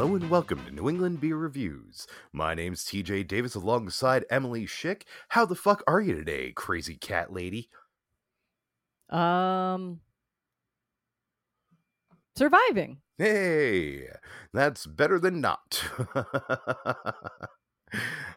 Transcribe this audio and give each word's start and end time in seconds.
Hello 0.00 0.14
and 0.14 0.30
welcome 0.30 0.64
to 0.64 0.70
New 0.70 0.88
England 0.88 1.20
Beer 1.20 1.36
Reviews. 1.36 2.06
My 2.32 2.54
name's 2.54 2.86
TJ 2.86 3.28
Davis 3.28 3.54
alongside 3.54 4.24
Emily 4.30 4.64
Schick. 4.64 5.02
How 5.28 5.44
the 5.44 5.54
fuck 5.54 5.82
are 5.86 6.00
you 6.00 6.14
today, 6.14 6.52
crazy 6.52 6.94
cat 6.94 7.34
lady? 7.34 7.68
Um, 9.10 10.00
surviving. 12.34 13.02
Hey, 13.18 14.06
that's 14.54 14.86
better 14.86 15.18
than 15.18 15.42
not. 15.42 15.84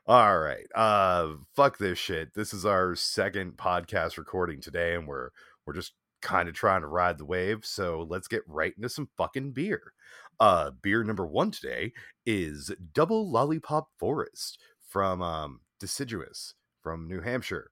All 0.06 0.40
right. 0.40 0.68
Uh 0.76 1.36
fuck 1.56 1.78
this 1.78 1.98
shit. 1.98 2.34
This 2.34 2.54
is 2.54 2.66
our 2.66 2.94
second 2.94 3.56
podcast 3.56 4.18
recording 4.18 4.60
today 4.60 4.96
and 4.96 5.08
we're 5.08 5.30
we're 5.66 5.76
just 5.76 5.94
kind 6.24 6.50
of 6.50 6.56
trying 6.56 6.82
to 6.82 6.88
ride 6.88 7.18
the 7.18 7.26
wave, 7.26 7.64
so 7.64 8.08
let's 8.10 8.28
get 8.28 8.42
right 8.48 8.74
into 8.76 8.90
some 8.90 9.10
fucking 9.18 9.52
beer. 9.52 9.94
Uh 10.40 10.72
beer 10.82 11.04
number 11.04 11.26
1 11.26 11.52
today 11.52 11.94
is 12.26 12.72
Double 12.94 13.30
Lollipop 13.30 13.90
Forest 14.00 14.60
from 14.90 15.22
um 15.22 15.62
Deciduous 15.80 16.54
from 16.82 17.08
New 17.08 17.22
Hampshire. 17.22 17.72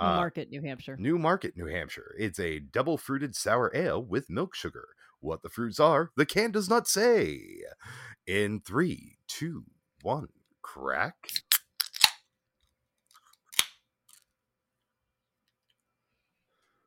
New 0.00 0.06
Uh, 0.06 0.16
Market, 0.16 0.50
New 0.50 0.62
Hampshire. 0.62 0.96
Newmarket, 0.98 1.56
New 1.56 1.66
Hampshire. 1.66 2.14
It's 2.18 2.38
a 2.38 2.60
double 2.60 2.98
fruited 2.98 3.34
sour 3.34 3.70
ale 3.74 4.02
with 4.04 4.28
milk 4.30 4.54
sugar. 4.54 4.88
What 5.20 5.42
the 5.42 5.48
fruits 5.48 5.80
are, 5.80 6.10
the 6.16 6.26
can 6.26 6.50
does 6.52 6.68
not 6.68 6.86
say. 6.86 7.62
In 8.26 8.60
three, 8.60 9.16
two, 9.26 9.64
one, 10.02 10.28
crack. 10.62 11.16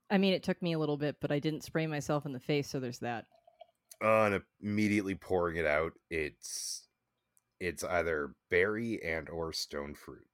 I 0.10 0.18
mean, 0.18 0.34
it 0.34 0.44
took 0.44 0.62
me 0.62 0.74
a 0.74 0.80
little 0.80 0.98
bit, 0.98 1.18
but 1.22 1.32
I 1.32 1.40
didn't 1.40 1.64
spray 1.64 1.86
myself 1.88 2.26
in 2.26 2.34
the 2.34 2.40
face, 2.40 2.68
so 2.68 2.80
there's 2.80 3.00
that. 3.00 3.26
Uh, 4.02 4.24
and 4.26 4.42
immediately 4.62 5.14
pouring 5.16 5.58
it 5.58 5.66
out, 5.66 5.94
it's 6.10 6.88
it's 7.60 7.84
either 7.84 8.34
berry 8.50 9.04
and 9.04 9.30
or 9.30 9.52
stone 9.52 9.94
fruit. 9.94 10.26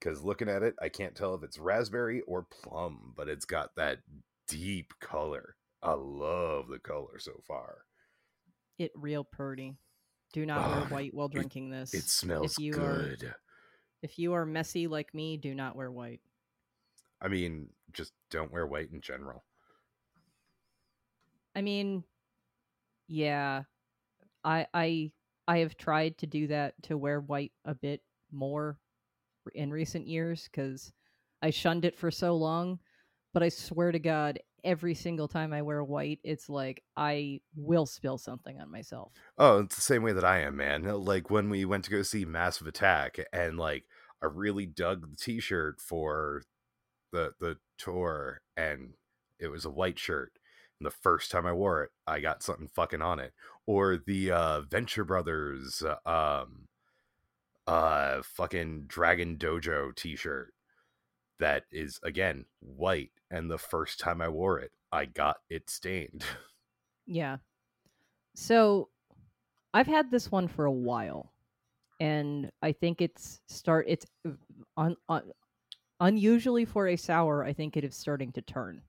Because 0.00 0.22
looking 0.22 0.48
at 0.48 0.62
it, 0.62 0.74
I 0.80 0.88
can't 0.88 1.14
tell 1.14 1.34
if 1.34 1.42
it's 1.42 1.58
raspberry 1.58 2.22
or 2.22 2.46
plum, 2.50 3.12
but 3.16 3.28
it's 3.28 3.44
got 3.44 3.74
that 3.76 3.98
deep 4.46 4.94
color. 5.00 5.56
I 5.82 5.92
love 5.92 6.68
the 6.68 6.78
color 6.78 7.18
so 7.18 7.32
far. 7.46 7.78
It 8.78 8.92
real 8.94 9.24
pretty. 9.24 9.76
Do 10.32 10.46
not 10.46 10.66
wear 10.70 10.86
Oh, 10.86 10.94
white 10.94 11.12
while 11.14 11.28
drinking 11.28 11.70
this. 11.70 11.92
It 11.94 12.04
smells 12.04 12.58
you 12.58 12.72
are- 12.74 12.76
good. 13.16 13.34
if 14.02 14.18
you 14.18 14.32
are 14.34 14.46
messy 14.46 14.86
like 14.86 15.12
me, 15.12 15.36
do 15.36 15.54
not 15.54 15.74
wear 15.76 15.90
white. 15.90 16.20
I 17.20 17.28
mean, 17.28 17.68
just 17.92 18.12
don't 18.30 18.52
wear 18.52 18.66
white 18.66 18.90
in 18.92 19.00
general. 19.00 19.44
I 21.54 21.62
mean, 21.62 22.04
yeah, 23.08 23.62
I 24.44 24.66
I 24.72 25.12
I 25.46 25.58
have 25.58 25.76
tried 25.76 26.18
to 26.18 26.26
do 26.26 26.46
that 26.48 26.74
to 26.84 26.96
wear 26.96 27.20
white 27.20 27.52
a 27.64 27.74
bit 27.74 28.02
more 28.30 28.78
in 29.54 29.70
recent 29.70 30.06
years 30.06 30.48
because 30.50 30.92
I 31.42 31.50
shunned 31.50 31.84
it 31.84 31.96
for 31.96 32.10
so 32.10 32.36
long. 32.36 32.78
But 33.34 33.42
I 33.42 33.50
swear 33.50 33.92
to 33.92 33.98
God, 33.98 34.38
every 34.64 34.94
single 34.94 35.28
time 35.28 35.52
I 35.52 35.62
wear 35.62 35.84
white, 35.84 36.18
it's 36.24 36.48
like 36.48 36.82
I 36.96 37.40
will 37.56 37.86
spill 37.86 38.18
something 38.18 38.60
on 38.60 38.70
myself. 38.70 39.12
Oh, 39.36 39.60
it's 39.60 39.76
the 39.76 39.82
same 39.82 40.02
way 40.02 40.12
that 40.12 40.24
I 40.24 40.40
am, 40.40 40.56
man. 40.56 40.86
Uh, 40.86 40.96
like 40.96 41.30
when 41.30 41.50
we 41.50 41.64
went 41.64 41.84
to 41.84 41.90
go 41.90 42.02
see 42.02 42.24
Massive 42.24 42.66
Attack, 42.66 43.18
and 43.32 43.58
like 43.58 43.84
I 44.22 44.26
really 44.26 44.66
dug 44.66 45.10
the 45.10 45.16
T-shirt 45.16 45.80
for 45.80 46.42
the 47.12 47.32
the 47.40 47.56
tour, 47.78 48.40
and 48.56 48.94
it 49.38 49.48
was 49.48 49.64
a 49.64 49.70
white 49.70 49.98
shirt. 49.98 50.37
The 50.80 50.90
first 50.90 51.30
time 51.30 51.46
I 51.46 51.52
wore 51.52 51.82
it, 51.82 51.90
I 52.06 52.20
got 52.20 52.42
something 52.42 52.68
fucking 52.68 53.02
on 53.02 53.18
it. 53.18 53.32
Or 53.66 53.96
the 53.96 54.30
uh, 54.30 54.60
Venture 54.62 55.04
Brothers, 55.04 55.82
uh, 55.82 56.08
um, 56.08 56.68
uh, 57.66 58.22
fucking 58.22 58.84
Dragon 58.86 59.36
Dojo 59.36 59.94
T-shirt 59.94 60.54
that 61.38 61.64
is 61.70 62.00
again 62.02 62.44
white, 62.60 63.12
and 63.30 63.50
the 63.50 63.58
first 63.58 64.00
time 64.00 64.20
I 64.20 64.28
wore 64.28 64.58
it, 64.58 64.72
I 64.92 65.04
got 65.06 65.38
it 65.50 65.70
stained. 65.70 66.24
Yeah. 67.10 67.38
So 68.34 68.90
I've 69.72 69.86
had 69.86 70.10
this 70.10 70.30
one 70.30 70.46
for 70.46 70.66
a 70.66 70.70
while, 70.72 71.32
and 72.00 72.50
I 72.60 72.72
think 72.72 73.00
it's 73.00 73.40
start. 73.48 73.86
It's 73.88 74.04
un, 74.76 74.94
un, 75.08 75.22
unusually 76.00 76.66
for 76.66 76.86
a 76.86 76.96
sour. 76.96 77.42
I 77.44 77.54
think 77.54 77.78
it 77.78 77.84
is 77.84 77.96
starting 77.96 78.30
to 78.32 78.42
turn. 78.42 78.82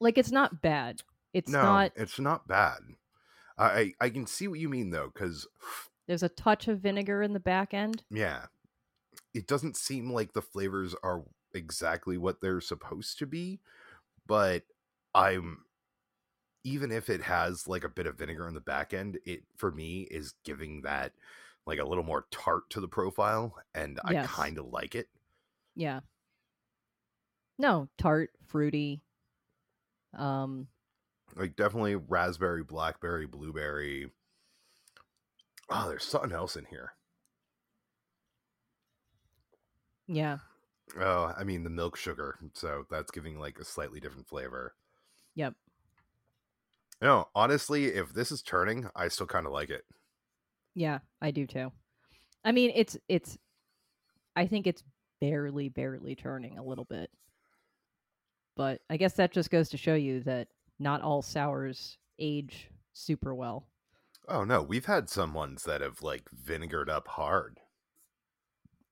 Like 0.00 0.18
it's 0.18 0.32
not 0.32 0.62
bad. 0.62 1.02
It's 1.32 1.50
no, 1.50 1.62
not. 1.62 1.92
it's 1.96 2.18
not 2.18 2.46
bad. 2.46 2.78
I 3.58 3.64
I 3.64 3.92
I 4.00 4.10
can 4.10 4.26
see 4.26 4.48
what 4.48 4.60
you 4.60 4.68
mean 4.68 4.90
though, 4.90 5.10
because 5.12 5.46
There's 6.06 6.22
a 6.22 6.28
touch 6.28 6.68
of 6.68 6.80
vinegar 6.80 7.22
in 7.22 7.32
the 7.32 7.40
back 7.40 7.74
end. 7.74 8.02
yeah, 8.10 8.46
it 9.32 9.46
doesn't 9.46 9.76
seem 9.76 10.12
like 10.12 10.32
the 10.32 10.42
flavors 10.42 10.94
are 11.02 11.22
exactly 11.52 12.18
what 12.18 12.40
they're 12.40 12.60
supposed 12.60 13.18
to 13.18 13.26
be, 13.26 13.60
but 14.26 14.62
I'm 15.14 15.64
even 16.64 16.90
if 16.90 17.10
it 17.10 17.22
has 17.22 17.68
like 17.68 17.84
a 17.84 17.88
bit 17.88 18.06
of 18.06 18.16
vinegar 18.16 18.48
in 18.48 18.54
the 18.54 18.60
back 18.60 18.94
end, 18.94 19.18
it 19.24 19.42
for 19.56 19.70
me 19.70 20.08
is 20.10 20.34
giving 20.44 20.82
that 20.82 21.12
like 21.66 21.78
a 21.78 21.84
little 21.84 22.04
more 22.04 22.26
tart 22.30 22.68
to 22.70 22.80
the 22.80 22.88
profile, 22.88 23.56
and 23.74 24.00
I 24.04 24.14
kind 24.26 24.58
of 24.58 24.66
like 24.66 24.94
it. 24.94 25.08
Yeah. 25.74 26.00
No, 27.58 27.88
tart, 27.98 28.30
fruity. 28.46 29.00
Um, 30.16 30.68
Like 31.36 31.54
definitely 31.54 31.94
raspberry, 31.94 32.64
blackberry, 32.64 33.26
blueberry. 33.26 34.10
Oh, 35.68 35.88
there's 35.90 36.04
something 36.04 36.32
else 36.32 36.56
in 36.56 36.64
here. 36.64 36.94
yeah. 40.06 40.38
Oh, 40.98 41.32
I 41.36 41.44
mean 41.44 41.62
the 41.62 41.70
milk 41.70 41.94
sugar, 41.96 42.38
so 42.52 42.84
that's 42.90 43.10
giving 43.12 43.38
like 43.38 43.58
a 43.60 43.64
slightly 43.64 44.00
different 44.00 44.26
flavor. 44.28 44.74
Yep. 45.34 45.54
No, 47.00 47.28
honestly, 47.36 47.84
if 47.86 48.12
this 48.12 48.32
is 48.32 48.42
turning, 48.42 48.90
I 48.96 49.06
still 49.08 49.26
kind 49.28 49.46
of 49.46 49.52
like 49.52 49.70
it. 49.70 49.84
Yeah, 50.74 51.00
I 51.20 51.30
do 51.30 51.46
too. 51.46 51.72
I 52.44 52.52
mean, 52.52 52.72
it's 52.74 52.96
it's 53.08 53.38
I 54.36 54.46
think 54.46 54.66
it's 54.66 54.84
barely 55.20 55.68
barely 55.70 56.16
turning 56.16 56.58
a 56.58 56.64
little 56.64 56.84
bit. 56.86 57.10
But 58.56 58.82
I 58.88 58.96
guess 58.96 59.14
that 59.14 59.32
just 59.32 59.50
goes 59.50 59.68
to 59.70 59.76
show 59.76 59.94
you 59.94 60.20
that 60.22 60.48
not 60.78 61.02
all 61.02 61.22
sours 61.22 61.98
age 62.18 62.70
super 62.92 63.34
well. 63.34 63.66
Oh 64.28 64.44
no, 64.44 64.62
we've 64.62 64.86
had 64.86 65.08
some 65.10 65.34
ones 65.34 65.64
that 65.64 65.80
have 65.80 66.02
like 66.02 66.28
vinegared 66.30 66.88
up 66.88 67.08
hard. 67.08 67.60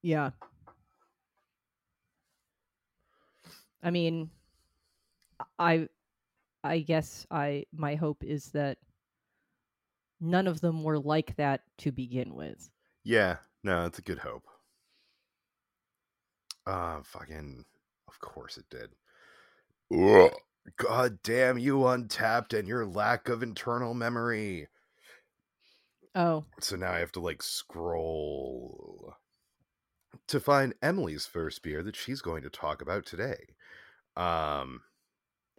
Yeah. 0.03 0.31
I 3.83 3.91
mean, 3.91 4.31
I 5.59 5.89
I 6.65 6.81
guess 6.81 7.27
I 7.31 7.67
my 7.72 7.95
hope 7.97 8.25
is 8.25 8.53
that 8.53 8.78
none 10.21 10.47
of 10.47 10.61
them 10.62 10.83
were 10.83 10.99
like 10.99 11.37
that 11.37 11.65
to 11.78 11.93
begin 11.93 12.34
with. 12.34 12.71
Yeah, 13.05 13.39
no, 13.62 13.84
it's 13.87 13.99
a 13.99 14.03
good 14.03 14.19
hope. 14.19 14.45
Uh 16.67 17.03
fucking 17.03 17.65
of 18.09 18.19
course 18.21 18.56
it 18.56 18.69
did. 18.71 18.91
God 20.76 21.22
damn 21.22 21.58
you 21.58 21.78
Untappd 21.80 22.58
and 22.58 22.66
your 22.66 22.86
lack 22.86 23.28
of 23.28 23.42
internal 23.42 23.94
memory. 23.94 24.69
Oh, 26.14 26.44
So 26.60 26.76
now 26.76 26.92
I 26.92 26.98
have 26.98 27.12
to 27.12 27.20
like 27.20 27.42
scroll 27.42 29.15
to 30.28 30.41
find 30.41 30.74
Emily's 30.83 31.27
first 31.27 31.62
beer 31.62 31.83
that 31.83 31.97
she's 31.97 32.21
going 32.21 32.42
to 32.42 32.50
talk 32.50 32.83
about 32.83 33.06
today. 33.06 33.56
Um 34.16 34.83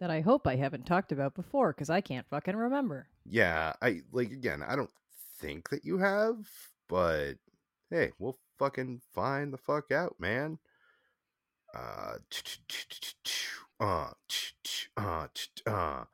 that 0.00 0.10
I 0.10 0.20
hope 0.20 0.46
I 0.46 0.56
haven't 0.56 0.86
talked 0.86 1.12
about 1.12 1.34
before 1.34 1.72
because 1.72 1.90
I 1.90 2.00
can't 2.00 2.28
fucking 2.28 2.56
remember. 2.56 3.08
yeah, 3.24 3.74
I 3.80 4.02
like 4.12 4.30
again, 4.32 4.62
I 4.62 4.76
don't 4.76 4.90
think 5.38 5.70
that 5.70 5.84
you 5.84 5.98
have, 5.98 6.36
but 6.88 7.34
hey, 7.90 8.12
we'll 8.18 8.38
fucking 8.58 9.00
find 9.12 9.52
the 9.52 9.58
fuck 9.58 9.92
out, 9.92 10.16
man. 10.18 10.58
Uh 11.74 12.18
uh 13.84 14.10
uh 14.96 15.26
uh 15.66 16.04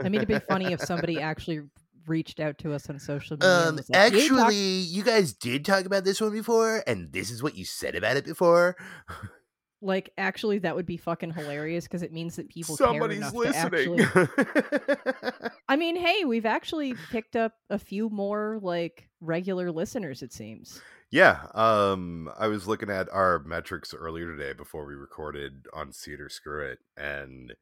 I 0.00 0.04
mean, 0.04 0.16
it'd 0.16 0.28
be 0.28 0.38
funny 0.38 0.72
if 0.72 0.80
somebody 0.80 1.20
actually 1.20 1.62
reached 2.06 2.40
out 2.40 2.58
to 2.58 2.72
us 2.72 2.88
on 2.88 2.98
social 2.98 3.36
media. 3.36 3.68
Um, 3.68 3.76
like, 3.76 3.86
actually, 3.92 4.56
you 4.56 5.02
guys 5.02 5.32
did 5.32 5.64
talk 5.64 5.84
about 5.84 6.04
this 6.04 6.20
one 6.20 6.32
before, 6.32 6.82
and 6.86 7.12
this 7.12 7.30
is 7.30 7.42
what 7.42 7.56
you 7.56 7.64
said 7.64 7.94
about 7.94 8.16
it 8.16 8.24
before. 8.24 8.76
like, 9.80 10.10
actually, 10.18 10.58
that 10.60 10.76
would 10.76 10.86
be 10.86 10.96
fucking 10.96 11.32
hilarious 11.32 11.84
because 11.84 12.02
it 12.02 12.12
means 12.12 12.36
that 12.36 12.48
people 12.48 12.76
Somebody's 12.76 13.32
listening. 13.32 14.00
actually. 14.00 15.50
I 15.68 15.76
mean, 15.76 15.96
hey, 15.96 16.24
we've 16.24 16.46
actually 16.46 16.94
picked 17.10 17.36
up 17.36 17.54
a 17.70 17.78
few 17.78 18.08
more 18.10 18.58
like 18.62 19.08
regular 19.20 19.72
listeners. 19.72 20.22
It 20.22 20.32
seems. 20.32 20.80
Yeah, 21.14 21.46
um, 21.54 22.28
I 22.36 22.48
was 22.48 22.66
looking 22.66 22.90
at 22.90 23.08
our 23.12 23.38
metrics 23.38 23.94
earlier 23.94 24.36
today 24.36 24.52
before 24.52 24.84
we 24.84 24.94
recorded 24.94 25.66
on 25.72 25.92
Cedar 25.92 26.28
Screw 26.28 26.66
It, 26.66 26.80
and 26.96 27.54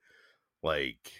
like 0.62 1.12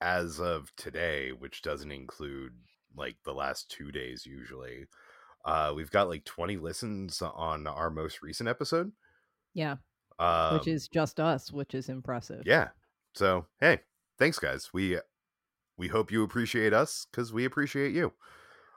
as 0.00 0.38
of 0.38 0.72
today, 0.76 1.30
which 1.30 1.62
doesn't 1.62 1.90
include 1.90 2.52
like 2.96 3.16
the 3.24 3.34
last 3.34 3.68
two 3.68 3.90
days 3.90 4.24
usually, 4.24 4.86
uh, 5.44 5.72
we've 5.74 5.90
got 5.90 6.08
like 6.08 6.24
20 6.24 6.58
listens 6.58 7.20
on 7.20 7.66
our 7.66 7.90
most 7.90 8.22
recent 8.22 8.48
episode. 8.48 8.92
Yeah. 9.54 9.78
Um, 10.20 10.54
which 10.54 10.68
is 10.68 10.86
just 10.86 11.18
us, 11.18 11.50
which 11.50 11.74
is 11.74 11.88
impressive. 11.88 12.42
yeah. 12.46 12.68
So 13.16 13.46
hey, 13.58 13.80
thanks 14.20 14.38
guys. 14.38 14.70
We 14.72 15.00
we 15.76 15.88
hope 15.88 16.12
you 16.12 16.22
appreciate 16.22 16.72
us 16.72 17.08
because 17.10 17.32
we 17.32 17.44
appreciate 17.44 17.92
you. 17.92 18.12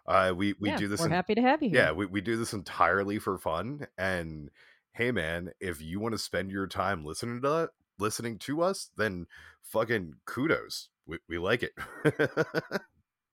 Uh, 0.08 0.34
we 0.36 0.54
we 0.60 0.70
Yeah, 0.70 0.78
do 0.78 0.88
this. 0.88 1.00
We're 1.00 1.08
in- 1.08 1.12
happy 1.12 1.36
to 1.36 1.42
have 1.42 1.64
you 1.64 1.70
here. 1.70 1.80
yeah, 1.80 1.92
we, 1.92 2.06
we 2.06 2.22
do 2.22 2.38
this 2.38 2.54
entirely 2.54 3.18
for 3.20 3.38
fun. 3.38 3.88
And 3.98 4.50
hey, 4.94 5.12
man, 5.12 5.52
if 5.60 5.82
you 5.82 6.00
want 6.00 6.14
to 6.14 6.20
spend 6.20 6.52
your 6.52 6.68
time 6.68 7.04
listening 7.06 7.42
to 7.42 7.50
that, 7.50 7.70
listening 8.00 8.38
to 8.40 8.62
us, 8.62 8.90
then 8.98 9.26
fucking 9.64 10.14
kudos. 10.26 10.90
We, 11.08 11.18
we 11.28 11.38
like 11.38 11.64
it. 11.64 11.74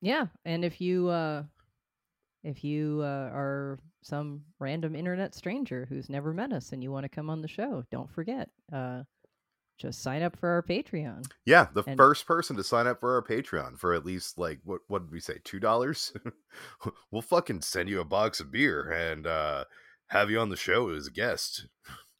Yeah, 0.01 0.25
and 0.43 0.65
if 0.65 0.81
you 0.81 1.07
uh 1.07 1.43
if 2.43 2.61
you 2.63 2.99
uh, 3.01 3.29
are 3.33 3.79
some 4.01 4.41
random 4.59 4.95
internet 4.95 5.33
stranger 5.33 5.85
who's 5.87 6.09
never 6.09 6.33
met 6.33 6.51
us 6.51 6.73
and 6.73 6.83
you 6.83 6.91
want 6.91 7.05
to 7.05 7.09
come 7.09 7.29
on 7.29 7.41
the 7.41 7.47
show, 7.47 7.85
don't 7.89 8.11
forget 8.11 8.49
uh 8.73 9.03
just 9.83 10.01
sign 10.01 10.23
up 10.23 10.35
for 10.39 10.49
our 10.49 10.63
Patreon. 10.63 11.25
yeah, 11.45 11.67
the 11.73 11.83
And- 11.85 11.97
first 11.97 12.25
person 12.25 12.55
to 12.57 12.63
sign 12.63 12.87
up 12.87 12.99
for 12.99 13.13
our 13.15 13.21
Patreon 13.21 13.77
for 13.77 13.93
at 13.93 14.05
least 14.05 14.37
like 14.37 14.59
what 14.63 14.81
what 14.87 15.03
did 15.03 15.11
we 15.11 15.19
say, 15.19 15.39
two 15.43 15.59
dollars? 15.59 16.11
we'll 17.11 17.21
fucking 17.21 17.61
send 17.61 17.89
you 17.89 17.99
a 17.99 18.05
box 18.05 18.39
of 18.39 18.51
beer 18.51 18.89
and 18.91 19.27
uh 19.27 19.65
have 20.07 20.29
you 20.31 20.39
on 20.39 20.49
the 20.49 20.55
show 20.55 20.89
as 20.89 21.07
a 21.07 21.11
guest. 21.11 21.67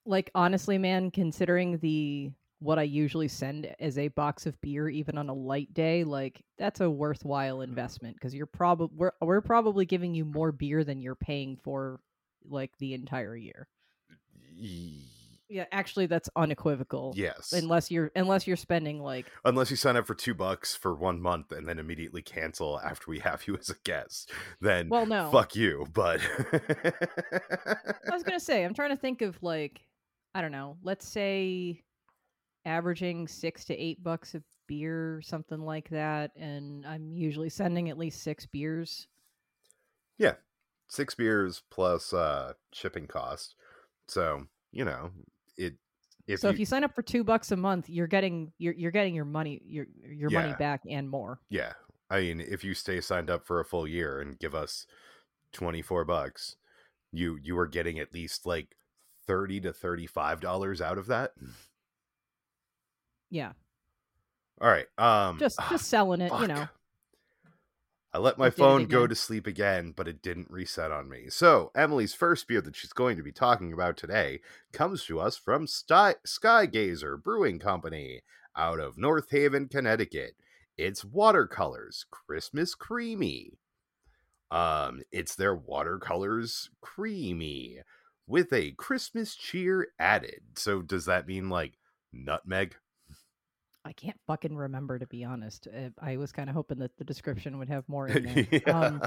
Like 0.06 0.30
honestly, 0.36 0.78
man, 0.78 1.10
considering 1.12 1.78
the 1.80 2.32
what 2.60 2.80
I 2.80 2.84
usually 2.84 3.28
send 3.28 3.74
as 3.80 3.98
a 3.98 4.08
box 4.08 4.46
of 4.46 4.60
beer 4.62 4.88
even 4.88 5.18
on 5.18 5.28
a 5.30 5.34
light 5.34 5.74
day, 5.74 6.04
like 6.06 6.42
that's 6.58 6.80
a 6.82 6.90
worthwhile 6.90 7.62
investment 7.62 8.16
because 8.16 8.34
you're 8.34 8.46
probably 8.46 8.96
we're, 8.98 9.12
we're 9.22 9.42
probably 9.42 9.86
giving 9.86 10.14
you 10.16 10.24
more 10.26 10.52
beer 10.52 10.84
than 10.84 11.02
you're 11.02 11.16
paying 11.16 11.58
for 11.58 12.00
like 12.46 12.72
the 12.80 12.94
entire 12.94 13.36
year. 13.36 13.68
Yeah, 15.54 15.66
actually 15.72 16.08
that's 16.08 16.32
unequivocal. 16.36 17.14
Yes. 17.16 17.54
Unless 17.54 17.92
you're 17.92 18.12
unless 18.16 18.48
you're 18.48 18.58
spending 18.58 19.00
like 19.00 19.28
Unless 19.46 19.70
you 19.70 19.78
sign 19.78 19.96
up 19.96 20.08
for 20.08 20.16
two 20.16 20.34
bucks 20.34 20.76
for 20.76 20.96
one 20.96 21.22
month 21.22 21.52
and 21.52 21.70
then 21.70 21.78
immediately 21.78 22.24
cancel 22.24 22.80
after 22.84 23.12
we 23.12 23.20
have 23.20 23.46
you 23.46 23.56
as 23.60 23.70
a 23.70 23.76
guest, 23.84 24.32
then 24.62 24.90
well 24.90 25.06
no. 25.06 25.30
fuck 25.32 25.56
you. 25.56 25.86
But 25.94 26.22
I 26.52 28.12
was 28.12 28.24
gonna 28.24 28.40
say, 28.40 28.64
I'm 28.64 28.74
trying 28.74 28.90
to 28.90 28.98
think 28.98 29.22
of 29.22 29.38
like, 29.44 29.86
I 30.34 30.42
don't 30.42 30.52
know, 30.52 30.78
let's 30.82 31.08
say 31.08 31.84
averaging 32.66 33.28
six 33.28 33.64
to 33.66 33.78
eight 33.78 34.04
bucks 34.04 34.34
a 34.34 34.42
beer, 34.68 35.22
something 35.24 35.60
like 35.60 35.88
that, 35.90 36.32
and 36.36 36.84
I'm 36.84 37.14
usually 37.14 37.50
sending 37.50 37.92
at 37.92 38.00
least 38.00 38.24
six 38.24 38.48
beers. 38.48 39.08
Yeah, 40.18 40.34
six 40.88 41.14
beers 41.14 41.62
plus 41.70 42.12
uh 42.12 42.54
shipping 42.72 43.06
cost. 43.06 43.54
So, 44.08 44.48
you 44.72 44.84
know, 44.84 45.12
it 45.58 45.76
if 46.28 46.40
so 46.40 46.48
you, 46.48 46.54
if 46.54 46.60
you 46.60 46.66
sign 46.66 46.84
up 46.84 46.96
for 46.96 47.02
two 47.02 47.24
bucks 47.24 47.52
a 47.52 47.58
month, 47.58 47.90
you're 47.90 48.08
getting 48.08 48.52
you're 48.58 48.74
you're 48.74 48.92
getting 48.92 49.14
your 49.14 49.26
money 49.26 49.62
your 49.66 49.88
your 50.08 50.30
money 50.30 50.54
back 50.58 50.82
and 50.90 51.10
more. 51.10 51.40
yeah. 51.50 51.74
I 52.10 52.20
mean, 52.20 52.42
if 52.42 52.64
you 52.64 52.76
stay 52.76 53.02
signed 53.02 53.32
up 53.32 53.46
for 53.46 53.60
a 53.60 53.66
full 53.66 53.88
year 53.88 54.20
and 54.20 54.38
give 54.38 54.54
us 54.54 54.86
24 55.54 56.06
bucks, 56.06 56.58
you 57.12 57.40
you 57.42 57.58
are 57.58 57.68
getting 57.68 57.98
at 57.98 58.14
least 58.14 58.46
like 58.46 58.76
30 59.26 59.62
to 59.62 59.74
35 59.74 60.40
dollars 60.40 60.82
out 60.82 60.98
of 60.98 61.08
that. 61.08 61.32
Yeah, 63.30 63.54
All 64.62 64.70
right. 64.70 64.86
Um 64.98 65.40
just 65.40 65.60
ah, 65.60 65.68
just 65.72 65.88
selling 65.88 66.22
it, 66.22 66.32
you 66.40 66.48
know. 66.48 66.68
I 68.14 68.20
let 68.20 68.38
my 68.38 68.52
phone 68.52 68.86
go 68.86 69.08
to 69.08 69.16
sleep 69.16 69.48
again, 69.48 69.92
but 69.96 70.08
it 70.08 70.22
didn't 70.22 70.52
reset 70.52 70.92
on 70.92 71.10
me. 71.10 71.26
So, 71.30 71.72
Emily's 71.76 72.14
first 72.14 72.48
beer 72.48 72.62
that 72.62 72.76
she's 72.76 72.94
going 72.94 73.18
to 73.18 73.24
be 73.24 73.32
talking 73.32 73.74
about 73.74 73.98
today 73.98 74.40
comes 74.72 75.04
to 75.06 75.20
us 75.20 75.36
from 75.36 75.66
Sty- 75.66 76.16
Skygazer 76.26 77.22
Brewing 77.22 77.58
Company 77.58 78.22
out 78.56 78.80
of 78.80 79.00
North 79.00 79.32
Haven, 79.32 79.68
Connecticut. 79.68 80.36
It's 80.78 81.04
watercolors 81.04 82.06
Christmas 82.12 82.76
creamy. 82.76 83.58
Um, 84.52 85.02
it's 85.12 85.34
their 85.34 85.56
watercolors 85.56 86.70
creamy 86.82 87.80
with 88.28 88.54
a 88.54 88.72
Christmas 88.74 89.36
cheer 89.36 89.88
added. 89.98 90.42
So, 90.56 90.84
does 90.84 91.06
that 91.06 91.28
mean 91.28 91.50
like 91.50 91.80
nutmeg? 92.12 92.76
I 93.86 93.92
can't 93.94 94.20
fucking 94.28 94.56
remember 94.56 94.98
to 95.00 95.08
be 95.08 95.24
honest. 95.24 95.68
Uh, 95.68 95.90
I 96.02 96.18
was 96.18 96.32
kind 96.32 96.50
of 96.50 96.56
hoping 96.56 96.80
that 96.80 96.96
the 96.98 97.04
description 97.04 97.58
would 97.60 97.70
have 97.70 97.84
more 97.90 98.08
in 98.10 98.24
there. 98.52 98.62
yeah. 98.66 98.80
Um, 98.80 99.02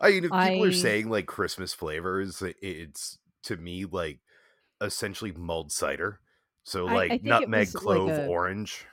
I 0.00 0.10
mean, 0.10 0.24
if 0.24 0.30
people 0.30 0.64
are 0.64 0.72
saying 0.72 1.08
like 1.08 1.26
Christmas 1.26 1.72
flavors, 1.72 2.42
it's 2.60 3.18
to 3.44 3.56
me 3.56 3.84
like 3.86 4.18
essentially 4.80 5.32
mulled 5.32 5.72
cider. 5.72 6.20
So 6.64 6.86
I- 6.86 6.90
I 6.90 6.94
like 6.94 7.22
nutmeg, 7.24 7.68
was 7.68 7.74
like 7.76 7.82
clove, 7.82 8.10
a- 8.10 8.26
orange. 8.26 8.86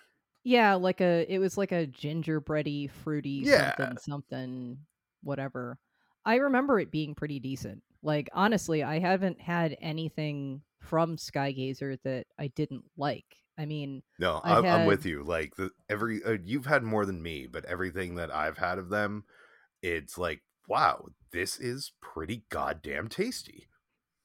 Yeah, 0.43 0.75
like 0.75 1.01
a 1.01 1.25
it 1.27 1.39
was 1.39 1.57
like 1.57 1.73
a 1.73 1.85
gingerbready, 1.87 2.87
fruity 2.87 3.41
Yeah. 3.43 3.75
something 3.75 3.97
something 3.97 4.77
whatever. 5.23 5.77
I 6.25 6.35
remember 6.35 6.79
it 6.79 6.89
being 6.91 7.15
pretty 7.15 7.39
decent. 7.41 7.83
Like 8.01 8.29
honestly, 8.33 8.81
I 8.83 8.99
haven't 8.99 9.41
had 9.41 9.75
anything 9.81 10.61
from 10.79 11.17
Skygazer 11.17 11.97
that 12.05 12.27
I 12.39 12.47
didn't 12.47 12.85
like. 12.95 13.25
I 13.57 13.65
mean, 13.65 14.03
No, 14.19 14.41
I'm, 14.43 14.65
I'm 14.69 14.85
with 14.85 15.05
you. 15.05 15.23
Like 15.23 15.55
the 15.55 15.71
every 15.89 16.23
uh, 16.23 16.37
you've 16.43 16.65
had 16.65 16.83
more 16.83 17.05
than 17.05 17.21
me, 17.21 17.47
but 17.47 17.65
everything 17.65 18.15
that 18.15 18.31
I've 18.33 18.57
had 18.57 18.77
of 18.79 18.89
them, 18.89 19.25
it's 19.81 20.17
like 20.17 20.43
wow, 20.67 21.07
this 21.31 21.59
is 21.59 21.93
pretty 22.01 22.45
goddamn 22.49 23.09
tasty. 23.09 23.69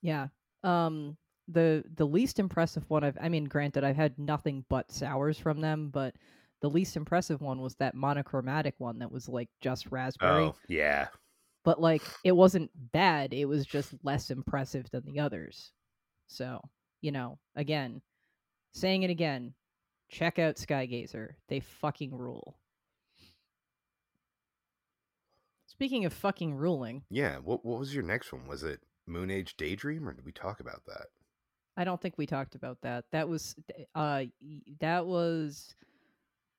yeah. 0.01 0.29
Um 0.63 1.17
the 1.49 1.85
the 1.95 2.07
least 2.07 2.39
impressive 2.39 2.89
one 2.89 3.05
I've 3.05 3.19
I 3.21 3.29
mean, 3.29 3.45
granted 3.45 3.85
I've 3.85 3.97
had 3.97 4.19
nothing 4.19 4.65
but 4.69 4.91
sours 4.91 5.39
from 5.39 5.61
them, 5.61 5.91
but 5.91 6.15
the 6.61 6.71
least 6.71 6.97
impressive 6.97 7.41
one 7.41 7.61
was 7.61 7.75
that 7.77 7.95
monochromatic 7.95 8.75
one 8.79 8.99
that 9.01 9.11
was 9.11 9.29
like 9.29 9.51
just 9.61 9.91
raspberry. 9.91 10.55
Oh 10.55 10.57
yeah, 10.69 11.11
but 11.65 11.81
like 11.81 12.13
it 12.25 12.33
wasn't 12.33 12.71
bad 12.93 13.33
it 13.33 13.47
was 13.47 13.67
just 13.67 13.95
less 14.03 14.31
impressive 14.31 14.91
than 14.91 15.05
the 15.05 15.21
others 15.21 15.73
so 16.29 16.61
you 17.01 17.13
know 17.13 17.39
again 17.57 18.03
saying 18.73 19.03
it 19.03 19.11
again 19.11 19.55
check 20.11 20.39
out 20.39 20.57
skygazer 20.57 21.31
they 21.49 21.61
fucking 21.61 22.15
rule 22.15 22.57
speaking 25.67 26.05
of 26.05 26.13
fucking 26.13 26.55
ruling 26.55 27.03
yeah. 27.11 27.37
What 27.39 27.65
what 27.65 27.79
was 27.79 27.95
your 27.95 28.05
next 28.05 28.33
one? 28.33 28.47
Was 28.47 28.63
it 28.63 28.81
Moon 29.07 29.31
Age 29.31 29.57
Daydream, 29.57 30.09
or 30.09 30.13
did 30.13 30.25
we 30.25 30.33
talk 30.33 30.61
about 30.61 30.83
that? 30.87 31.07
i 31.75 31.85
don't 31.85 32.03
think 32.03 32.19
we 32.19 32.27
talked 32.27 32.55
about 32.55 32.77
that 32.83 33.07
that 33.13 33.27
was 33.31 33.57
uh 33.95 34.25
that 34.81 35.07
was 35.07 35.75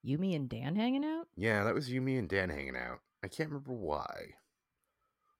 yumi 0.04 0.36
and 0.36 0.50
dan 0.50 0.76
hanging 0.76 1.06
out 1.06 1.28
Yeah, 1.36 1.64
that 1.64 1.76
was 1.76 1.88
Yumi 1.90 2.18
and 2.18 2.28
Dan 2.28 2.50
hanging 2.50 2.76
out. 2.76 3.00
I 3.24 3.28
can't 3.28 3.50
remember 3.50 3.74
why. 3.74 4.34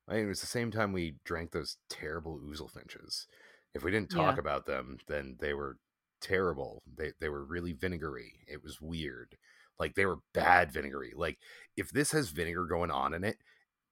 I 0.08 0.14
mean, 0.14 0.26
it 0.26 0.28
was 0.28 0.42
the 0.42 0.48
same 0.48 0.70
time 0.70 0.94
we 0.94 1.16
drank 1.26 1.52
those 1.52 1.78
terrible 1.90 2.40
ouzel 2.40 2.70
finches. 2.70 3.26
If 3.74 3.84
we 3.84 3.90
didn't 3.92 4.12
talk 4.12 4.36
Yeah. 4.36 4.40
about 4.42 4.66
them, 4.68 5.00
then 5.08 5.38
they 5.40 5.54
were 5.54 5.80
terrible. 6.24 6.82
They 6.98 7.12
they 7.20 7.30
were 7.30 7.44
really 7.44 7.74
vinegary. 7.74 8.40
It 8.48 8.64
was 8.64 8.82
weird. 8.82 9.38
Like 9.80 9.96
they 9.96 10.06
were 10.06 10.20
bad 10.34 10.72
vinegary. 10.72 11.14
Like 11.16 11.38
if 11.78 11.92
this 11.92 12.12
has 12.12 12.30
vinegar 12.30 12.66
going 12.66 12.90
on 12.92 13.14
in 13.14 13.24
it, 13.24 13.38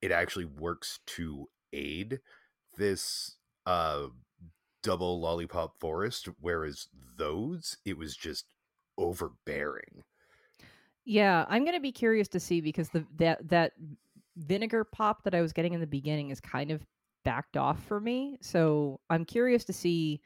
it 0.02 0.12
actually 0.12 0.46
works 0.46 1.00
to 1.08 1.48
aid 1.74 2.20
this 2.78 3.38
uh 3.66 4.08
double 4.82 5.20
lollipop 5.20 5.80
forest 5.80 6.28
whereas 6.40 6.88
those 7.18 7.78
it 7.86 7.98
was 7.98 8.16
just 8.16 8.46
overbearing. 8.98 10.04
Yeah, 11.06 11.46
I'm 11.50 11.66
gonna 11.66 11.80
be 11.80 11.92
curious 11.92 12.28
to 12.30 12.40
see 12.40 12.62
because 12.62 12.90
the 12.90 13.06
that 13.18 13.48
that 13.50 13.74
vinegar 14.38 14.84
pop 14.84 15.24
that 15.24 15.36
I 15.36 15.42
was 15.42 15.54
getting 15.54 15.74
in 15.74 15.82
the 15.82 15.88
beginning 15.88 16.30
is 16.30 16.40
kind 16.40 16.72
of 16.72 16.86
backed 17.24 17.58
off 17.58 17.84
for 17.84 18.00
me. 18.00 18.38
So 18.42 19.00
I'm 19.10 19.26
curious 19.26 19.66
to 19.66 19.74
see. 19.74 20.22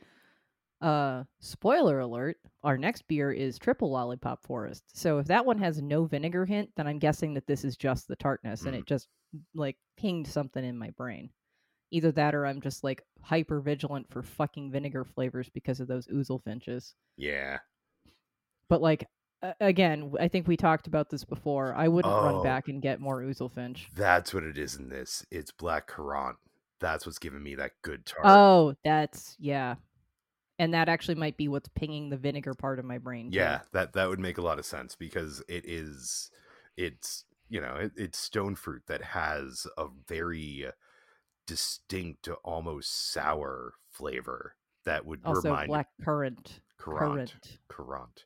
Uh, 0.81 1.23
spoiler 1.39 1.99
alert: 1.99 2.37
our 2.63 2.77
next 2.77 3.07
beer 3.07 3.31
is 3.31 3.57
triple 3.57 3.89
lollipop 3.91 4.43
forest. 4.45 4.83
So 4.93 5.17
if 5.19 5.27
that 5.27 5.45
one 5.45 5.57
has 5.59 5.81
no 5.81 6.05
vinegar 6.05 6.45
hint, 6.45 6.69
then 6.75 6.87
I'm 6.87 6.99
guessing 6.99 7.33
that 7.35 7.47
this 7.47 7.63
is 7.63 7.77
just 7.77 8.07
the 8.07 8.15
tartness, 8.17 8.63
and 8.63 8.75
Mm. 8.75 8.79
it 8.79 8.85
just 8.85 9.07
like 9.53 9.77
pinged 9.97 10.27
something 10.27 10.63
in 10.63 10.77
my 10.77 10.89
brain. 10.91 11.29
Either 11.91 12.11
that, 12.13 12.35
or 12.35 12.45
I'm 12.45 12.61
just 12.61 12.83
like 12.83 13.03
hyper 13.21 13.61
vigilant 13.61 14.09
for 14.09 14.21
fucking 14.21 14.71
vinegar 14.71 15.05
flavors 15.05 15.49
because 15.49 15.79
of 15.79 15.87
those 15.87 16.07
ouzel 16.07 16.43
finches 16.43 16.95
Yeah. 17.17 17.59
but 18.69 18.81
like 18.81 19.07
again 19.61 20.11
I 20.19 20.27
think 20.27 20.47
we 20.47 20.57
talked 20.57 20.87
about 20.87 21.09
this 21.09 21.23
before 21.23 21.73
i 21.75 21.87
wouldn't 21.87 22.13
Oh. 22.13 22.23
run 22.23 22.43
back 22.43 22.67
and 22.67 22.81
get 22.81 22.99
more 22.99 23.21
ouzel 23.21 23.51
finch 23.51 23.89
That's 23.95 24.33
what 24.33 24.43
it 24.43 24.57
is 24.57 24.75
in 24.75 24.89
this. 24.89 25.23
It's 25.31 25.51
black 25.51 25.87
currant. 25.87 26.37
That's 26.79 27.05
what's 27.05 27.19
giving 27.19 27.43
me 27.43 27.55
that 27.55 27.71
good 27.83 28.05
tart. 28.05 28.25
oh 28.25 28.75
that's 28.83 29.35
yeah 29.39 29.75
and 30.59 30.73
that 30.73 30.89
actually 30.89 31.15
might 31.15 31.37
be 31.37 31.47
what's 31.47 31.69
pinging 31.69 32.09
the 32.09 32.17
vinegar 32.17 32.53
part 32.53 32.79
of 32.79 32.85
my 32.85 32.97
brain 32.97 33.31
too. 33.31 33.37
yeah, 33.37 33.61
that 33.73 33.93
that 33.93 34.09
would 34.09 34.19
make 34.19 34.37
a 34.37 34.41
lot 34.41 34.59
of 34.59 34.65
sense 34.65 34.95
because 34.95 35.43
it 35.47 35.63
is 35.65 36.29
it's 36.77 37.25
you 37.49 37.61
know 37.61 37.75
it, 37.75 37.91
it's 37.95 38.17
stone 38.19 38.55
fruit 38.55 38.83
that 38.87 39.01
has 39.03 39.67
a 39.77 39.85
very 40.07 40.65
distinct 41.47 42.27
almost 42.43 43.11
sour 43.13 43.73
flavor 43.91 44.55
that 44.85 45.05
would 45.05 45.21
Also, 45.25 45.49
remind 45.49 45.67
black 45.67 45.87
currant. 46.03 46.59
currant 46.77 47.35
currant 47.69 48.25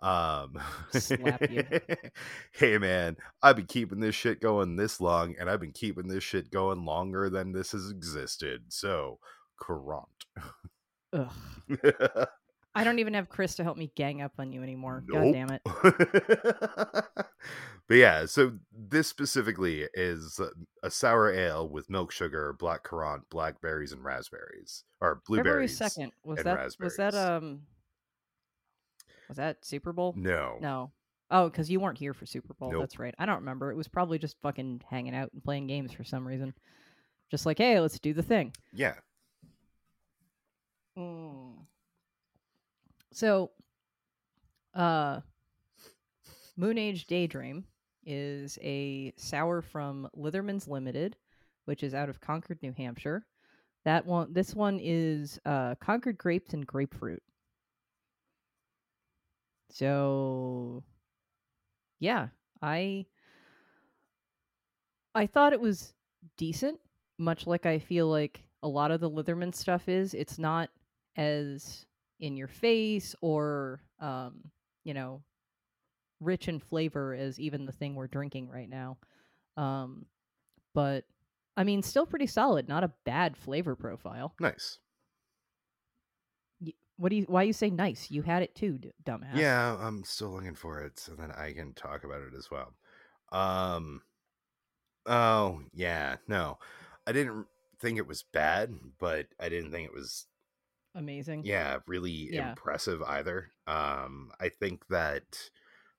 um 0.00 0.56
Slap 0.92 1.50
you. 1.50 1.64
hey 2.52 2.78
man 2.78 3.16
i've 3.42 3.56
been 3.56 3.66
keeping 3.66 3.98
this 3.98 4.14
shit 4.14 4.40
going 4.40 4.76
this 4.76 5.00
long 5.00 5.34
and 5.40 5.50
i've 5.50 5.60
been 5.60 5.72
keeping 5.72 6.06
this 6.06 6.22
shit 6.22 6.50
going 6.52 6.84
longer 6.84 7.28
than 7.28 7.50
this 7.52 7.72
has 7.72 7.90
existed 7.90 8.62
so 8.68 9.18
currant 9.58 10.06
Ugh. 11.12 11.32
I 12.74 12.84
don't 12.84 12.98
even 13.00 13.14
have 13.14 13.28
Chris 13.28 13.56
to 13.56 13.64
help 13.64 13.76
me 13.76 13.90
gang 13.96 14.22
up 14.22 14.32
on 14.38 14.52
you 14.52 14.62
anymore. 14.62 15.02
God 15.10 15.32
damn 15.32 15.50
it. 15.50 15.62
but 17.88 17.94
yeah, 17.94 18.26
so 18.26 18.52
this 18.72 19.08
specifically 19.08 19.88
is 19.94 20.40
a 20.82 20.90
sour 20.90 21.32
ale 21.32 21.68
with 21.68 21.90
milk 21.90 22.12
sugar, 22.12 22.54
black 22.58 22.84
currant, 22.84 23.28
blackberries, 23.30 23.92
and 23.92 24.04
raspberries, 24.04 24.84
or 25.00 25.22
February 25.26 25.42
blueberries. 25.44 25.76
second. 25.76 26.12
Was 26.24 26.44
that 26.44 26.74
was 26.78 26.96
that 26.96 27.14
um 27.14 27.62
was 29.28 29.38
that 29.38 29.64
Super 29.64 29.92
Bowl? 29.92 30.14
No, 30.16 30.58
No. 30.60 30.92
Oh, 31.30 31.50
because 31.50 31.70
you 31.70 31.78
weren't 31.78 31.98
here 31.98 32.14
for 32.14 32.24
Super 32.24 32.54
Bowl. 32.54 32.72
Nope. 32.72 32.80
That's 32.80 32.98
right. 32.98 33.14
I 33.18 33.26
don't 33.26 33.40
remember. 33.40 33.70
It 33.70 33.76
was 33.76 33.86
probably 33.86 34.18
just 34.18 34.40
fucking 34.40 34.80
hanging 34.88 35.14
out 35.14 35.30
and 35.34 35.44
playing 35.44 35.66
games 35.66 35.92
for 35.92 36.02
some 36.02 36.26
reason. 36.26 36.54
Just 37.30 37.44
like, 37.44 37.58
hey, 37.58 37.78
let's 37.80 37.98
do 37.98 38.14
the 38.14 38.22
thing. 38.22 38.54
yeah, 38.72 38.94
Mm. 40.98 41.52
So, 43.12 43.50
uh, 44.74 45.20
Moon 46.56 46.78
Age 46.78 47.06
Daydream 47.06 47.64
is 48.04 48.58
a 48.62 49.12
sour 49.16 49.62
from 49.62 50.08
Litherman's 50.16 50.66
Limited, 50.66 51.16
which 51.66 51.82
is 51.82 51.94
out 51.94 52.08
of 52.08 52.20
Concord, 52.20 52.58
New 52.62 52.72
Hampshire. 52.76 53.24
That 53.84 54.06
one, 54.06 54.32
this 54.32 54.54
one 54.54 54.80
is 54.82 55.38
uh, 55.46 55.76
Concord 55.76 56.18
grapes 56.18 56.52
and 56.52 56.66
grapefruit. 56.66 57.22
So, 59.70 60.82
yeah, 62.00 62.28
I 62.60 63.06
I 65.14 65.26
thought 65.26 65.52
it 65.52 65.60
was 65.60 65.92
decent, 66.36 66.80
much 67.18 67.46
like 67.46 67.66
I 67.66 67.78
feel 67.78 68.08
like 68.08 68.42
a 68.62 68.68
lot 68.68 68.90
of 68.90 69.00
the 69.00 69.10
Litherman 69.10 69.54
stuff 69.54 69.88
is. 69.88 70.14
It's 70.14 70.38
not 70.38 70.70
as 71.18 71.84
in 72.20 72.36
your 72.36 72.48
face 72.48 73.14
or 73.20 73.82
um, 74.00 74.50
you 74.84 74.94
know, 74.94 75.20
rich 76.20 76.48
in 76.48 76.58
flavor 76.58 77.14
as 77.14 77.38
even 77.38 77.66
the 77.66 77.72
thing 77.72 77.94
we're 77.94 78.06
drinking 78.06 78.48
right 78.48 78.70
now. 78.70 78.96
Um, 79.56 80.06
but 80.74 81.04
I 81.56 81.64
mean, 81.64 81.82
still 81.82 82.06
pretty 82.06 82.28
solid. 82.28 82.68
Not 82.68 82.84
a 82.84 82.92
bad 83.04 83.36
flavor 83.36 83.74
profile. 83.74 84.34
nice. 84.40 84.78
What 86.96 87.10
do 87.10 87.16
you? 87.16 87.26
Why 87.28 87.44
you 87.44 87.52
say 87.52 87.70
nice? 87.70 88.10
You 88.10 88.22
had 88.22 88.42
it 88.42 88.56
too, 88.56 88.76
d- 88.76 88.90
dumbass. 89.04 89.36
Yeah, 89.36 89.76
I'm 89.80 90.02
still 90.02 90.30
looking 90.30 90.56
for 90.56 90.80
it, 90.80 90.98
so 90.98 91.12
then 91.14 91.30
I 91.30 91.52
can 91.52 91.72
talk 91.74 92.02
about 92.02 92.22
it 92.22 92.34
as 92.36 92.50
well. 92.50 92.74
Um, 93.30 94.02
oh 95.06 95.60
yeah, 95.72 96.16
no, 96.26 96.58
I 97.06 97.12
didn't 97.12 97.46
think 97.78 97.98
it 97.98 98.06
was 98.08 98.24
bad, 98.24 98.74
but 98.98 99.26
I 99.38 99.48
didn't 99.48 99.70
think 99.70 99.86
it 99.86 99.94
was 99.94 100.26
amazing. 100.98 101.42
yeah 101.44 101.78
really 101.86 102.28
Yeah. 102.32 102.50
impressive 102.50 103.02
either 103.02 103.50
um 103.66 104.30
i 104.40 104.48
think 104.48 104.86
that 104.88 105.50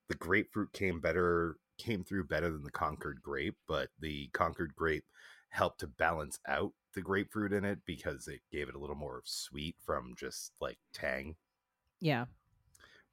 the 0.08 0.14
grapefruit 0.14 0.72
came 0.72 1.00
better 1.00 1.56
came 1.78 2.04
through 2.04 2.24
better 2.24 2.50
than 2.50 2.62
the 2.62 2.70
concord 2.70 3.20
grape 3.22 3.56
but 3.66 3.88
the 3.98 4.28
concord 4.34 4.74
grape 4.76 5.04
helped 5.48 5.80
to 5.80 5.86
balance 5.86 6.38
out 6.46 6.72
the 6.94 7.00
grapefruit 7.00 7.52
in 7.52 7.64
it 7.64 7.78
because 7.86 8.28
it 8.28 8.40
gave 8.52 8.68
it 8.68 8.74
a 8.74 8.78
little 8.78 8.96
more 8.96 9.22
sweet 9.24 9.76
from 9.84 10.14
just 10.18 10.52
like 10.60 10.78
tang 10.92 11.34
yeah. 12.00 12.24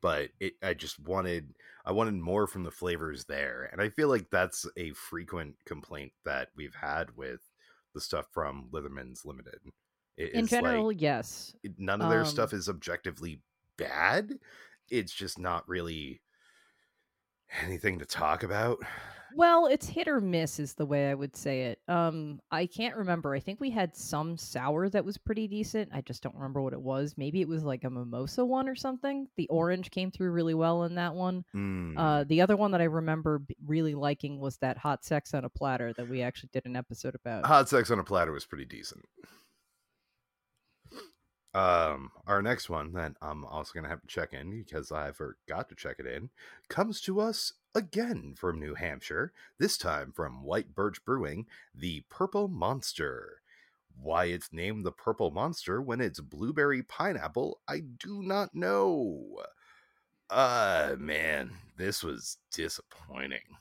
but 0.01 0.29
it 0.39 0.53
i 0.63 0.74
just 0.74 1.00
wanted 1.00 1.53
i 1.86 1.91
wanted 1.91 2.13
more 2.15 2.46
from 2.48 2.63
the 2.63 2.72
flavors 2.72 3.25
there 3.25 3.70
and 3.72 3.82
i 3.82 3.89
feel 3.89 4.08
like 4.10 4.29
that's 4.32 4.65
a 4.77 4.91
frequent 4.91 5.56
complaint 5.65 6.12
that 6.25 6.50
we've 6.56 6.75
had 6.75 7.15
with 7.15 7.39
the 7.94 8.01
stuff 8.01 8.25
from 8.34 8.67
litherman's 8.72 9.24
limited 9.25 9.60
It 10.17 10.33
In 10.33 10.45
is, 10.45 10.51
like, 10.51 10.62
general, 10.63 10.91
yes. 10.91 11.55
none 11.77 12.01
of 12.01 12.09
their 12.09 12.21
Um, 12.21 12.25
stuff 12.25 12.51
is 12.53 12.67
objectively 12.67 13.39
bad. 13.77 14.39
It's 14.89 15.13
just 15.13 15.38
not 15.38 15.67
really 15.69 16.21
anything 17.62 18.00
to 18.00 18.05
talk 18.05 18.43
about. 18.43 18.79
Well, 19.36 19.67
it's 19.67 19.88
hit 19.88 20.07
or 20.07 20.19
miss 20.21 20.57
is 20.59 20.74
the 20.74 20.86
way 20.86 21.12
I 21.12 21.13
would 21.13 21.36
say 21.36 21.63
it. 21.65 21.79
Um, 21.88 22.39
I 22.50 22.65
can't 22.65 22.95
remember. 22.95 23.36
I 23.36 23.39
think 23.39 23.59
we 23.59 23.69
had 23.69 23.95
some 23.95 24.38
sour 24.38 24.89
that 24.89 25.05
was 25.05 25.17
pretty 25.17 25.47
decent. 25.47 25.89
I 25.93 26.01
just 26.01 26.24
don't 26.24 26.33
remember 26.33 26.62
what 26.62 26.74
it 26.74 26.81
was. 26.81 27.13
Maybe 27.17 27.41
it 27.41 27.47
was 27.47 27.63
like 27.63 27.83
a 27.83 27.89
mimosa 27.89 28.43
one 28.43 28.67
or 28.67 28.74
something. 28.74 29.27
The 29.36 29.47
orange 29.50 29.91
came 29.91 30.09
through 30.09 30.31
really 30.31 30.53
well 30.55 30.86
in 30.86 30.95
that 30.95 31.13
one. 31.13 31.43
Mm. 31.53 31.93
Uh, 31.97 32.24
the 32.24 32.41
other 32.41 32.55
one 32.55 32.71
that 32.71 32.81
I 32.81 32.86
remember 32.86 33.43
really 33.65 33.93
liking 33.93 34.39
was 34.39 34.57
that 34.59 34.77
hot 34.77 35.03
sex 35.05 35.33
on 35.33 35.43
a 35.45 35.50
platter 35.50 35.93
that 35.93 36.09
we 36.09 36.21
actually 36.24 36.50
did 36.53 36.65
an 36.65 36.75
episode 36.77 37.13
about. 37.13 37.45
Hot 37.45 37.69
sex 37.69 37.91
on 37.91 38.00
a 38.00 38.03
platter 38.03 38.31
was 38.31 38.45
pretty 38.45 38.65
decent. 38.65 39.05
Um, 41.57 42.11
our 42.27 42.43
next 42.43 42.69
one 42.69 42.93
that 42.93 43.13
I'm 43.19 43.43
also 43.43 43.73
gonna 43.73 43.87
have 43.89 44.01
to 44.01 44.07
check 44.07 44.31
in 44.31 44.51
because 44.51 44.91
I 44.91 45.11
forgot 45.11 45.69
to 45.69 45.75
check 45.75 45.95
it 45.97 46.05
in 46.05 46.29
comes 46.69 47.01
to 47.01 47.19
us 47.19 47.51
again 47.73 48.35
from 48.37 48.59
New 48.59 48.75
Hampshire. 48.75 49.33
This 49.57 49.75
time 49.75 50.11
from 50.11 50.43
White 50.43 50.75
Birch 50.75 51.03
Brewing, 51.03 51.47
the 51.73 52.03
Purple 52.09 52.47
Monster. 52.47 53.41
Why 53.99 54.25
it's 54.25 54.53
named 54.53 54.85
the 54.85 54.91
Purple 54.91 55.31
Monster 55.31 55.81
when 55.81 55.99
it's 55.99 56.19
blueberry 56.19 56.83
pineapple, 56.83 57.59
I 57.67 57.79
do 57.79 58.21
not 58.21 58.53
know. 58.53 59.41
Uh 60.29 60.95
man, 60.99 61.57
this 61.75 62.03
was 62.03 62.37
disappointing. 62.51 63.57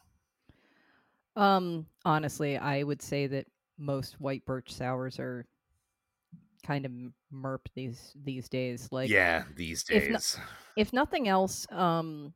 Um, 1.35 1.87
honestly, 2.05 2.59
I 2.59 2.83
would 2.83 3.01
say 3.01 3.27
that 3.29 3.47
most 3.79 4.21
white 4.21 4.45
birch 4.45 4.71
sours 4.71 5.19
are 5.19 5.47
kind 6.67 6.85
of 6.85 6.93
merp 7.33 7.61
these 7.75 8.13
these 8.25 8.49
days. 8.49 8.89
Like, 8.91 9.11
yeah, 9.11 9.45
these 9.55 9.85
if 9.91 10.09
no- 10.09 10.17
days. 10.17 10.39
if 10.77 10.93
nothing 10.93 11.29
else, 11.29 11.67
um, 11.71 12.35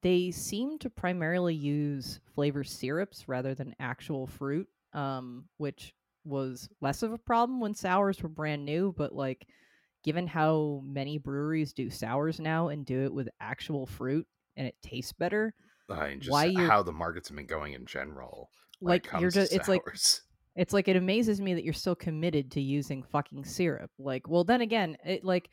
they 0.00 0.30
seem 0.30 0.78
to 0.78 0.90
primarily 0.90 1.54
use 1.54 2.20
flavor 2.34 2.64
syrups 2.64 3.28
rather 3.28 3.54
than 3.54 3.74
actual 3.78 4.26
fruit, 4.26 4.66
um, 4.94 5.44
which 5.58 5.94
was 6.24 6.68
less 6.80 7.02
of 7.02 7.12
a 7.12 7.18
problem 7.18 7.60
when 7.60 7.74
sours 7.74 8.22
were 8.22 8.28
brand 8.28 8.64
new. 8.64 8.94
But 8.96 9.14
like, 9.14 9.46
given 10.04 10.26
how 10.26 10.82
many 10.84 11.18
breweries 11.18 11.72
do 11.72 11.90
sours 11.90 12.40
now 12.40 12.68
and 12.68 12.86
do 12.86 13.04
it 13.04 13.12
with 13.12 13.28
actual 13.40 13.86
fruit 13.86 14.26
and 14.56 14.66
it 14.66 14.76
tastes 14.82 15.12
better, 15.12 15.54
uh, 15.90 15.94
and 15.94 16.22
just 16.22 16.30
why 16.30 16.54
how 16.54 16.82
the 16.82 16.92
markets 16.92 17.28
have 17.28 17.36
been 17.36 17.46
going 17.46 17.74
in 17.74 17.84
general. 17.86 18.50
it 18.80 18.86
like 18.86 19.08
you're 19.20 19.30
just 19.30 19.52
it's 19.52 19.68
like 19.68 19.82
sours. 19.84 20.22
It's 20.54 20.72
like 20.72 20.88
it 20.88 20.96
amazes 20.96 21.40
me 21.40 21.54
that 21.54 21.64
you're 21.64 21.72
still 21.72 21.94
committed 21.94 22.50
to 22.52 22.60
using 22.60 23.02
fucking 23.02 23.44
syrup. 23.44 23.90
Like, 23.98 24.28
well, 24.28 24.44
then 24.44 24.60
again, 24.60 24.96
it 25.04 25.24
like 25.24 25.50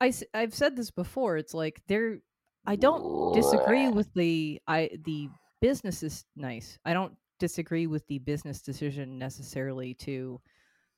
I 0.00 0.12
have 0.34 0.54
said 0.54 0.76
this 0.76 0.90
before. 0.90 1.36
It's 1.36 1.54
like 1.54 1.80
there, 1.88 2.18
I 2.66 2.76
don't 2.76 3.34
disagree 3.34 3.88
with 3.88 4.12
the 4.14 4.60
I 4.66 4.90
the 5.04 5.28
business 5.60 6.02
is 6.02 6.24
nice. 6.36 6.78
I 6.84 6.92
don't 6.92 7.14
disagree 7.38 7.86
with 7.86 8.06
the 8.06 8.18
business 8.20 8.62
decision 8.62 9.18
necessarily 9.18 9.94
to 9.94 10.40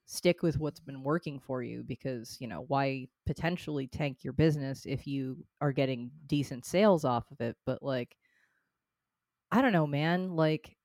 stick 0.07 0.43
with 0.43 0.59
what's 0.59 0.81
been 0.81 1.02
working 1.02 1.38
for 1.38 1.62
you 1.62 1.83
because 1.83 2.38
you 2.40 2.49
know 2.49 2.64
why 2.69 3.07
potentially 3.26 3.87
tank 3.87 4.25
your 4.25 4.33
business 4.33 4.87
if 4.87 5.07
you 5.07 5.37
are 5.61 5.71
getting 5.71 6.11
decent 6.26 6.64
sales 6.64 7.05
off 7.05 7.31
of 7.31 7.38
it 7.43 7.55
but 7.67 7.83
like 7.83 8.17
i 9.52 9.61
don't 9.61 9.75
know 9.75 9.87
man 9.87 10.35
like 10.35 10.78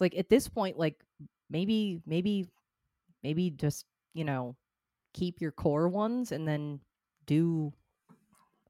like 0.00 0.16
at 0.16 0.28
this 0.28 0.48
point 0.48 0.78
like 0.78 1.02
maybe 1.50 2.00
maybe 2.06 2.46
maybe 3.22 3.50
just 3.50 3.86
you 4.14 4.24
know 4.24 4.56
keep 5.14 5.40
your 5.40 5.52
core 5.52 5.88
ones 5.88 6.32
and 6.32 6.46
then 6.46 6.80
do 7.26 7.72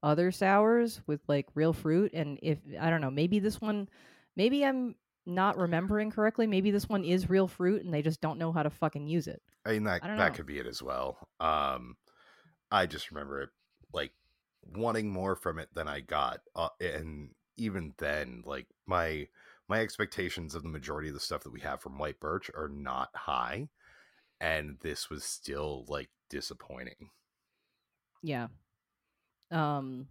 other 0.01 0.31
sours 0.31 1.01
with 1.07 1.19
like 1.27 1.45
real 1.55 1.73
fruit 1.73 2.11
and 2.13 2.39
if 2.41 2.57
i 2.79 2.89
don't 2.89 3.01
know 3.01 3.11
maybe 3.11 3.39
this 3.39 3.59
one 3.59 3.87
maybe 4.35 4.63
i'm 4.65 4.95
not 5.25 5.57
remembering 5.57 6.09
correctly 6.09 6.47
maybe 6.47 6.71
this 6.71 6.87
one 6.87 7.03
is 7.03 7.29
real 7.29 7.47
fruit 7.47 7.83
and 7.83 7.93
they 7.93 8.01
just 8.01 8.21
don't 8.21 8.39
know 8.39 8.51
how 8.51 8.63
to 8.63 8.69
fucking 8.69 9.07
use 9.07 9.27
it 9.27 9.41
I 9.65 9.73
mean 9.73 9.83
that 9.83 10.03
I 10.03 10.15
that 10.15 10.17
know. 10.17 10.35
could 10.35 10.45
be 10.45 10.59
it 10.59 10.67
as 10.67 10.81
well. 10.81 11.27
Um, 11.39 11.97
I 12.71 12.85
just 12.85 13.11
remember 13.11 13.41
it 13.41 13.49
like 13.93 14.11
wanting 14.75 15.09
more 15.11 15.35
from 15.35 15.59
it 15.59 15.69
than 15.73 15.87
I 15.87 15.99
got, 16.01 16.41
uh, 16.55 16.69
and 16.79 17.31
even 17.57 17.93
then, 17.97 18.43
like 18.45 18.67
my 18.87 19.27
my 19.69 19.79
expectations 19.81 20.55
of 20.55 20.63
the 20.63 20.69
majority 20.69 21.07
of 21.09 21.13
the 21.13 21.19
stuff 21.19 21.43
that 21.43 21.53
we 21.53 21.59
have 21.61 21.81
from 21.81 21.97
White 21.97 22.19
Birch 22.19 22.49
are 22.55 22.69
not 22.69 23.09
high, 23.15 23.69
and 24.41 24.77
this 24.81 25.09
was 25.09 25.23
still 25.23 25.85
like 25.87 26.09
disappointing. 26.29 27.09
yeah 28.21 28.47
um 29.51 30.07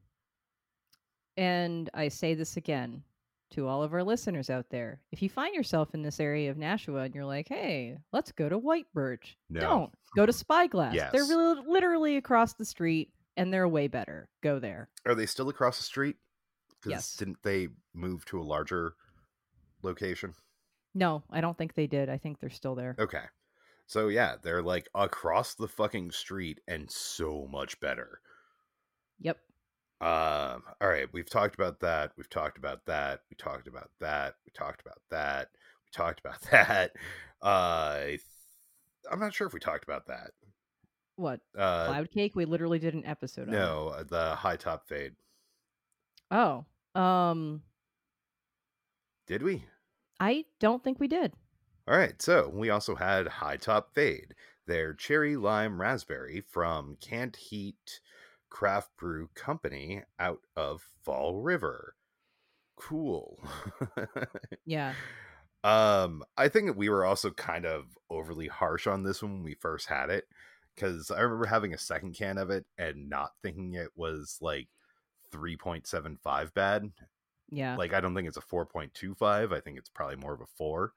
and 1.36 1.88
I 1.94 2.08
say 2.08 2.34
this 2.34 2.56
again 2.56 3.02
to 3.50 3.66
all 3.68 3.82
of 3.82 3.94
our 3.94 4.02
listeners 4.02 4.50
out 4.50 4.66
there. 4.70 5.00
If 5.12 5.22
you 5.22 5.28
find 5.28 5.54
yourself 5.54 5.94
in 5.94 6.02
this 6.02 6.20
area 6.20 6.50
of 6.50 6.58
Nashua 6.58 7.02
and 7.02 7.14
you're 7.14 7.24
like, 7.24 7.48
hey, 7.48 7.96
let's 8.12 8.32
go 8.32 8.48
to 8.48 8.58
White 8.58 8.86
Birch, 8.92 9.38
No. 9.48 9.60
don't. 9.60 9.92
Go 10.16 10.26
to 10.26 10.32
Spyglass. 10.32 10.94
They're 11.12 11.24
really, 11.24 11.62
literally 11.66 12.16
across 12.16 12.54
the 12.54 12.64
street 12.64 13.12
and 13.36 13.52
they're 13.52 13.68
way 13.68 13.86
better. 13.88 14.28
Go 14.42 14.58
there. 14.58 14.88
Are 15.06 15.14
they 15.14 15.26
still 15.26 15.48
across 15.48 15.78
the 15.78 15.84
street? 15.84 16.16
Because 16.82 16.90
Yes. 16.90 17.16
didn't 17.16 17.42
they 17.42 17.68
move 17.94 18.24
to 18.26 18.40
a 18.40 18.42
larger 18.42 18.94
location? 19.82 20.34
No, 20.94 21.22
I 21.30 21.40
don't 21.40 21.56
think 21.56 21.74
they 21.74 21.86
did. 21.86 22.08
I 22.08 22.18
think 22.18 22.40
they're 22.40 22.50
still 22.50 22.74
there. 22.74 22.96
Okay. 22.98 23.24
So 23.86 24.08
yeah, 24.08 24.34
they're 24.42 24.62
like 24.62 24.88
across 24.94 25.54
the 25.54 25.68
fucking 25.68 26.10
street 26.10 26.60
and 26.68 26.90
so 26.90 27.48
much 27.50 27.80
better. 27.80 28.20
Yep. 29.20 29.38
Um, 30.00 30.62
all 30.80 30.88
right, 30.88 31.08
we've 31.12 31.28
talked 31.28 31.54
about 31.54 31.80
that. 31.80 32.12
We've 32.16 32.30
talked 32.30 32.58
about 32.58 32.86
that. 32.86 33.22
We 33.30 33.36
talked 33.36 33.66
about 33.66 33.90
that. 34.00 34.34
We 34.46 34.52
talked 34.52 34.80
about 34.80 35.00
that. 35.10 35.48
We 35.84 35.90
talked 35.92 36.20
about 36.20 36.40
that. 36.50 36.92
Uh, 37.42 37.46
i 37.46 38.18
i'm 39.10 39.20
not 39.20 39.32
sure 39.32 39.46
if 39.46 39.54
we 39.54 39.60
talked 39.60 39.84
about 39.84 40.06
that. 40.06 40.32
What? 41.16 41.40
Uh, 41.56 41.86
Cloud 41.86 42.10
Cake? 42.10 42.36
We 42.36 42.44
literally 42.44 42.78
did 42.78 42.94
an 42.94 43.06
episode 43.06 43.48
no, 43.48 43.88
uh, 43.96 44.04
the 44.04 44.34
high 44.34 44.56
top 44.56 44.86
fade. 44.86 45.14
Oh. 46.30 46.64
Um 46.94 47.62
Did 49.28 49.42
we? 49.42 49.66
I 50.18 50.46
don't 50.58 50.82
think 50.82 50.98
we 50.98 51.06
did. 51.06 51.34
All 51.86 51.96
right, 51.96 52.20
so 52.20 52.48
we 52.52 52.70
also 52.70 52.94
had 52.94 53.28
High 53.28 53.58
Top 53.58 53.94
Fade, 53.94 54.34
their 54.66 54.94
cherry 54.94 55.36
lime 55.36 55.80
raspberry 55.80 56.40
from 56.40 56.96
Can't 57.00 57.36
Heat 57.36 58.00
Craft 58.48 58.90
Brew 58.96 59.28
Company 59.34 60.02
out 60.18 60.40
of 60.56 60.82
Fall 61.04 61.36
River. 61.36 61.94
Cool. 62.76 63.38
Yeah. 64.64 64.94
um, 65.64 66.22
I 66.36 66.48
think 66.48 66.76
we 66.76 66.88
were 66.88 67.04
also 67.04 67.30
kind 67.30 67.66
of 67.66 67.84
overly 68.10 68.48
harsh 68.48 68.86
on 68.86 69.02
this 69.02 69.22
one 69.22 69.32
when 69.34 69.42
we 69.42 69.54
first 69.54 69.88
had 69.88 70.10
it 70.10 70.24
because 70.74 71.10
I 71.10 71.20
remember 71.20 71.46
having 71.46 71.74
a 71.74 71.78
second 71.78 72.14
can 72.14 72.38
of 72.38 72.50
it 72.50 72.64
and 72.76 73.08
not 73.08 73.32
thinking 73.42 73.74
it 73.74 73.90
was 73.96 74.38
like 74.40 74.68
3.75 75.32 76.54
bad 76.54 76.90
Yeah. 77.50 77.76
like 77.76 77.92
I 77.94 78.00
don't 78.00 78.14
think 78.14 78.28
it's 78.28 78.36
a 78.36 78.42
4.25. 78.42 79.52
I 79.52 79.60
think 79.60 79.78
it's 79.78 79.88
probably 79.88 80.16
more 80.16 80.34
of 80.34 80.40
a 80.40 80.46
4. 80.56 80.92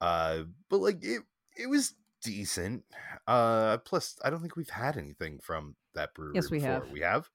Uh 0.00 0.42
but 0.70 0.78
like 0.78 1.02
it 1.02 1.22
it 1.56 1.68
was 1.68 1.94
decent. 2.22 2.84
Uh 3.26 3.78
plus 3.78 4.18
I 4.24 4.30
don't 4.30 4.40
think 4.40 4.56
we've 4.56 4.68
had 4.70 4.96
anything 4.96 5.38
from 5.42 5.76
that 5.94 6.14
brewery 6.14 6.32
Yes, 6.34 6.50
we 6.50 6.58
before. 6.58 6.72
have. 6.72 6.90
We 6.90 7.00
have? 7.00 7.28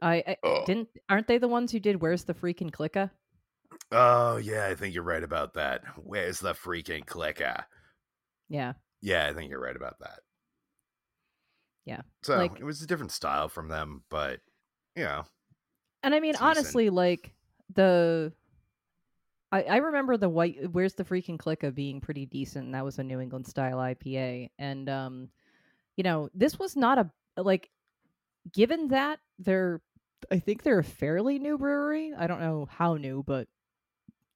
I, 0.00 0.24
I 0.26 0.36
Oh. 0.42 0.64
didn't 0.66 0.88
aren't 1.08 1.26
they 1.28 1.38
the 1.38 1.48
ones 1.48 1.70
who 1.72 1.80
did 1.80 2.00
Where's 2.00 2.24
the 2.24 2.34
freaking 2.34 2.72
clicker? 2.72 3.10
Oh 3.92 4.36
yeah, 4.38 4.66
I 4.66 4.74
think 4.74 4.94
you're 4.94 5.02
right 5.04 5.22
about 5.22 5.54
that. 5.54 5.82
Where's 5.96 6.40
the 6.40 6.54
freaking 6.54 7.04
clicker? 7.06 7.64
Yeah. 8.48 8.72
Yeah, 9.02 9.26
I 9.26 9.34
think 9.34 9.50
you're 9.50 9.60
right 9.60 9.76
about 9.76 9.98
that. 10.00 10.20
Yeah, 11.84 12.00
So 12.22 12.36
like- 12.36 12.58
it 12.58 12.64
was 12.64 12.82
a 12.82 12.86
different 12.86 13.12
style 13.12 13.48
from 13.48 13.68
them, 13.68 14.02
but 14.08 14.40
you 14.96 15.04
know, 15.04 15.24
And 16.02 16.14
I 16.14 16.20
mean, 16.20 16.32
Decent. 16.32 16.48
honestly, 16.48 16.90
like 16.90 17.32
the 17.74 18.32
I, 19.52 19.62
I 19.62 19.76
remember 19.76 20.16
the 20.16 20.28
white 20.28 20.72
where's 20.72 20.94
the 20.94 21.04
freaking 21.04 21.38
clicker 21.38 21.70
being 21.70 22.00
pretty 22.00 22.26
decent. 22.26 22.66
and 22.66 22.74
That 22.74 22.84
was 22.84 22.98
a 22.98 23.04
New 23.04 23.20
England 23.20 23.46
style 23.46 23.78
IPA. 23.78 24.50
And 24.58 24.88
um, 24.88 25.28
you 25.96 26.04
know, 26.04 26.28
this 26.34 26.58
was 26.58 26.76
not 26.76 26.98
a 26.98 27.10
like 27.40 27.70
given 28.52 28.88
that 28.88 29.20
they're 29.38 29.80
I 30.30 30.38
think 30.38 30.62
they're 30.62 30.78
a 30.78 30.84
fairly 30.84 31.38
new 31.38 31.58
brewery. 31.58 32.12
I 32.16 32.26
don't 32.26 32.40
know 32.40 32.66
how 32.70 32.94
new, 32.94 33.22
but 33.26 33.48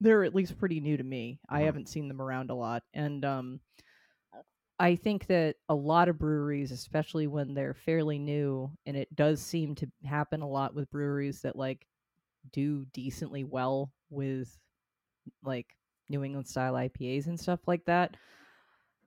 they're 0.01 0.25
at 0.25 0.35
least 0.35 0.59
pretty 0.59 0.81
new 0.81 0.97
to 0.97 1.05
me. 1.05 1.40
I 1.49 1.62
haven't 1.62 1.88
seen 1.88 2.09
them 2.09 2.23
around 2.23 2.51
a 2.51 2.55
lot. 2.55 2.83
And 2.95 3.25
um 3.25 3.61
I 4.79 4.97
think 4.97 5.27
that 5.27 5.57
a 5.69 5.75
lot 5.75 6.09
of 6.09 6.19
breweries, 6.19 6.73
especially 6.73 7.27
when 7.27 7.53
they're 7.53 7.75
fairly 7.75 8.19
new, 8.19 8.71
and 8.87 8.97
it 8.97 9.14
does 9.14 9.43
seem 9.43 9.75
to 9.75 9.90
happen 10.07 10.40
a 10.40 10.49
lot 10.49 10.75
with 10.75 10.90
breweries 10.90 11.43
that 11.43 11.55
like 11.55 11.87
do 12.53 12.85
decently 12.92 13.44
well 13.44 13.92
with 14.11 14.57
like 15.44 15.66
New 16.09 16.24
England 16.24 16.48
style 16.48 16.74
IPAs 16.74 17.26
and 17.26 17.38
stuff 17.38 17.61
like 17.66 17.85
that. 17.87 18.16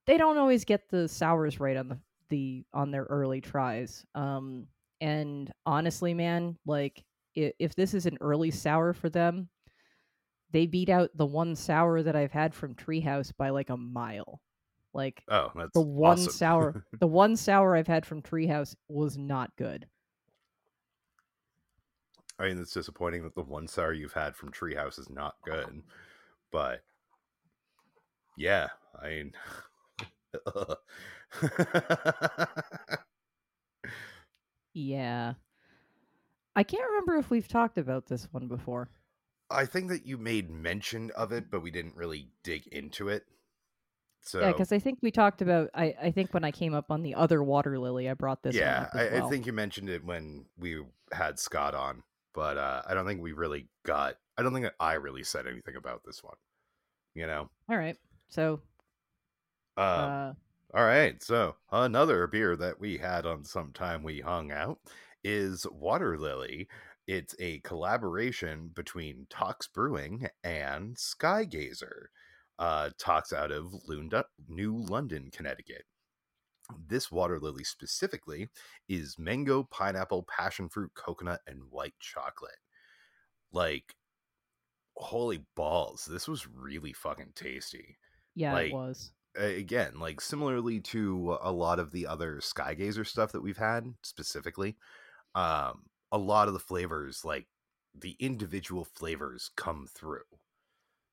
They 0.06 0.18
don't 0.18 0.38
always 0.38 0.66
get 0.66 0.90
the 0.90 1.08
sours 1.08 1.60
right 1.60 1.78
on 1.78 1.90
the 1.90 2.00
the 2.30 2.66
on 2.74 2.92
their 2.92 3.04
early 3.04 3.42
tries. 3.42 4.06
Um 4.16 4.68
and 5.02 5.52
honestly, 5.66 6.14
man, 6.14 6.58
like 6.66 7.04
if, 7.36 7.54
if 7.60 7.76
this 7.76 7.94
is 7.94 8.06
an 8.06 8.18
early 8.22 8.52
sour 8.52 8.94
for 8.94 9.10
them, 9.10 9.50
they 10.52 10.66
beat 10.66 10.90
out 10.90 11.10
the 11.16 11.26
one 11.26 11.56
sour 11.56 12.02
that 12.04 12.16
I've 12.16 12.32
had 12.32 12.54
from 12.54 12.76
Treehouse 12.76 13.32
by 13.36 13.50
like 13.50 13.70
a 13.70 13.78
mile. 13.78 14.40
Like 14.94 15.24
oh, 15.30 15.52
that's 15.56 15.74
the 15.74 15.82
one 15.82 16.20
awesome. 16.20 16.32
sour 16.32 16.86
the 17.00 17.08
one 17.08 17.36
sour 17.36 17.76
I've 17.76 17.88
had 17.88 18.06
from 18.06 18.22
Treehouse 18.22 18.76
was 18.88 19.18
not 19.18 19.56
good. 19.58 19.88
I 22.40 22.48
mean, 22.48 22.60
it's 22.60 22.74
disappointing 22.74 23.24
that 23.24 23.36
the 23.36 23.44
one 23.44 23.68
sour 23.68 23.94
you've 23.94 24.14
had 24.14 24.36
from 24.36 24.52
Treehouse 24.52 25.00
is 25.00 25.10
not 25.10 25.36
good, 25.46 25.84
but 26.52 26.82
yeah, 28.38 28.70
I 29.02 29.08
mean, 29.10 29.34
Yeah. 34.74 35.34
I 36.56 36.64
can't 36.64 36.86
remember 36.88 37.18
if 37.18 37.30
we've 37.30 37.48
talked 37.48 37.78
about 37.78 38.08
this 38.08 38.28
one 38.32 38.48
before. 38.48 38.90
I 39.50 39.66
think 39.66 39.90
that 39.90 40.06
you 40.06 40.18
made 40.18 40.50
mention 40.50 41.12
of 41.16 41.32
it, 41.32 41.52
but 41.52 41.62
we 41.62 41.72
didn't 41.72 41.96
really 41.96 42.30
dig 42.44 42.68
into 42.68 43.10
it. 43.10 43.24
So 44.22 44.40
Yeah, 44.40 44.52
because 44.52 44.72
I 44.72 44.80
think 44.80 45.00
we 45.02 45.12
talked 45.12 45.42
about. 45.42 45.70
I, 45.74 45.96
I 46.02 46.12
think 46.12 46.34
when 46.34 46.46
I 46.46 46.52
came 46.52 46.74
up 46.74 46.90
on 46.90 47.04
the 47.04 47.16
other 47.16 47.44
water 47.44 47.78
lily, 47.78 48.10
I 48.10 48.14
brought 48.14 48.42
this. 48.42 48.56
one 48.56 48.62
yeah, 48.62 48.88
I, 48.94 49.18
I 49.18 49.30
think 49.30 49.46
you 49.46 49.54
mentioned 49.54 49.90
it 49.90 50.06
when 50.06 50.46
we 50.58 50.82
had 51.12 51.40
Scott 51.40 51.76
on, 51.76 52.04
but 52.34 52.58
uh, 52.58 52.82
I 52.88 52.94
don't 52.94 53.06
think 53.06 53.22
we 53.22 53.32
really 53.34 53.68
got. 53.86 54.16
I 54.38 54.44
don't 54.44 54.54
think 54.54 54.66
that 54.66 54.76
I 54.80 54.94
really 54.94 55.24
said 55.24 55.48
anything 55.48 55.76
about 55.76 56.02
this 56.06 56.24
one. 56.24 56.36
You 57.16 57.28
know. 57.28 57.50
All 57.70 57.78
right. 57.78 57.98
So, 58.30 58.62
Um, 59.78 59.86
uh, 59.86 60.34
All 60.76 60.86
right, 60.86 61.22
so 61.22 61.56
another 61.72 62.26
beer 62.26 62.56
that 62.56 62.80
we 62.80 62.98
had 62.98 63.28
on 63.28 63.44
some 63.44 63.72
time 63.74 64.02
we 64.02 64.20
hung 64.22 64.52
out 64.52 64.80
is 65.24 65.68
Water 65.72 66.18
Lily. 66.18 66.68
It's 67.08 67.36
a 67.40 67.60
collaboration 67.60 68.72
between 68.74 69.28
Tox 69.30 69.68
Brewing 69.68 70.28
and 70.44 70.96
Skygazer. 70.96 72.06
Uh, 72.58 72.90
Tox 72.98 73.34
out 73.34 73.52
of 73.52 73.74
Lunda- 73.88 74.26
New 74.48 74.78
London, 74.78 75.30
Connecticut. 75.32 75.84
This 76.88 77.12
water 77.12 77.40
lily 77.40 77.64
specifically 77.64 78.50
is 78.88 79.20
mango, 79.20 79.64
pineapple, 79.64 80.24
passion 80.24 80.70
fruit, 80.70 80.92
coconut, 80.96 81.42
and 81.48 81.70
white 81.72 81.96
chocolate. 82.00 82.60
Like, 83.52 83.96
holy 84.96 85.46
balls, 85.56 86.06
this 86.06 86.28
was 86.28 86.48
really 86.48 86.94
fucking 86.94 87.32
tasty 87.36 87.98
yeah, 88.36 88.54
like, 88.54 88.68
it 88.68 88.74
was. 88.74 89.12
again, 89.36 90.00
like 90.00 90.22
similarly 90.22 90.80
to 90.80 91.38
a 91.42 91.52
lot 91.52 91.80
of 91.80 91.92
the 91.92 92.08
other 92.08 92.38
Skygazer 92.38 93.06
stuff 93.06 93.32
that 93.32 93.42
we've 93.42 93.58
had 93.58 93.94
specifically, 94.04 94.76
um, 95.36 95.84
a 96.12 96.18
lot 96.18 96.48
of 96.48 96.54
the 96.54 96.60
flavors, 96.60 97.26
like 97.26 97.48
the 97.96 98.16
individual 98.20 98.86
flavors, 98.86 99.52
come 99.56 99.88
through. 99.88 100.24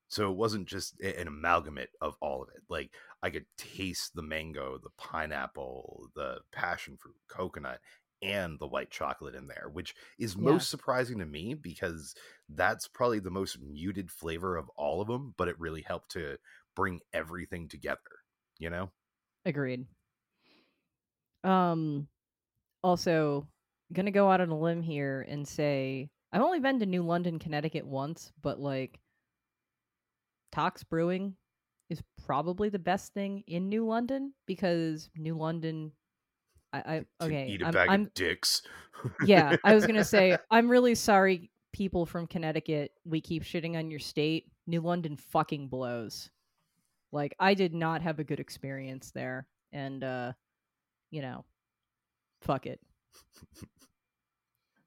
So 0.08 0.30
it 0.30 0.36
wasn't 0.36 0.68
just 0.68 1.00
an 1.00 1.28
amalgamate 1.28 1.90
of 2.00 2.16
all 2.20 2.42
of 2.42 2.48
it. 2.50 2.62
Like 2.68 2.92
I 3.22 3.30
could 3.30 3.46
taste 3.56 4.14
the 4.14 4.22
mango, 4.22 4.78
the 4.78 4.90
pineapple, 4.98 6.10
the 6.14 6.40
passion 6.52 6.96
fruit, 6.96 7.16
coconut, 7.28 7.80
and 8.22 8.58
the 8.58 8.66
white 8.68 8.90
chocolate 8.90 9.34
in 9.34 9.46
there, 9.46 9.68
which 9.70 9.94
is 10.18 10.36
Yeah. 10.38 10.64
most 10.64 10.68
surprising 10.70 11.18
to 11.18 11.26
me 11.26 11.54
because 11.54 12.14
that's 12.48 12.88
probably 12.88 13.20
the 13.20 13.30
most 13.30 13.58
muted 13.60 14.10
flavor 14.10 14.56
of 14.56 14.68
all 14.76 15.00
of 15.00 15.08
them, 15.08 15.34
but 15.36 15.48
it 15.48 15.58
really 15.58 15.82
helped 15.82 16.10
to 16.12 16.38
bring 16.76 17.00
everything 17.12 17.68
together, 17.68 18.00
you 18.58 18.70
know? 18.70 18.90
Agreed. 19.44 19.86
Um, 21.44 22.08
also, 22.84 23.48
gonna 23.92 24.10
go 24.12 24.30
out 24.30 24.42
on 24.42 24.50
a 24.50 24.58
limb 24.58 24.82
here 24.82 25.22
and 25.28 25.46
say 25.48 26.10
I've 26.32 26.42
only 26.42 26.60
been 26.60 26.80
to 26.80 26.86
New 26.86 27.04
London, 27.04 27.38
Connecticut 27.40 27.86
once, 27.86 28.32
but 28.40 28.60
like 28.60 29.00
Tox 30.52 30.84
Brewing 30.84 31.36
is 31.90 32.00
probably 32.24 32.68
the 32.68 32.78
best 32.78 33.12
thing 33.12 33.42
in 33.46 33.68
New 33.68 33.86
London 33.86 34.32
because 34.46 35.10
New 35.16 35.36
London. 35.36 35.92
I, 36.72 36.78
I 36.78 37.24
okay. 37.24 37.48
eat 37.48 37.62
a 37.62 37.66
I'm, 37.66 37.72
bag 37.72 37.88
I'm 37.90 38.02
of 38.02 38.14
dicks. 38.14 38.62
yeah. 39.26 39.56
I 39.64 39.74
was 39.74 39.86
gonna 39.86 40.04
say 40.04 40.38
I'm 40.50 40.70
really 40.70 40.94
sorry, 40.94 41.50
people 41.72 42.06
from 42.06 42.28
Connecticut. 42.28 42.92
We 43.04 43.20
keep 43.20 43.42
shitting 43.42 43.76
on 43.76 43.90
your 43.90 43.98
state. 43.98 44.46
New 44.68 44.80
London 44.80 45.16
fucking 45.16 45.68
blows. 45.68 46.30
Like 47.12 47.34
I 47.40 47.54
did 47.54 47.74
not 47.74 48.02
have 48.02 48.20
a 48.20 48.24
good 48.24 48.38
experience 48.38 49.10
there, 49.10 49.48
and 49.72 50.04
uh, 50.04 50.32
you 51.10 51.22
know, 51.22 51.44
fuck 52.42 52.66
it. 52.66 52.80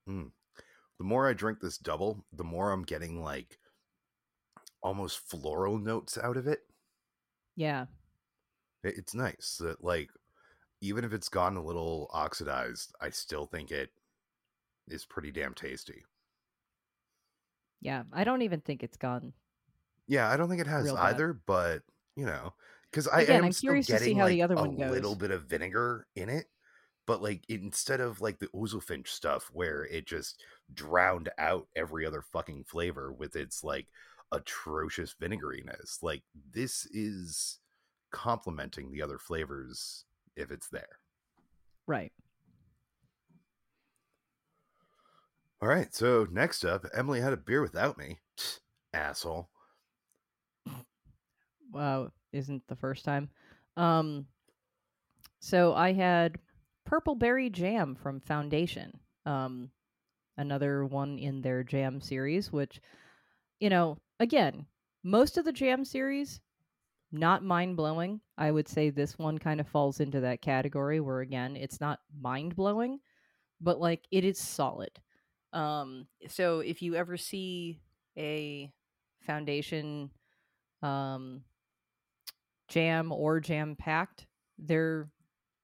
the 0.07 0.31
the 0.97 1.03
more 1.03 1.27
I 1.27 1.33
drink 1.33 1.59
this 1.59 1.77
double, 1.77 2.23
the 2.31 2.45
more 2.45 2.71
I'm 2.71 2.83
getting 2.83 3.21
like 3.21 3.57
almost 4.81 5.19
floral 5.29 5.77
notes 5.77 6.17
out 6.17 6.37
of 6.37 6.47
it. 6.47 6.59
Yeah. 7.55 7.85
It- 8.83 8.97
It's 8.97 9.13
nice 9.15 9.57
that 9.59 9.83
like 9.83 10.09
even 10.81 11.03
if 11.05 11.13
it's 11.13 11.29
gone 11.29 11.55
a 11.57 11.63
little 11.63 12.09
oxidized, 12.13 12.93
I 12.99 13.09
still 13.09 13.45
think 13.45 13.71
it 13.71 13.91
is 14.87 15.05
pretty 15.05 15.31
damn 15.31 15.53
tasty. 15.53 16.03
Yeah. 17.81 18.03
I 18.11 18.23
don't 18.23 18.41
even 18.41 18.61
think 18.61 18.83
it's 18.83 18.97
gone. 18.97 19.33
Yeah, 20.07 20.29
I 20.29 20.35
don't 20.37 20.49
think 20.49 20.61
it 20.61 20.67
has 20.67 20.91
bad. 20.91 20.99
either, 20.99 21.33
but 21.45 21.83
you 22.15 22.25
know, 22.25 22.53
because 22.91 23.07
I 23.07 23.21
Again, 23.21 23.37
am 23.37 23.45
I'm 23.45 23.51
still 23.53 23.67
curious 23.69 23.87
to 23.87 23.93
see 23.93 23.99
getting 23.99 24.17
how 24.17 24.23
like 24.25 24.31
the 24.31 24.41
other 24.41 24.55
one 24.55 24.79
a 24.81 24.91
little 24.91 25.15
bit 25.15 25.31
of 25.31 25.43
vinegar 25.45 26.07
in 26.15 26.29
it, 26.29 26.45
but 27.07 27.21
like 27.21 27.43
instead 27.49 28.01
of 28.01 28.19
like 28.21 28.39
the 28.39 28.47
Ouzelfinch 28.47 29.07
stuff 29.07 29.49
where 29.53 29.85
it 29.85 30.05
just 30.05 30.41
drowned 30.73 31.29
out 31.37 31.67
every 31.75 32.05
other 32.05 32.21
fucking 32.21 32.65
flavor 32.65 33.13
with 33.13 33.35
its 33.37 33.63
like 33.63 33.87
atrocious 34.33 35.15
vinegariness, 35.21 36.01
like 36.01 36.23
this 36.51 36.85
is 36.87 37.59
complementing 38.11 38.91
the 38.91 39.01
other 39.01 39.17
flavors 39.17 40.05
if 40.35 40.51
it's 40.51 40.69
there. 40.69 40.99
Right. 41.87 42.11
All 45.61 45.69
right, 45.69 45.93
so 45.93 46.27
next 46.29 46.65
up, 46.65 46.85
Emily 46.93 47.21
had 47.21 47.31
a 47.31 47.37
beer 47.37 47.61
without 47.61 47.97
me. 47.97 48.19
Asshole. 48.93 49.49
Wow. 51.71 52.11
Isn't 52.31 52.67
the 52.67 52.75
first 52.75 53.05
time. 53.05 53.29
Um, 53.77 54.27
so 55.39 55.73
I 55.73 55.93
had 55.93 56.37
purple 56.85 57.15
berry 57.15 57.49
jam 57.49 57.95
from 57.95 58.19
Foundation. 58.19 58.99
Um, 59.25 59.69
another 60.37 60.85
one 60.85 61.17
in 61.17 61.41
their 61.41 61.63
jam 61.63 62.01
series, 62.01 62.51
which, 62.51 62.81
you 63.59 63.69
know, 63.69 63.97
again, 64.23 64.65
most 65.03 65.37
of 65.37 65.43
the 65.43 65.51
jam 65.51 65.83
series, 65.83 66.39
not 67.11 67.43
mind 67.43 67.75
blowing. 67.75 68.21
I 68.37 68.51
would 68.51 68.69
say 68.69 68.89
this 68.89 69.19
one 69.19 69.37
kind 69.37 69.59
of 69.59 69.67
falls 69.67 69.99
into 69.99 70.21
that 70.21 70.41
category 70.41 71.01
where, 71.01 71.19
again, 71.19 71.57
it's 71.57 71.81
not 71.81 71.99
mind 72.19 72.55
blowing, 72.55 72.99
but 73.59 73.79
like 73.79 74.07
it 74.11 74.23
is 74.23 74.39
solid. 74.39 74.91
Um, 75.51 76.07
so 76.27 76.61
if 76.61 76.81
you 76.81 76.95
ever 76.95 77.17
see 77.17 77.81
a 78.17 78.71
Foundation 79.19 80.09
um, 80.81 81.41
jam 82.67 83.11
or 83.11 83.39
jam 83.39 83.75
packed, 83.75 84.25
they're 84.57 85.09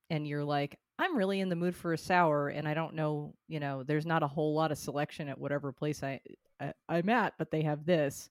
and 0.10 0.28
you're 0.28 0.46
like, 0.46 0.78
I'm 0.98 1.16
really 1.16 1.40
in 1.40 1.50
the 1.50 1.56
mood 1.56 1.76
for 1.76 1.94
a 1.94 1.98
sour, 1.98 2.50
and 2.50 2.68
I 2.68 2.74
don't 2.74 2.96
know, 2.96 3.34
you 3.48 3.60
know, 3.60 3.84
there's 3.84 4.06
not 4.06 4.24
a 4.24 4.28
whole 4.28 4.54
lot 4.54 4.72
of 4.72 4.78
selection 4.78 5.30
at 5.30 5.38
whatever 5.38 5.72
place 5.72 6.04
I, 6.04 6.20
I 6.60 6.74
I'm 6.90 7.10
at, 7.10 7.34
but 7.38 7.52
they 7.52 7.62
have 7.62 7.86
this. 7.86 8.30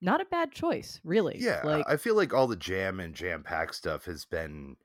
Not 0.00 0.20
a 0.20 0.26
bad 0.26 0.52
choice, 0.52 1.00
really. 1.04 1.38
Yeah, 1.38 1.62
like 1.64 1.86
I 1.88 1.96
feel 1.96 2.14
like 2.14 2.32
all 2.32 2.46
the 2.46 2.56
jam 2.56 3.00
and 3.00 3.14
jam 3.14 3.42
pack 3.42 3.72
stuff 3.74 4.04
has 4.04 4.24
been 4.24 4.76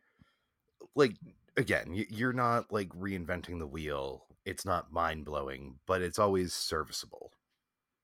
like 0.96 1.16
again, 1.58 2.06
you're 2.10 2.34
not 2.34 2.72
like 2.72 2.90
reinventing 2.90 3.60
the 3.60 3.68
wheel. 3.68 4.26
It's 4.46 4.66
not 4.66 4.92
mind 4.92 5.26
blowing, 5.26 5.80
but 5.88 6.02
it's 6.02 6.20
always 6.20 6.54
serviceable. 6.54 7.32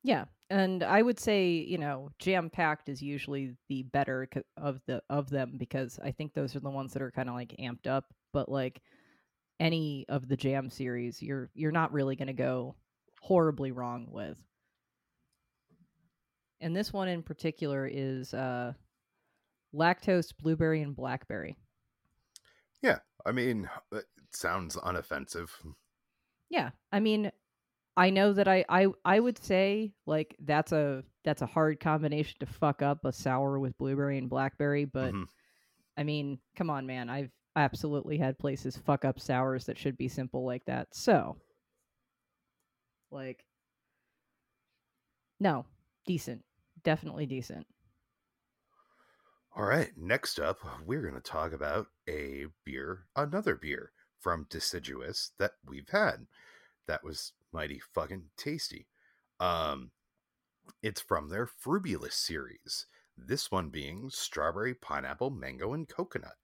yeah, 0.03 0.25
and 0.49 0.83
I 0.83 1.01
would 1.01 1.19
say, 1.19 1.49
you 1.49 1.77
know, 1.77 2.09
jam 2.19 2.49
packed 2.49 2.89
is 2.89 3.01
usually 3.01 3.55
the 3.67 3.83
better 3.83 4.27
of 4.57 4.81
the 4.87 5.01
of 5.09 5.29
them 5.29 5.55
because 5.57 5.99
I 6.03 6.11
think 6.11 6.33
those 6.33 6.55
are 6.55 6.61
the 6.61 6.69
ones 6.69 6.93
that 6.93 7.01
are 7.01 7.11
kind 7.11 7.29
of 7.29 7.35
like 7.35 7.55
amped 7.59 7.87
up. 7.87 8.05
But 8.33 8.49
like 8.49 8.81
any 9.59 10.05
of 10.09 10.27
the 10.27 10.37
jam 10.37 10.69
series, 10.69 11.21
you're 11.21 11.51
you're 11.55 11.71
not 11.71 11.93
really 11.93 12.15
going 12.15 12.27
to 12.27 12.33
go 12.33 12.75
horribly 13.21 13.71
wrong 13.71 14.07
with. 14.11 14.37
And 16.61 16.75
this 16.75 16.91
one 16.93 17.07
in 17.07 17.23
particular 17.23 17.87
is 17.87 18.33
uh, 18.33 18.73
lactose, 19.73 20.31
blueberry, 20.37 20.81
and 20.81 20.95
blackberry. 20.95 21.57
Yeah, 22.81 22.99
I 23.25 23.31
mean, 23.31 23.69
it 23.91 24.05
sounds 24.33 24.75
unoffensive. 24.75 25.49
Yeah, 26.49 26.71
I 26.91 26.99
mean, 26.99 27.31
I 27.97 28.09
know 28.11 28.33
that 28.33 28.47
I 28.47 28.65
I 28.69 28.87
I 29.05 29.19
would 29.19 29.37
say 29.39 29.93
like 30.05 30.35
that's 30.41 30.71
a 30.71 31.03
that's 31.23 31.41
a 31.41 31.47
hard 31.47 31.79
combination 31.79 32.37
to 32.41 32.45
fuck 32.47 32.81
up 32.81 33.05
a 33.05 33.13
sour 33.13 33.59
with 33.59 33.77
blueberry 33.77 34.17
and 34.17 34.29
blackberry, 34.29 34.85
but 34.85 35.15
Mhm. 35.15 35.29
I 35.97 36.03
mean, 36.03 36.39
come 36.55 36.69
on, 36.69 36.87
man, 36.87 37.09
I've 37.09 37.31
absolutely 37.55 38.17
had 38.19 38.39
places 38.39 38.77
fuck 38.77 39.05
up 39.05 39.19
sours 39.19 39.65
that 39.67 39.77
should 39.77 39.97
be 39.97 40.07
simple 40.09 40.45
like 40.45 40.65
that. 40.65 40.95
So, 40.95 41.37
like, 43.11 43.45
no, 45.39 45.65
decent, 46.05 46.43
definitely 46.83 47.25
decent. 47.25 47.67
All 49.55 49.63
right, 49.65 49.95
next 49.95 50.39
up, 50.39 50.59
we're 50.85 51.01
going 51.03 51.13
to 51.13 51.21
talk 51.21 51.51
about 51.53 51.87
a 52.07 52.47
beer, 52.63 53.07
another 53.15 53.55
beer 53.55 53.93
from 54.19 54.45
Deciduous 54.49 55.33
that 55.37 55.53
we've 55.63 55.89
had. 55.89 56.27
That 56.87 57.03
was 57.03 57.33
mighty 57.51 57.79
fucking 57.79 58.31
tasty. 58.37 58.87
Um, 59.39 59.91
it's 60.83 61.01
from 61.01 61.29
their 61.29 61.47
Frubulous 61.47 62.15
series. 62.15 62.87
This 63.17 63.51
one 63.51 63.69
being 63.69 64.09
strawberry, 64.11 64.75
pineapple, 64.75 65.31
mango, 65.31 65.73
and 65.73 65.87
coconut. 65.89 66.37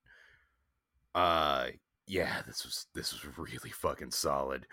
Uh, 1.14 1.70
yeah, 2.08 2.42
this 2.44 2.64
was 2.66 2.88
this 2.94 3.12
was 3.14 3.38
really 3.38 3.72
fucking 3.72 4.12
solid. 4.12 4.68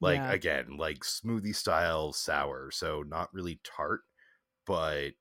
Like 0.00 0.22
Yeah. 0.22 0.28
again, 0.28 0.76
like 0.76 1.00
smoothie 1.00 1.54
style 1.54 2.12
sour, 2.12 2.70
so 2.70 3.02
not 3.02 3.32
really 3.34 3.60
tart, 3.64 4.02
but 4.68 5.14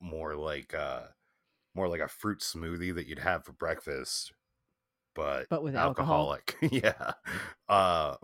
more 0.00 0.36
like 0.36 0.74
uh 0.74 1.08
more 1.74 1.88
like 1.88 2.00
a 2.02 2.08
fruit 2.08 2.40
smoothie 2.40 2.94
that 2.94 3.06
you'd 3.08 3.20
have 3.20 3.44
for 3.44 3.52
breakfast, 3.54 4.32
but 5.14 5.48
But 5.48 5.62
with 5.62 5.76
alcohol. 5.76 6.34
alcoholic. 6.34 6.56
yeah. 6.62 7.12
Uh 7.68 8.16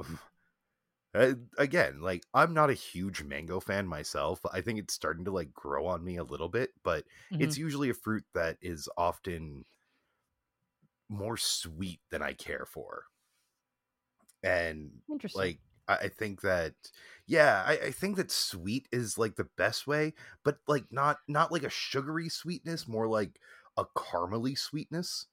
uh, 1.15 1.35
again, 1.57 2.01
like 2.01 2.25
I'm 2.35 2.53
not 2.55 2.71
a 2.71 2.75
huge 2.75 3.23
mango 3.23 3.61
fan 3.61 3.87
myself. 3.87 4.41
I 4.53 4.61
think 4.61 4.79
it's 4.79 4.95
starting 4.95 5.25
to 5.25 5.31
like 5.31 5.53
grow 5.53 5.87
on 5.87 6.05
me 6.05 6.17
a 6.17 6.25
little 6.25 6.49
bit, 6.49 6.71
but 6.83 7.07
Mhm. 7.31 7.39
it's 7.39 7.57
usually 7.57 7.91
a 7.91 7.95
fruit 7.95 8.25
that 8.35 8.59
is 8.61 8.89
often 8.97 9.65
more 11.11 11.37
sweet 11.37 12.01
than 12.11 12.23
I 12.23 12.33
care 12.35 12.65
for. 12.65 13.05
And 14.43 15.03
Interesting. 15.11 15.51
like 15.51 15.61
I, 15.89 16.09
think 16.09 16.43
that 16.43 16.75
yeah, 17.27 17.63
I, 17.67 17.73
I 17.73 17.91
think 17.91 18.17
that 18.17 18.31
sweet 18.31 18.89
is 18.93 19.19
like 19.19 19.37
the 19.37 19.49
best 19.57 19.87
way, 19.87 20.15
but 20.45 20.59
like 20.67 20.85
not 20.91 21.19
not 21.27 21.51
like 21.53 21.63
a 21.63 21.71
sugary 21.71 22.29
sweetness, 22.29 22.87
more 22.89 23.09
like 23.09 23.39
a 23.77 23.85
caramely 23.97 24.57
sweetness. 24.57 25.27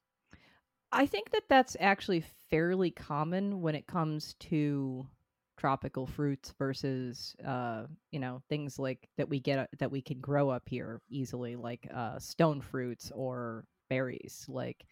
I 0.92 1.06
think 1.06 1.32
that 1.32 1.44
that's 1.50 1.76
actually 1.80 2.24
fairly 2.50 2.92
common 2.92 3.62
when 3.62 3.76
it 3.76 3.88
comes 3.88 4.36
to 4.42 5.08
tropical 5.58 6.06
fruits 6.06 6.54
versus 6.60 7.34
uh 7.46 7.86
you 8.12 8.20
know 8.20 8.42
things 8.50 8.78
like 8.78 9.08
that 9.18 9.30
we 9.30 9.40
get 9.40 9.70
that 9.80 9.90
we 9.90 10.02
can 10.02 10.20
grow 10.20 10.50
up 10.50 10.64
here 10.68 11.02
easily 11.10 11.56
like 11.56 11.88
uh 11.94 12.20
stone 12.20 12.60
fruits 12.60 13.10
or 13.16 13.64
berries 13.90 14.46
like 14.50 14.86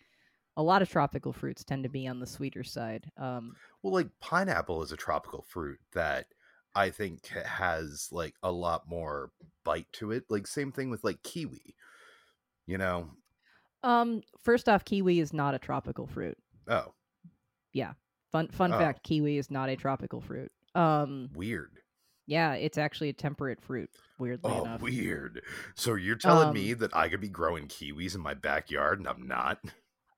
a 0.58 0.64
lot 0.64 0.82
of 0.82 0.90
tropical 0.90 1.34
fruits 1.34 1.64
tend 1.64 1.84
to 1.84 1.90
be 1.90 2.08
on 2.08 2.20
the 2.20 2.28
sweeter 2.28 2.64
side 2.64 3.12
um 3.18 3.58
Well, 3.82 3.94
like 3.94 4.20
pineapple 4.20 4.82
is 4.84 4.92
a 4.92 4.98
tropical 4.98 5.42
fruit 5.42 5.80
that 5.92 6.34
I 6.76 6.90
think 6.90 7.28
has 7.28 8.10
like 8.12 8.36
a 8.42 8.52
lot 8.52 8.88
more 8.88 9.32
bite 9.64 9.92
to 9.94 10.12
it. 10.12 10.26
Like 10.30 10.48
same 10.48 10.72
thing 10.72 10.90
with 10.90 11.04
like 11.04 11.24
kiwi. 11.24 11.76
You 12.68 12.78
know? 12.80 13.12
um 13.84 14.22
first 14.40 14.70
off 14.70 14.86
kiwi 14.86 15.20
is 15.20 15.34
not 15.34 15.54
a 15.56 15.60
tropical 15.60 16.08
fruit 16.08 16.38
Oh, 16.68 16.94
Yeah. 17.74 17.94
fun 18.32 18.48
fun 18.50 18.72
Oh. 18.72 18.74
fact 18.74 19.04
kiwi 19.04 19.38
is 19.38 19.52
not 19.52 19.70
a 19.70 19.76
tropical 19.76 20.22
fruit 20.22 20.52
um 20.76 21.32
weird. 21.32 21.84
yeah 22.28 22.54
it's 22.56 22.78
actually 22.78 23.10
a 23.10 23.14
temperate 23.14 23.62
fruit 23.62 23.92
weirdly 24.20 24.56
Oh, 24.56 24.58
enough 24.58 24.82
weird. 24.82 25.42
So 25.76 25.96
you're 25.96 26.16
telling 26.16 26.52
Um, 26.52 26.54
me 26.54 26.74
that 26.74 26.96
I 26.96 27.08
could 27.10 27.22
be 27.22 27.30
growing 27.30 27.68
kiwis 27.68 28.16
in 28.16 28.22
my 28.22 28.34
backyard 28.34 29.00
and 29.00 29.08
I'm 29.08 29.26
not? 29.28 29.60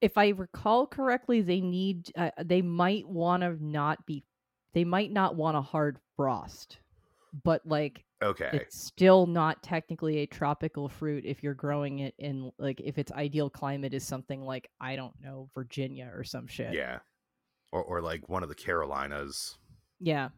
If 0.01 0.17
I 0.17 0.29
recall 0.29 0.87
correctly, 0.87 1.41
they 1.41 1.61
need 1.61 2.11
uh, 2.15 2.31
they 2.43 2.61
might 2.61 3.07
want 3.07 3.43
to 3.43 3.63
not 3.63 4.05
be 4.05 4.23
they 4.73 4.83
might 4.83 5.11
not 5.11 5.35
want 5.35 5.57
a 5.57 5.61
hard 5.61 5.97
frost, 6.15 6.79
but 7.43 7.65
like 7.65 8.03
Okay. 8.23 8.49
it's 8.53 8.77
still 8.77 9.27
not 9.27 9.61
technically 9.61 10.19
a 10.19 10.25
tropical 10.25 10.87
fruit 10.89 11.25
if 11.25 11.43
you're 11.43 11.53
growing 11.53 11.99
it 11.99 12.15
in 12.17 12.51
like 12.57 12.81
if 12.81 12.97
its 12.97 13.11
ideal 13.11 13.49
climate 13.49 13.93
is 13.93 14.05
something 14.05 14.41
like 14.41 14.69
I 14.79 14.95
don't 14.95 15.13
know 15.21 15.49
Virginia 15.53 16.11
or 16.13 16.23
some 16.23 16.47
shit. 16.47 16.73
Yeah. 16.73 16.99
Or 17.71 17.83
or 17.83 18.01
like 18.01 18.29
one 18.29 18.43
of 18.43 18.49
the 18.49 18.55
Carolinas. 18.55 19.57
Yeah. 19.99 20.29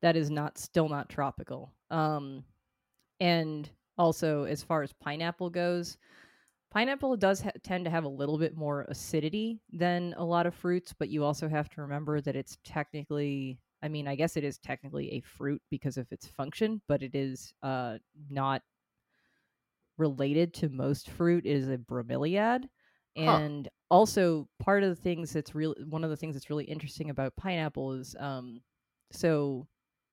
That 0.00 0.16
is 0.16 0.30
not 0.30 0.58
still 0.58 0.88
not 0.88 1.08
tropical. 1.08 1.72
Um 1.90 2.44
and 3.20 3.68
also 3.96 4.44
as 4.44 4.62
far 4.62 4.82
as 4.82 4.92
pineapple 4.92 5.50
goes, 5.50 5.98
pineapple 6.70 7.16
does 7.16 7.40
ha- 7.40 7.50
tend 7.62 7.84
to 7.84 7.90
have 7.90 8.04
a 8.04 8.08
little 8.08 8.38
bit 8.38 8.56
more 8.56 8.86
acidity 8.88 9.60
than 9.72 10.14
a 10.16 10.24
lot 10.24 10.46
of 10.46 10.54
fruits, 10.54 10.94
but 10.98 11.08
you 11.08 11.24
also 11.24 11.48
have 11.48 11.68
to 11.70 11.82
remember 11.82 12.20
that 12.20 12.36
it's 12.36 12.58
technically 12.64 13.58
I 13.82 13.88
mean, 13.88 14.08
I 14.08 14.16
guess 14.16 14.36
it 14.36 14.44
is 14.44 14.58
technically 14.58 15.12
a 15.12 15.20
fruit 15.20 15.62
because 15.70 15.96
of 15.98 16.10
its 16.10 16.26
function, 16.26 16.80
but 16.88 17.02
it 17.02 17.14
is 17.14 17.54
uh, 17.62 17.98
not 18.28 18.62
related 19.96 20.54
to 20.54 20.68
most 20.68 21.10
fruit. 21.10 21.46
It 21.46 21.56
is 21.56 21.68
a 21.68 21.78
bromeliad. 21.78 22.64
Huh. 23.16 23.22
And 23.22 23.68
also, 23.90 24.48
part 24.58 24.82
of 24.82 24.90
the 24.90 25.02
things 25.02 25.32
that's 25.32 25.54
really 25.54 25.82
one 25.84 26.04
of 26.04 26.10
the 26.10 26.16
things 26.16 26.34
that's 26.34 26.50
really 26.50 26.64
interesting 26.64 27.10
about 27.10 27.36
pineapple 27.36 27.94
is 27.94 28.14
um, 28.18 28.60
so 29.10 29.66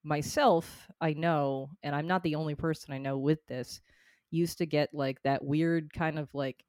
myself, 0.03 0.87
I 1.01 1.13
know, 1.13 1.69
and 1.83 1.95
I'm 1.95 2.07
not 2.07 2.23
the 2.23 2.35
only 2.35 2.55
person 2.55 2.93
I 2.93 2.99
know 2.99 3.17
with 3.17 3.45
this, 3.47 3.81
used 4.31 4.57
to 4.59 4.65
get 4.65 4.93
like 4.93 5.21
that 5.23 5.43
weird 5.43 5.93
kind 5.93 6.19
of 6.19 6.33
like 6.33 6.65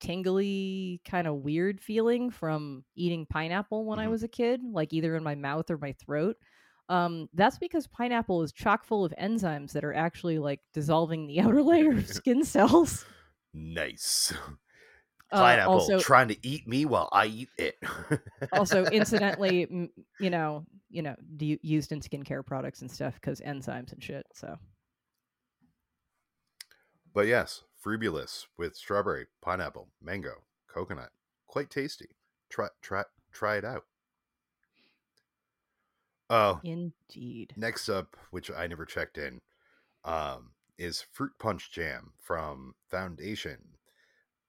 tingly 0.00 1.00
kind 1.04 1.26
of 1.26 1.36
weird 1.36 1.80
feeling 1.80 2.30
from 2.30 2.84
eating 2.96 3.26
pineapple 3.26 3.84
when 3.86 3.98
I 3.98 4.08
Mhm. 4.08 4.08
was 4.08 4.22
a 4.22 4.28
kid, 4.28 4.60
like 4.64 4.92
either 4.92 5.14
in 5.16 5.22
my 5.22 5.34
mouth 5.34 5.70
or 5.70 5.78
my 5.78 5.92
throat. 5.92 6.36
Um, 6.88 7.28
that's 7.32 7.58
because 7.58 7.86
pineapple 7.86 8.42
is 8.42 8.52
chock 8.52 8.84
full 8.84 9.04
of 9.04 9.14
enzymes 9.20 9.72
that 9.72 9.84
are 9.84 9.94
actually 9.94 10.38
like 10.38 10.60
dissolving 10.72 11.26
the 11.26 11.40
outer 11.42 11.62
layer 11.62 11.92
of 11.92 12.08
skin 12.12 12.44
cells. 12.44 13.04
Nice. 13.54 14.32
Uh, 15.30 15.38
Pineapple 15.40 15.64
also, 15.64 15.98
trying 15.98 16.28
to 16.28 16.46
eat 16.46 16.66
me 16.68 16.84
while 16.84 17.08
I 17.12 17.26
eat 17.26 17.50
it. 17.58 17.76
also 18.50 18.86
incidentally, 18.86 19.62
m- 19.70 19.90
you 20.18 20.30
know, 20.30 20.64
you 20.90 21.02
know, 21.02 21.16
used 21.38 21.92
in 21.92 22.00
skincare 22.00 22.44
products 22.44 22.82
and 22.82 22.90
stuff 22.90 23.14
because 23.14 23.40
enzymes 23.40 23.92
and 23.92 24.02
shit. 24.02 24.26
So 24.34 24.58
But 27.14 27.26
yes, 27.26 27.62
Frubulous 27.82 28.46
with 28.56 28.76
strawberry, 28.76 29.26
pineapple, 29.40 29.88
mango, 30.00 30.44
coconut. 30.68 31.10
Quite 31.46 31.68
tasty. 31.68 32.10
Try 32.48 32.68
try 32.80 33.02
try 33.32 33.56
it 33.56 33.64
out. 33.64 33.84
Oh, 36.30 36.60
indeed. 36.64 37.52
next 37.56 37.88
up, 37.88 38.16
which 38.30 38.50
I 38.50 38.66
never 38.66 38.86
checked 38.86 39.18
in, 39.18 39.40
um, 40.04 40.52
is 40.78 41.04
fruit 41.12 41.32
punch 41.38 41.72
jam 41.72 42.12
from 42.18 42.74
Foundation. 42.88 43.58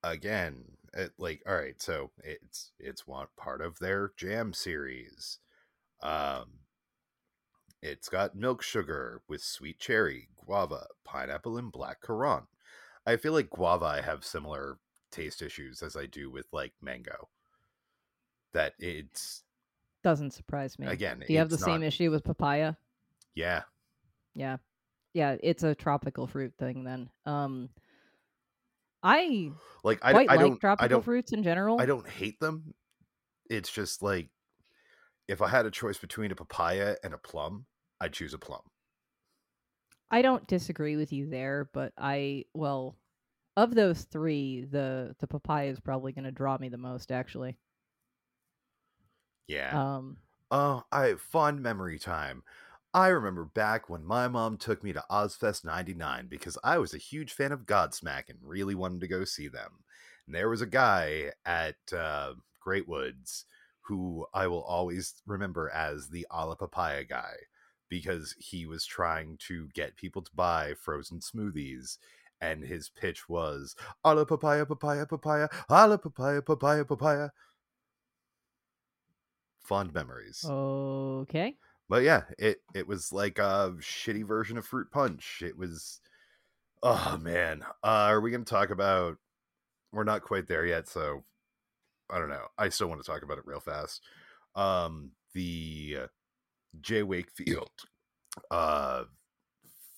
Again, 0.04 0.78
it, 0.94 1.12
like 1.18 1.42
all 1.48 1.56
right, 1.56 1.82
so 1.82 2.12
it's 2.24 2.72
it's 2.80 3.08
one 3.08 3.28
part 3.36 3.62
of 3.62 3.80
their 3.80 4.12
jam 4.16 4.54
series. 4.54 5.40
Um, 6.02 6.60
it's 7.82 8.10
got 8.10 8.36
milk 8.36 8.62
sugar 8.62 9.22
with 9.28 9.42
sweet 9.42 9.80
cherry, 9.80 10.30
guava, 10.38 10.86
pineapple, 11.04 11.58
and 11.58 11.72
black 11.72 12.00
currant. 12.02 12.46
I 13.06 13.16
feel 13.18 13.32
like 13.34 13.50
guava 13.50 13.86
I 13.86 14.02
have 14.02 14.26
similar 14.26 14.80
taste 15.12 15.42
issues 15.42 15.82
as 15.82 15.96
I 15.96 16.06
do 16.06 16.30
with 16.32 16.48
like 16.52 16.74
mango. 16.82 17.30
That 18.54 18.76
it's 18.80 19.44
Doesn't 20.04 20.32
surprise 20.32 20.78
me. 20.78 21.02
again, 21.02 21.22
Do 21.26 21.34
you 21.34 21.40
have 21.40 21.50
the 21.50 21.58
it's 21.58 21.64
same 21.64 21.82
issue 21.82 22.12
with 22.12 22.24
papaya? 22.24 22.76
Yeah, 23.36 23.64
Yeah. 24.36 24.58
Yeah, 25.14 25.38
it's 25.42 25.64
a 25.64 25.76
tropical 25.76 26.28
fruit 26.28 26.56
thing 26.58 26.84
then. 26.84 27.10
Um 27.26 27.70
I 29.04 29.52
like 29.84 30.00
I, 30.02 30.12
quite 30.12 30.28
I 30.28 30.38
like 30.38 30.38
don't, 30.38 30.62
I 30.80 30.88
tropical 30.88 30.88
don't, 30.88 31.06
fruits 31.06 31.32
in 31.32 31.44
general. 31.44 31.84
I 31.84 31.86
don't 31.86 32.08
hate 32.08 32.40
them. 32.40 32.74
It's 33.50 33.72
just 33.72 34.02
like 34.04 34.30
if 35.28 35.42
I 35.42 35.50
had 35.50 35.66
a 35.66 35.72
choice 35.72 35.98
between 36.00 36.32
a 36.32 36.36
papaya 36.36 36.98
and 37.04 37.14
a 37.14 37.18
plum, 37.20 37.68
I'd 38.02 38.14
choose 38.14 38.34
a 38.34 38.40
plum. 38.40 38.64
I 40.12 40.22
don't 40.22 40.48
disagree 40.48 40.96
with 40.96 41.12
you 41.12 41.28
there, 41.30 41.66
but 41.66 41.94
I 41.98 42.46
well, 42.54 42.98
of 43.58 43.76
those 43.76 44.06
three, 44.06 44.66
the 44.66 45.16
the 45.20 45.28
papaya 45.28 45.70
is 45.72 45.80
probably 45.82 46.14
going 46.14 46.26
to 46.26 46.32
draw 46.32 46.58
me 46.60 46.70
the 46.70 46.78
most 46.78 47.12
actually. 47.12 47.60
Yeah. 49.48 49.80
Um 49.98 50.18
Oh, 50.52 50.84
I 50.92 51.16
fond 51.16 51.62
memory 51.62 52.00
time. 52.00 52.44
I 52.94 53.08
remember 53.10 53.46
back 53.46 53.90
when 53.90 54.06
my 54.06 54.28
mom 54.28 54.58
took 54.58 54.84
me 54.84 54.94
to 54.94 55.06
Ozzfest 55.12 55.66
99 55.66 56.28
because 56.28 56.58
I 56.64 56.78
was 56.80 56.94
a 56.94 57.00
huge 57.00 57.34
fan 57.34 57.52
of 57.52 57.66
Godsmack 57.66 58.30
and 58.30 58.40
really 58.44 58.76
wanted 58.76 59.02
to 59.02 59.08
go 59.08 59.26
see 59.26 59.48
them. 59.48 59.84
And 60.28 60.36
there 60.36 60.50
was 60.50 60.62
a 60.62 60.68
guy 60.68 61.34
at 61.46 61.78
uh, 61.94 62.36
Great 62.62 62.88
Woods 62.88 63.46
who 63.82 64.28
I 64.34 64.48
will 64.48 64.64
always 64.64 65.22
remember 65.26 65.70
as 65.70 66.10
the 66.10 66.28
a 66.32 66.46
la 66.48 66.56
papaya 66.56 67.04
guy 67.06 67.36
because 67.94 68.34
he 68.40 68.66
was 68.66 68.88
trying 68.88 69.38
to 69.38 69.68
get 69.76 69.96
people 69.96 70.24
to 70.24 70.32
buy 70.34 70.74
frozen 70.74 71.20
smoothies. 71.20 72.00
And 72.42 72.64
his 72.64 72.90
pitch 72.90 73.30
was 73.30 73.76
a 74.04 74.16
la 74.16 74.26
papaya, 74.26 74.66
papaya, 74.66 75.06
papaya, 75.06 75.48
a 75.70 75.88
la 75.88 75.98
papaya, 75.98 76.42
papaya, 76.42 76.86
papaya. 76.86 77.30
Fond 79.62 79.94
memories. 79.94 80.44
okay. 80.50 81.56
But 81.88 82.02
yeah, 82.02 82.24
it 82.40 82.64
it 82.74 82.88
was 82.88 83.14
like 83.14 83.38
a 83.38 83.76
shitty 83.80 84.26
version 84.26 84.58
of 84.58 84.66
fruit 84.66 84.90
punch. 84.90 85.44
It 85.46 85.56
was 85.56 86.02
oh 86.82 87.20
man. 87.22 87.62
Uh 87.84 88.10
are 88.10 88.22
we 88.22 88.32
going 88.32 88.44
to 88.44 88.50
talk 88.50 88.72
about 88.72 89.18
we're 89.92 90.04
not 90.04 90.24
quite 90.24 90.48
there 90.48 90.66
yet, 90.66 90.90
so 90.90 91.24
I 92.10 92.18
don't 92.18 92.30
know. 92.30 92.48
I 92.58 92.70
still 92.70 92.88
want 92.88 93.04
to 93.04 93.10
talk 93.10 93.22
about 93.22 93.38
it 93.38 93.46
real 93.46 93.60
fast. 93.60 94.02
Um 94.56 95.12
the 95.36 95.98
uh, 96.02 96.08
J 96.82 97.04
Wakefield 97.04 97.70
uh 98.52 99.04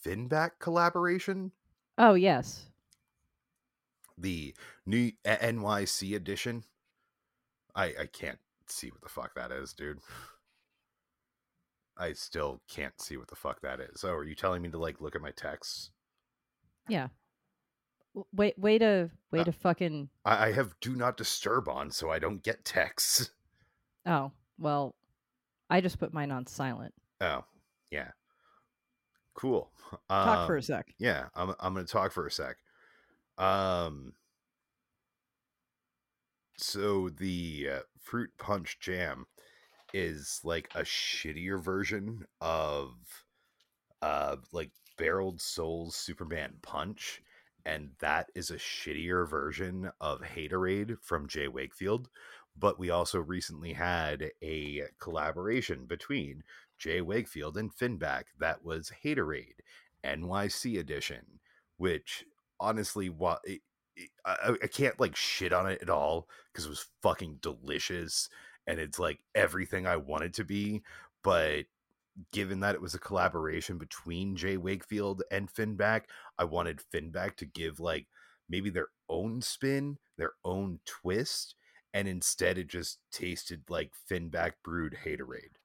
Finback 0.06 0.52
collaboration, 0.60 1.52
Oh, 1.98 2.14
yes. 2.14 2.66
the 4.18 4.54
new 4.86 5.12
NYC 5.26 6.16
edition. 6.16 6.64
I 7.76 7.86
I 8.02 8.06
can't 8.12 8.40
see 8.68 8.90
what 8.90 9.02
the 9.02 9.10
fuck 9.10 9.34
that 9.36 9.52
is, 9.52 9.74
dude. 9.74 10.00
I 11.98 12.14
still 12.14 12.62
can't 12.68 13.00
see 13.02 13.16
what 13.18 13.30
the 13.30 13.36
fuck 13.36 13.62
that 13.62 13.80
is. 13.80 14.04
Oh, 14.04 14.10
are 14.14 14.24
you 14.26 14.36
telling 14.36 14.62
me 14.62 14.70
to 14.70 14.78
like 14.78 15.00
look 15.02 15.16
at 15.16 15.22
my 15.22 15.32
texts? 15.32 15.92
Yeah. 16.90 17.08
Wait, 18.34 18.58
way 18.60 18.78
to 18.78 19.10
way 19.32 19.40
Uh, 19.40 19.44
to 19.46 19.52
fucking 19.52 20.10
I, 20.24 20.48
I 20.48 20.52
have 20.52 20.76
do 20.82 20.96
not 20.96 21.18
disturb 21.18 21.68
on, 21.68 21.92
so 21.92 22.10
I 22.12 22.20
don't 22.20 22.44
get 22.44 22.64
texts. 22.66 23.32
Oh, 24.06 24.32
well, 24.60 24.94
I 25.70 25.82
just 25.82 26.00
put 26.00 26.14
mine 26.14 26.32
on 26.32 26.48
silent. 26.48 26.94
Oh, 27.22 27.46
yeah, 27.92 28.12
cool. 29.34 29.72
Talk 30.22 30.44
for 30.44 30.56
Um, 30.56 30.58
a 30.58 30.62
sec. 30.64 30.96
yeah, 31.00 31.28
I'm 31.36 31.54
I'm 31.60 31.74
gonna 31.74 31.86
talk 31.86 32.12
for 32.12 32.26
a 32.28 32.32
sec. 32.32 32.58
Um, 33.38 34.14
so 36.58 37.10
the 37.10 37.70
uh, 37.74 37.80
fruit 38.00 38.32
punch 38.38 38.80
jam 38.80 39.26
is 39.94 40.42
like 40.44 40.70
a 40.76 40.82
shittier 40.84 41.62
version 41.64 42.26
of 42.42 42.96
uh 44.02 44.38
like 44.52 44.72
barreled 44.98 45.42
souls 45.42 45.96
superman 45.96 46.54
punch 46.62 47.22
and 47.66 47.92
that 48.00 48.30
is 48.36 48.52
a 48.52 48.58
shittier 48.58 49.28
version 49.30 49.92
of 50.02 50.22
haterade 50.22 50.98
from 51.02 51.28
J 51.28 51.48
Wakefield 51.48 52.10
but 52.58 52.80
we 52.80 52.90
also 52.90 53.20
recently 53.20 53.74
had 53.74 54.32
a 54.44 54.84
collaboration 55.00 55.86
between 55.86 56.44
J 56.78 57.02
Wakefield 57.02 57.58
and 57.58 57.76
finback 57.76 58.26
that 58.40 58.64
was 58.64 58.92
haterade 59.04 59.60
nyc 60.06 60.80
edition 60.80 61.26
which 61.78 62.24
honestly 62.60 63.10
what 63.10 63.42
I, 64.26 64.56
I 64.62 64.68
can't 64.68 65.00
like 65.00 65.16
shit 65.16 65.54
on 65.54 65.68
it 65.68 65.82
at 65.82 65.90
all 65.90 66.28
because 66.52 66.66
it 66.66 66.70
was 66.70 66.88
fucking 67.02 67.40
delicious 67.42 68.30
and 68.68 68.80
it's 68.80 69.00
like 69.00 69.20
everything 69.34 69.86
I 69.86 69.98
want 69.98 70.24
it 70.24 70.34
to 70.36 70.44
be. 70.44 70.82
But 71.24 71.66
given 72.32 72.62
that 72.62 72.76
it 72.76 72.82
was 72.82 72.94
a 72.94 73.00
collaboration 73.00 73.78
between 73.78 74.36
J 74.36 74.58
Wakefield 74.58 75.24
and 75.32 75.52
Finback, 75.52 76.04
I 76.38 76.46
wanted 76.46 76.82
Finback 76.94 77.36
to 77.38 77.46
give 77.46 77.80
like 77.80 78.08
maybe 78.50 78.70
their 78.70 78.88
own 79.10 79.42
spin, 79.42 79.98
their 80.18 80.34
own 80.44 80.80
twist, 80.86 81.56
and 81.96 82.10
instead 82.10 82.58
it 82.58 82.68
just 82.68 83.00
tasted 83.10 83.64
like 83.70 83.94
Finback 84.12 84.52
brewed 84.66 84.98
haterade. 85.06 85.56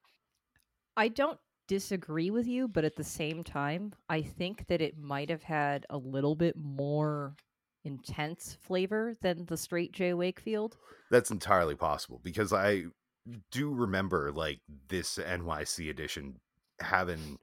I 0.95 1.09
don't 1.09 1.37
disagree 1.67 2.31
with 2.31 2.47
you, 2.47 2.69
but 2.69 2.85
at 2.85 2.95
the 2.95 3.03
same 3.03 3.43
time, 3.43 3.93
I 4.07 4.21
think 4.21 4.65
that 4.67 4.81
it 4.81 4.97
might 4.97 5.29
have 5.29 5.43
had 5.43 5.85
a 5.89 5.97
little 5.97 6.35
bit 6.35 6.55
more 6.55 7.35
intense 7.83 8.57
flavor 8.61 9.17
than 9.21 9.45
the 9.45 9.57
straight 9.57 9.91
J 9.91 10.13
Wakefield. 10.13 10.77
That's 11.11 11.31
entirely 11.31 11.75
possible 11.75 12.21
because 12.23 12.53
I 12.53 12.85
do 13.51 13.73
remember 13.73 14.31
like 14.31 14.61
this 14.87 15.17
NYC 15.17 15.89
edition 15.89 16.39
having 16.79 17.39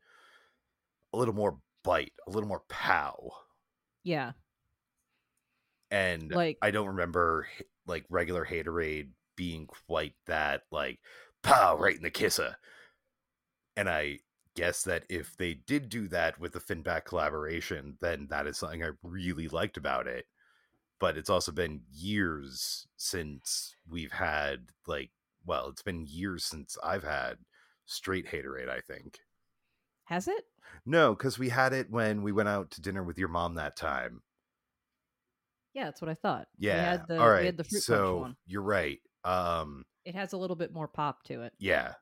a 1.13 1.19
little 1.19 1.35
more 1.35 1.59
bite, 1.85 2.13
a 2.27 2.31
little 2.31 2.49
more 2.49 2.63
pow. 2.71 3.33
Yeah. 4.03 4.33
And 5.91 6.31
Like- 6.31 6.59
I 6.63 6.71
don't 6.71 6.89
remember 6.89 7.47
like 7.87 8.05
regular 8.11 8.45
haterade 8.45 9.11
being 9.37 9.67
quite 9.67 10.15
that 10.27 10.65
like 10.71 11.01
pow 11.43 11.77
right 11.79 11.97
in 11.97 12.03
the 12.03 12.11
kisser. 12.11 12.57
And 13.77 13.89
I 13.89 14.19
guess 14.55 14.83
that 14.83 15.05
if 15.09 15.37
they 15.37 15.55
did 15.55 15.89
do 15.89 16.09
that 16.09 16.39
with 16.41 16.53
the 16.53 16.61
Finback 16.61 17.05
collaboration, 17.05 17.97
then 18.01 18.27
that 18.31 18.47
is 18.47 18.59
something 18.59 18.83
I 18.83 18.91
really 19.03 19.49
liked 19.49 19.77
about 19.77 20.07
it. 20.07 20.27
But 20.99 21.17
it's 21.17 21.31
also 21.31 21.53
been 21.53 21.83
years 21.93 22.89
since 22.97 23.77
we've 23.89 24.13
had 24.13 24.67
like 24.87 25.11
well, 25.47 25.69
it's 25.69 25.83
been 25.83 26.05
years 26.07 26.45
since 26.45 26.77
I've 26.83 27.05
had 27.05 27.39
straight 27.87 28.27
haterade, 28.27 28.69
I 28.69 28.81
think. 28.81 29.21
Has 30.05 30.29
it? 30.29 30.45
No, 30.85 31.15
because 31.15 31.39
we 31.39 31.49
had 31.49 31.73
it 31.73 31.91
when 31.91 32.23
we 32.23 32.33
went 32.33 32.49
out 32.49 32.71
to 32.73 32.83
dinner 32.83 33.03
with 33.03 33.19
your 33.19 33.29
mom 33.29 33.55
that 33.55 33.77
time. 33.77 34.23
Yeah, 35.79 35.85
that's 35.85 36.01
what 36.03 36.11
I 36.11 36.15
thought. 36.15 36.49
Yeah. 36.59 36.91
Had 36.91 37.07
the, 37.07 37.21
All 37.21 37.31
right. 37.31 37.45
had 37.45 37.57
the 37.57 37.63
fruit 37.63 37.83
so 37.85 37.95
punch 38.15 38.21
one. 38.23 38.37
you're 38.49 38.63
right. 38.63 38.99
Um, 39.23 39.85
It 40.05 40.17
has 40.17 40.33
a 40.33 40.37
little 40.37 40.57
bit 40.57 40.73
more 40.73 40.89
pop 40.89 41.23
to 41.25 41.43
it. 41.43 41.53
yeah, 41.61 41.93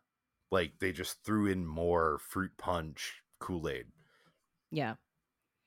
like 0.50 0.72
they 0.80 0.92
just 0.92 1.22
threw 1.24 1.46
in 1.46 1.66
more 1.66 2.18
fruit 2.18 2.52
punch 2.56 3.20
Kool 3.38 3.68
Aid, 3.68 3.84
Yeah. 4.70 4.94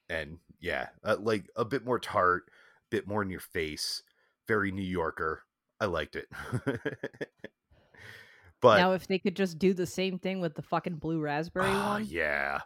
and 0.09 0.39
yeah, 0.59 0.87
uh, 1.03 1.17
like 1.19 1.45
a 1.55 1.63
bit 1.65 1.85
more 1.85 1.99
tart, 1.99 2.49
bit 2.89 3.07
more 3.07 3.21
in 3.21 3.29
your 3.29 3.41
face, 3.41 4.01
very 4.47 4.71
New 4.71 4.81
Yorker. 4.81 5.43
I 5.79 5.85
liked 5.85 6.15
it. 6.15 6.27
but 8.61 8.77
now, 8.77 8.93
if 8.93 9.05
they 9.05 9.19
could 9.19 9.35
just 9.35 9.59
do 9.59 9.73
the 9.75 9.85
same 9.85 10.17
thing 10.17 10.41
with 10.41 10.55
the 10.55 10.63
fucking 10.63 10.95
blue 10.95 11.19
raspberry 11.19 11.67
ah, 11.69 11.93
one, 11.93 12.05
yeah, 12.09 12.61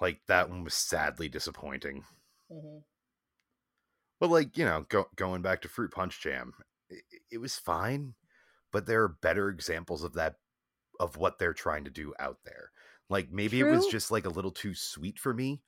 like 0.00 0.20
that 0.28 0.48
one 0.48 0.64
was 0.64 0.72
sadly 0.74 1.28
disappointing. 1.28 2.04
Mhm. 2.50 2.82
But 4.20 4.30
like 4.30 4.56
you 4.58 4.64
know, 4.64 4.82
go, 4.88 5.06
going 5.16 5.42
back 5.42 5.62
to 5.62 5.68
fruit 5.68 5.92
punch 5.92 6.20
jam, 6.22 6.54
it, 6.90 7.04
it 7.32 7.38
was 7.38 7.58
fine, 7.58 8.14
but 8.72 8.86
there 8.86 9.02
are 9.04 9.08
better 9.08 9.50
examples 9.50 10.04
of 10.04 10.14
that 10.14 10.36
of 11.00 11.16
what 11.16 11.38
they're 11.38 11.54
trying 11.54 11.84
to 11.84 11.90
do 11.90 12.14
out 12.20 12.40
there. 12.44 12.72
Like 13.10 13.30
maybe 13.32 13.60
it 13.60 13.68
was 13.68 13.86
just 13.86 14.10
like 14.10 14.26
a 14.26 14.30
little 14.30 14.52
too 14.52 14.74
sweet 14.74 15.18
for 15.18 15.34
me 15.34 15.62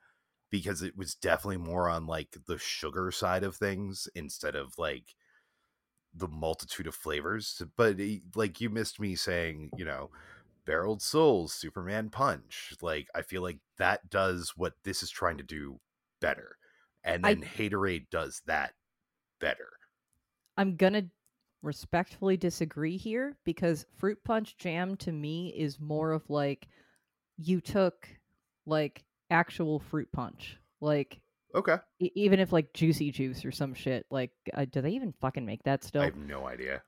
because 0.51 0.83
it 0.83 0.97
was 0.97 1.15
definitely 1.17 1.59
more 1.59 1.89
on 1.91 2.07
like 2.07 2.37
the 2.47 2.59
sugar 2.59 3.11
side 3.13 3.45
of 3.45 3.57
things 3.57 4.09
instead 4.15 4.57
of 4.57 4.79
like 4.79 5.17
the 6.15 6.29
multitude 6.29 6.87
of 6.87 6.95
flavors. 6.95 7.63
But 7.77 8.01
it- 8.01 8.37
like 8.37 8.61
you 8.61 8.71
missed 8.71 9.01
me 9.01 9.17
saying, 9.17 9.71
you 9.77 9.85
know, 9.85 10.11
barreled 10.67 11.03
souls, 11.03 11.55
Superman 11.55 12.11
punch. 12.11 12.75
Like 12.83 13.09
I 13.15 13.23
feel 13.23 13.43
like 13.43 13.61
that 13.79 14.11
does 14.11 14.57
what 14.57 14.75
this 14.85 15.03
is 15.03 15.11
trying 15.11 15.39
to 15.39 15.45
do 15.45 15.81
better. 16.21 16.59
And 17.05 17.27
I- 17.27 17.35
then 17.35 17.43
Haterade 17.45 18.09
does 18.11 18.43
that 18.47 18.75
better. 19.41 19.69
I'm 20.57 20.77
gonna 20.77 21.09
respectfully 21.63 22.37
disagree 22.37 22.97
here 22.97 23.37
because 23.45 23.87
fruit 23.97 24.23
punch 24.25 24.57
jam 24.57 24.97
to 24.97 25.13
me 25.13 25.49
is 25.51 25.81
more 25.81 26.13
of 26.13 26.29
like 26.29 26.69
you 27.39 27.61
took 27.61 28.09
like 28.67 29.05
actual 29.31 29.79
fruit 29.79 30.11
punch, 30.13 30.59
like 30.81 31.21
Okay. 31.55 31.77
e- 32.01 32.13
even 32.15 32.39
if 32.41 32.53
like 32.53 32.73
juicy 32.73 33.11
juice 33.11 33.45
or 33.45 33.51
some 33.53 33.75
shit. 33.75 34.07
Like, 34.11 34.33
uh, 34.55 34.65
do 34.67 34.81
they 34.81 34.91
even 34.91 35.13
fucking 35.21 35.45
make 35.47 35.63
that 35.65 35.83
stuff? 35.85 36.03
I 36.03 36.07
have 36.07 36.17
no 36.17 36.47
idea. 36.47 36.83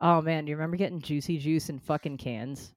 Oh 0.00 0.20
man, 0.22 0.44
do 0.44 0.50
you 0.50 0.56
remember 0.56 0.76
getting 0.76 1.00
juicy 1.00 1.38
juice 1.38 1.68
in 1.70 1.78
fucking 1.80 2.18
cans? 2.18 2.74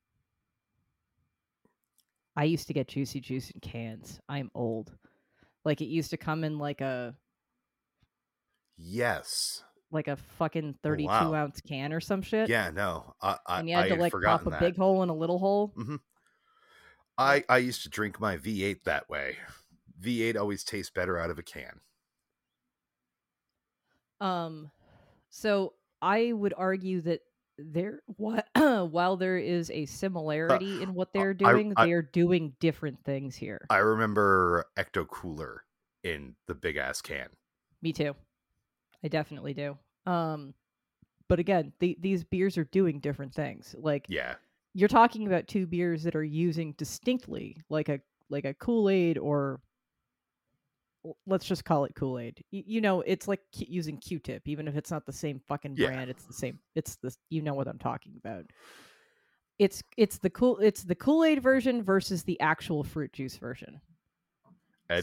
I 2.36 2.46
used 2.46 2.67
to 2.67 2.74
get 2.74 2.88
juicy 2.88 3.20
juice 3.20 3.52
in 3.52 3.60
cans. 3.60 4.20
I'm 4.30 4.50
old. 4.56 4.96
Like 5.65 5.82
it 5.82 5.86
used 5.86 6.10
to 6.12 6.17
come 6.17 6.43
in 6.43 6.58
like 6.58 6.82
a 6.82 7.15
Yes. 8.78 9.63
like 9.91 10.08
a 10.08 10.15
fucking 10.15 10.76
32 10.82 11.08
wow. 11.08 11.34
ounce 11.36 11.62
can 11.62 11.93
or 11.93 12.00
some 12.00 12.21
shit. 12.21 12.50
Yeah, 12.50 12.71
no. 12.71 13.13
I 13.21 13.38
I, 13.45 13.60
and 13.60 13.69
you 13.69 13.76
had 13.76 13.86
I 13.86 13.89
to 13.89 13.95
like 13.95 14.12
pop 14.12 14.43
forgotten 14.43 14.47
a 14.47 14.52
that. 14.52 14.60
big 14.60 14.78
hole 14.78 15.02
and 15.02 15.12
a 15.12 15.13
little 15.13 15.38
hole. 15.38 15.74
I 17.17 17.43
I 17.50 17.58
used 17.58 17.84
to 17.84 17.89
drink 17.89 18.19
my 18.19 18.38
V8 18.38 18.84
that 18.84 19.10
way. 19.10 19.38
V8 20.02 20.36
always 20.36 20.63
tastes 20.63 20.91
better 20.91 21.19
out 21.19 21.30
of 21.30 21.38
a 21.38 21.43
can. 21.43 21.80
Um, 24.19 24.71
so 25.30 25.74
I 26.02 26.32
would 26.34 26.54
argue 26.58 27.02
that 27.02 27.21
there, 27.65 28.02
what 28.17 28.47
while 28.56 29.17
there 29.17 29.38
is 29.38 29.69
a 29.71 29.86
similarity 29.86 30.82
in 30.82 30.93
what 30.93 31.13
they're 31.13 31.34
doing, 31.34 31.74
I- 31.76 31.86
they 31.86 31.91
are 31.93 32.02
doing 32.02 32.54
different 32.60 33.04
things 33.04 33.36
here. 33.36 33.65
I 33.69 33.78
remember 33.78 34.65
Ecto 34.78 35.08
Cooler 35.08 35.63
in 36.04 36.36
the 36.47 36.56
big 36.56 36.78
ass 36.78 37.02
can. 37.02 37.28
Me 37.82 37.93
too. 37.93 38.15
I 39.04 39.08
definitely 39.08 39.54
do. 39.54 39.78
Um, 40.06 40.54
but 41.28 41.39
again, 41.39 41.74
the, 41.80 41.97
these 42.00 42.24
beers 42.24 42.58
are 42.58 42.65
doing 42.65 43.00
different 43.00 43.34
things. 43.34 43.76
Like 43.78 44.06
Yeah. 44.10 44.36
you're 44.74 44.89
talking 44.89 45.28
about 45.28 45.47
two 45.47 45.65
beers 45.65 46.04
that 46.04 46.15
are 46.15 46.24
using 46.24 46.74
distinctly 46.74 47.58
like 47.69 47.89
a 47.89 48.00
like 48.30 48.45
a 48.45 48.54
Kool 48.54 48.89
Aid 48.89 49.17
or 49.17 49.60
let's 51.26 51.46
just 51.46 51.66
call 51.66 51.86
it 51.86 51.96
Kool 51.96 52.20
Aid. 52.20 52.44
Y- 52.52 52.64
you 52.66 52.82
know, 52.82 53.02
it's 53.02 53.28
like 53.28 53.42
Q- 53.52 53.68
using 53.70 53.98
Q-tip, 53.98 54.48
even 54.48 54.68
if 54.68 54.76
it's 54.76 54.92
not 54.92 55.06
the 55.06 55.14
same 55.14 55.42
fucking 55.48 55.76
Yeah. 55.78 55.88
brand. 55.88 56.10
It's 56.10 56.26
the 56.26 56.34
same. 56.34 56.60
It's 56.76 56.96
the 56.98 57.16
you 57.30 57.42
know 57.42 57.54
what 57.54 57.68
I'm 57.68 57.80
talking 57.80 58.14
about. 58.18 58.46
It's 59.60 59.84
it's 59.98 60.18
the 60.18 60.30
cool 60.30 60.58
it's 60.60 60.84
the 60.84 60.96
Kool 60.96 61.24
Aid 61.24 61.42
version 61.44 61.84
versus 61.84 62.24
the 62.24 62.40
actual 62.40 62.84
fruit 62.84 63.14
juice 63.14 63.38
version. 63.38 63.80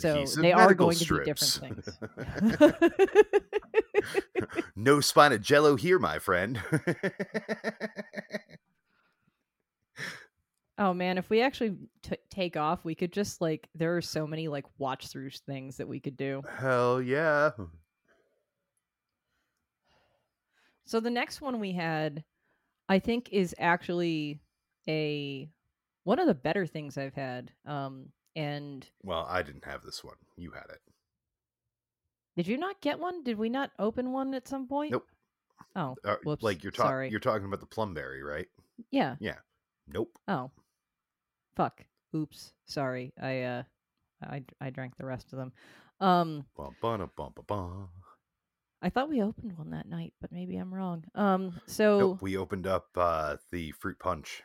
So 0.00 0.26
they 0.42 0.52
are 0.52 0.74
going 0.74 0.98
to 0.98 1.18
be 1.18 1.24
different 1.24 1.54
things. 1.54 1.98
no 4.76 5.00
spine 5.00 5.32
of 5.32 5.40
jello 5.40 5.76
here, 5.76 5.98
my 5.98 6.18
friend. 6.18 6.60
Oh 10.78 10.94
man, 10.94 11.18
if 11.18 11.28
we 11.28 11.42
actually 11.42 11.76
t- 12.02 12.16
take 12.30 12.56
off, 12.56 12.84
we 12.84 12.94
could 12.94 13.12
just 13.12 13.40
like 13.40 13.68
there 13.74 13.96
are 13.96 14.02
so 14.02 14.26
many 14.26 14.46
like 14.46 14.64
watch 14.78 15.08
through 15.08 15.30
things 15.30 15.76
that 15.78 15.88
we 15.88 15.98
could 15.98 16.16
do. 16.16 16.42
Hell 16.58 17.02
yeah. 17.02 17.50
So 20.84 21.00
the 21.00 21.10
next 21.10 21.40
one 21.40 21.60
we 21.60 21.72
had, 21.72 22.24
I 22.88 22.98
think, 22.98 23.28
is 23.32 23.54
actually 23.58 24.40
a 24.88 25.50
one 26.04 26.18
of 26.18 26.26
the 26.26 26.34
better 26.34 26.66
things 26.66 26.96
I've 26.96 27.14
had. 27.14 27.50
Um, 27.66 28.06
and 28.36 28.88
Well, 29.02 29.26
I 29.28 29.42
didn't 29.42 29.64
have 29.64 29.82
this 29.82 30.02
one. 30.04 30.14
You 30.36 30.52
had 30.52 30.64
it. 30.70 30.80
did 32.36 32.46
you 32.46 32.56
not 32.56 32.80
get 32.80 33.00
one? 33.00 33.24
Did 33.24 33.36
we 33.36 33.48
not 33.48 33.72
open 33.80 34.12
one 34.12 34.32
at 34.32 34.46
some 34.48 34.68
point? 34.68 34.92
Nope. 34.92 35.06
Oh, 35.74 35.96
Uh, 36.04 36.16
like 36.40 36.62
you're 36.62 36.72
sorry. 36.72 37.06
talking 37.06 37.10
you're 37.10 37.20
talking 37.20 37.46
about 37.46 37.60
the 37.60 37.66
plumberry, 37.66 38.22
right? 38.22 38.46
Yeah. 38.90 39.16
Yeah. 39.18 39.38
Nope. 39.88 40.16
Oh, 40.28 40.50
fuck. 41.58 41.84
Oops. 42.16 42.54
Sorry. 42.64 43.12
I 43.20 43.42
uh, 43.42 43.62
I 44.22 44.42
I 44.60 44.70
drank 44.70 44.96
the 44.96 45.04
rest 45.04 45.32
of 45.32 45.38
them. 45.38 45.52
Um, 46.00 46.46
Bum, 46.56 46.74
ba, 46.80 47.10
bum, 47.16 47.32
bum. 47.46 47.88
I 48.80 48.88
thought 48.88 49.08
we 49.08 49.22
opened 49.22 49.58
one 49.58 49.70
that 49.70 49.88
night, 49.88 50.14
but 50.20 50.30
maybe 50.30 50.56
I'm 50.56 50.72
wrong. 50.72 51.04
Um, 51.16 51.60
so 51.66 51.98
Nope, 51.98 52.22
we 52.22 52.36
opened 52.36 52.66
up 52.66 52.86
uh 52.96 53.36
the 53.50 53.72
fruit 53.72 53.98
punch. 53.98 54.42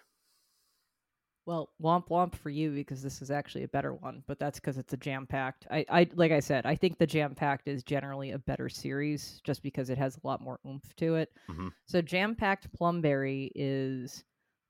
Well, 1.45 1.69
womp 1.81 2.07
womp 2.07 2.35
for 2.35 2.49
you 2.49 2.71
because 2.71 3.03
this 3.03 3.21
is 3.21 3.29
actually 3.29 3.63
a 3.65 3.67
better 3.67 3.93
one, 3.93 4.23
but 4.27 4.39
that's 4.39 4.59
because 4.59 4.77
it's 4.77 4.93
a 4.93 4.97
jam 4.97 5.27
packed. 5.27 5.67
I, 5.69 5.85
I 5.89 6.09
like 6.15 6.31
I 6.31 6.39
said, 6.39 6.65
I 6.65 6.75
think 6.75 6.97
the 6.97 7.05
jam 7.05 7.35
packed 7.35 7.67
is 7.67 7.83
generally 7.83 8.31
a 8.31 8.39
better 8.39 8.69
series 8.69 9.41
just 9.43 9.61
because 9.61 9.89
it 9.89 9.97
has 9.97 10.15
a 10.17 10.25
lot 10.27 10.41
more 10.41 10.59
oomph 10.65 10.95
to 10.95 11.15
it. 11.15 11.29
Mhm. 11.49 11.71
So 11.85 12.01
jam 12.01 12.33
packed 12.33 12.71
plumberry 12.73 13.51
is 13.55 14.23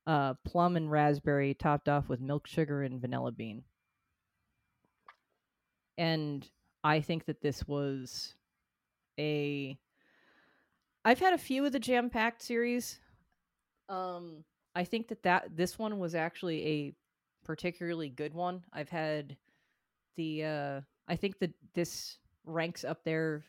uh, 0.06 0.34
plum 0.46 0.76
and 0.76 0.92
raspberry 0.92 1.54
topped 1.54 1.88
off 1.88 2.10
with 2.10 2.20
milk 2.20 2.48
sugar 2.48 2.84
and 2.84 3.00
vanilla 3.00 3.32
bean. 3.32 3.64
And 5.98 6.48
I 6.84 7.02
think 7.02 7.26
that 7.26 7.42
this 7.42 7.68
was 7.68 8.36
a. 9.20 9.78
I've 11.06 11.20
had 11.20 11.34
a 11.34 11.38
few 11.38 11.66
of 11.66 11.72
the 11.72 11.80
jam 11.80 12.10
packed 12.10 12.42
series. 12.42 13.00
Um, 13.90 14.44
I 14.76 14.84
think 14.84 15.08
that 15.10 15.24
that 15.24 15.56
this 15.56 15.78
one 15.78 16.00
was 16.00 16.16
actually 16.16 16.66
a 16.66 16.94
particularly 17.44 18.10
good 18.10 18.34
one. 18.34 18.64
I've 18.74 18.90
had 18.90 19.38
the 20.16 20.44
uh 20.46 20.82
I 21.08 21.16
think 21.16 21.40
that 21.40 21.52
this 21.74 22.18
ranks 22.46 22.84
up 22.84 23.04
there 23.04 23.44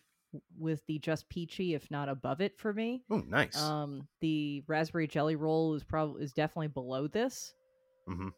with 0.59 0.85
the 0.87 0.99
just 0.99 1.28
peachy 1.28 1.74
if 1.74 1.91
not 1.91 2.09
above 2.09 2.41
it 2.41 2.59
for 2.59 2.72
me. 2.72 3.03
Oh, 3.11 3.22
nice. 3.26 3.57
Um 3.57 4.07
the 4.20 4.62
raspberry 4.66 5.07
jelly 5.07 5.37
roll 5.37 5.74
is 5.74 5.85
probably 5.85 6.24
is 6.24 6.32
definitely 6.32 6.68
below 6.68 7.07
this. 7.07 7.55
hmm 8.07 8.28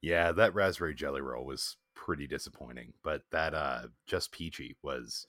Yeah, 0.00 0.32
that 0.32 0.54
raspberry 0.54 0.94
jelly 0.94 1.20
roll 1.20 1.44
was 1.44 1.76
pretty 1.94 2.26
disappointing, 2.26 2.92
but 3.02 3.22
that 3.32 3.54
uh 3.54 3.88
just 4.06 4.32
peachy 4.32 4.76
was 4.82 5.26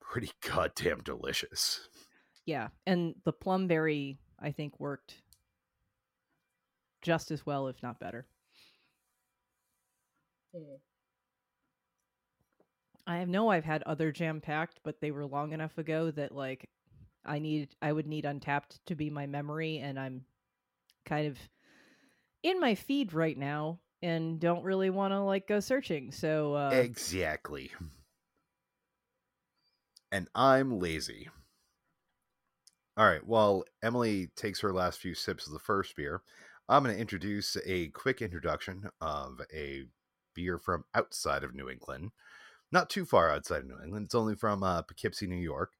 pretty 0.00 0.30
goddamn 0.40 1.02
delicious. 1.02 1.88
Yeah, 2.46 2.68
and 2.86 3.14
the 3.24 3.32
plumberry 3.32 4.18
I 4.38 4.52
think 4.52 4.78
worked 4.80 5.16
just 7.02 7.30
as 7.30 7.44
well 7.46 7.68
if 7.68 7.82
not 7.82 7.98
better. 7.98 8.26
I 13.10 13.24
know 13.24 13.48
I've 13.48 13.64
had 13.64 13.82
other 13.82 14.12
jam 14.12 14.40
packed, 14.40 14.78
but 14.84 15.00
they 15.00 15.10
were 15.10 15.26
long 15.26 15.52
enough 15.52 15.76
ago 15.78 16.12
that 16.12 16.32
like 16.32 16.70
I 17.24 17.40
need 17.40 17.74
I 17.82 17.90
would 17.90 18.06
need 18.06 18.24
Untappd 18.24 18.78
to 18.86 18.94
be 18.94 19.10
my 19.10 19.26
memory 19.26 19.78
and 19.78 19.98
I'm 19.98 20.24
kind 21.04 21.26
of 21.26 21.36
in 22.44 22.60
my 22.60 22.76
feed 22.76 23.12
right 23.12 23.36
now 23.36 23.80
and 24.00 24.38
don't 24.38 24.62
really 24.62 24.90
want 24.90 25.12
to 25.12 25.20
like 25.20 25.48
go 25.48 25.58
searching. 25.58 26.12
So 26.12 26.54
uh 26.54 26.70
exactly. 26.70 27.72
And 30.12 30.28
I'm 30.36 30.78
lazy. 30.78 31.28
All 32.96 33.06
right. 33.06 33.26
While 33.26 33.64
Emily 33.82 34.28
takes 34.36 34.60
her 34.60 34.72
last 34.72 35.00
few 35.00 35.14
sips 35.14 35.48
of 35.48 35.52
the 35.52 35.58
first 35.58 35.96
beer, 35.96 36.22
I'm 36.68 36.84
going 36.84 36.94
to 36.94 37.00
introduce 37.00 37.56
a 37.66 37.88
quick 37.88 38.22
introduction 38.22 38.88
of 39.00 39.40
a 39.52 39.84
beer 40.34 40.58
from 40.58 40.84
outside 40.94 41.42
of 41.42 41.54
New 41.54 41.68
England. 41.68 42.10
Not 42.72 42.90
too 42.90 43.04
far 43.04 43.30
outside 43.30 43.62
of 43.62 43.66
New 43.66 43.82
England. 43.82 44.06
It's 44.06 44.14
only 44.14 44.34
from 44.34 44.62
uh, 44.62 44.82
Poughkeepsie, 44.82 45.26
New 45.26 45.36
York. 45.36 45.72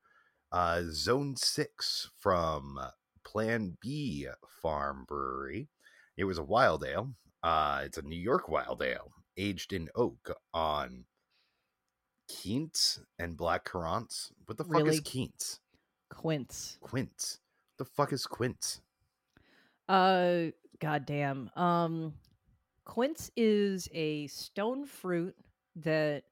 Uh, 0.51 0.83
Zone 0.91 1.37
6 1.37 2.11
from 2.19 2.79
Plan 3.25 3.77
Bee 3.81 4.27
Farm 4.63 5.05
Brewery. 5.07 5.69
It 6.17 6.25
was 6.25 6.39
a 6.39 6.43
wild 6.43 6.85
ale. 6.85 7.15
Uh, 7.43 7.83
it's 7.85 7.99
a 7.99 8.03
New 8.03 8.19
York 8.19 8.49
wild 8.49 8.83
ale 8.83 9.13
aged 9.37 9.73
in 9.73 9.89
oak 9.95 10.37
on 10.53 11.05
Quince 12.29 13.01
and 13.19 13.37
black 13.37 13.65
currants. 13.65 14.33
What 14.47 14.59
the 14.59 14.65
fuck 14.65 14.81
is 14.81 14.83
Really? 14.83 15.01
Quince? 15.01 15.61
Quince. 16.11 16.79
Quince. 16.81 17.39
The 17.79 17.85
fuck 17.85 18.13
is 18.13 18.27
Quince? 18.27 18.81
Uh, 19.89 20.47
goddamn. 20.81 21.51
Um, 21.57 22.15
quince 22.85 23.31
is 23.37 23.89
a 23.93 24.27
stone 24.27 24.85
fruit 24.85 25.35
that 25.77 26.25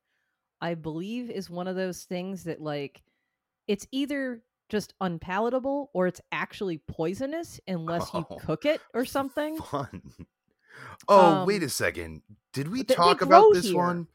I 0.60 0.74
believe 0.74 1.30
is 1.30 1.48
one 1.50 1.68
of 1.68 1.76
those 1.76 2.04
things 2.04 2.44
that 2.44 2.60
like 2.60 3.02
it's 3.66 3.86
either 3.92 4.42
just 4.68 4.94
unpalatable 5.00 5.90
or 5.94 6.06
it's 6.06 6.20
actually 6.32 6.78
poisonous 6.78 7.60
unless 7.68 8.12
you 8.12 8.26
Oh, 8.28 8.36
cook 8.44 8.64
it 8.66 8.80
or 8.94 9.04
something. 9.04 9.56
Fun. 9.58 10.02
Oh, 11.08 11.44
wait 11.44 11.62
Um, 11.62 11.66
a 11.66 11.68
second. 11.68 12.22
Did 12.52 12.68
we 12.68 12.80
but 12.80 12.88
they- 12.88 12.94
they 12.94 12.96
talk 12.96 13.22
about 13.22 13.52
this 13.54 13.66
here. 13.66 13.76
one? 13.76 14.06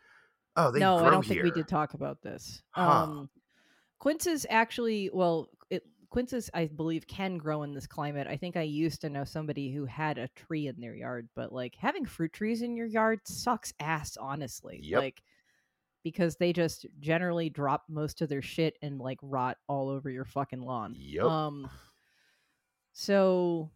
Oh, 0.56 0.70
they 0.72 0.80
no, 0.80 0.98
I 0.98 1.10
don't 1.10 1.26
here. 1.26 1.41
think 1.41 1.56
we 1.56 1.60
did 1.62 1.68
talk 1.68 1.94
about 1.96 2.22
this. 2.22 2.62
Huh. 2.72 3.04
Um, 3.04 3.30
quinces 4.00 4.46
actually, 4.50 5.10
well, 5.12 5.50
it 5.72 5.84
quinces 6.12 6.50
I 6.54 6.68
believe 6.68 7.08
can 7.08 7.38
grow 7.39 7.64
in 7.64 7.74
this 7.74 7.88
climate. 7.88 8.28
I 8.28 8.38
think 8.38 8.56
I 8.56 8.62
used 8.62 9.02
to 9.02 9.10
know 9.10 9.24
somebody 9.24 9.72
who 9.74 9.86
had 9.86 10.20
a 10.20 10.28
tree 10.30 10.68
in 10.68 10.80
their 10.80 10.94
yard, 10.96 11.28
but 11.36 11.52
like 11.52 11.74
having 11.76 12.06
fruit 12.06 12.34
trees 12.34 12.62
in 12.62 12.76
your 12.76 12.86
yard 12.86 13.22
sucks 13.26 13.74
ass, 13.80 14.16
honestly. 14.18 14.80
Yep. 14.84 15.00
Like 15.02 15.24
because 16.04 16.36
they 16.36 16.54
just 16.54 16.86
generally 16.99 17.49
drop 17.49 17.84
most 17.89 18.22
of 18.22 18.30
their 18.30 18.41
shit 18.41 18.78
and 18.82 18.99
like 18.99 19.20
rot 19.22 19.58
all 19.68 19.89
over 19.89 20.10
your 20.10 20.26
fucking 20.26 20.62
lawn. 20.62 20.95
Yep. 20.97 21.26
Um 21.26 21.70
so 22.91 23.72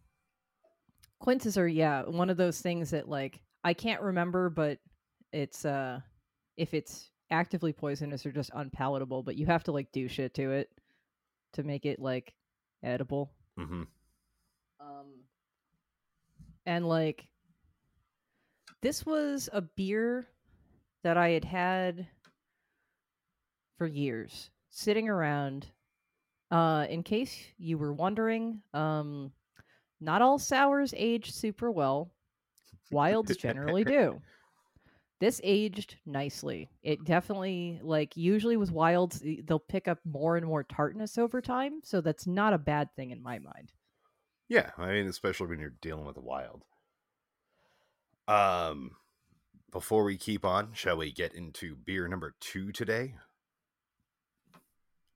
quinces 1.18 1.58
are 1.58 1.68
yeah, 1.68 2.02
one 2.02 2.30
of 2.30 2.36
those 2.36 2.60
things 2.60 2.90
that 2.90 3.08
like 3.08 3.40
I 3.64 3.74
can't 3.74 4.02
remember 4.02 4.50
but 4.50 4.78
it's 5.32 5.64
uh 5.64 6.00
if 6.56 6.74
it's 6.74 7.10
actively 7.30 7.72
poisonous 7.72 8.24
or 8.24 8.32
just 8.32 8.50
unpalatable, 8.54 9.22
but 9.22 9.36
you 9.36 9.46
have 9.46 9.64
to 9.64 9.72
like 9.72 9.92
do 9.92 10.08
shit 10.08 10.34
to 10.34 10.52
it 10.52 10.70
to 11.54 11.62
make 11.62 11.86
it 11.86 11.98
like 11.98 12.34
edible. 12.82 13.32
hmm 13.56 13.82
Um 14.80 15.24
and 16.66 16.86
like 16.86 17.26
this 18.82 19.04
was 19.04 19.48
a 19.52 19.60
beer 19.60 20.28
that 21.02 21.16
I 21.16 21.30
had 21.30 21.44
had 21.44 22.06
for 23.78 23.86
years 23.86 24.50
sitting 24.68 25.08
around. 25.08 25.66
Uh 26.50 26.86
in 26.90 27.02
case 27.02 27.36
you 27.56 27.78
were 27.78 27.92
wondering, 27.92 28.60
um 28.74 29.32
not 30.00 30.22
all 30.22 30.38
sours 30.38 30.92
age 30.96 31.32
super 31.32 31.70
well. 31.70 32.10
Wilds 32.90 33.36
generally 33.36 33.84
do. 33.96 34.20
This 35.20 35.40
aged 35.42 35.96
nicely. 36.06 36.70
It 36.82 37.04
definitely 37.04 37.80
like 37.82 38.16
usually 38.16 38.56
with 38.56 38.70
wilds 38.70 39.22
they'll 39.44 39.58
pick 39.58 39.88
up 39.88 39.98
more 40.04 40.36
and 40.36 40.46
more 40.46 40.62
tartness 40.62 41.18
over 41.18 41.40
time, 41.40 41.80
so 41.82 42.00
that's 42.00 42.26
not 42.26 42.52
a 42.52 42.58
bad 42.58 42.94
thing 42.94 43.10
in 43.10 43.22
my 43.22 43.38
mind. 43.38 43.72
Yeah, 44.48 44.70
I 44.78 44.92
mean, 44.92 45.06
especially 45.08 45.48
when 45.48 45.58
you're 45.60 45.74
dealing 45.82 46.06
with 46.06 46.16
a 46.16 46.22
wild. 46.22 46.64
Um, 48.28 48.92
before 49.72 50.04
we 50.04 50.16
keep 50.16 50.44
on, 50.44 50.72
shall 50.72 50.96
we 50.96 51.12
get 51.12 51.34
into 51.34 51.76
beer 51.76 52.08
number 52.08 52.34
two 52.40 52.72
today? 52.72 53.14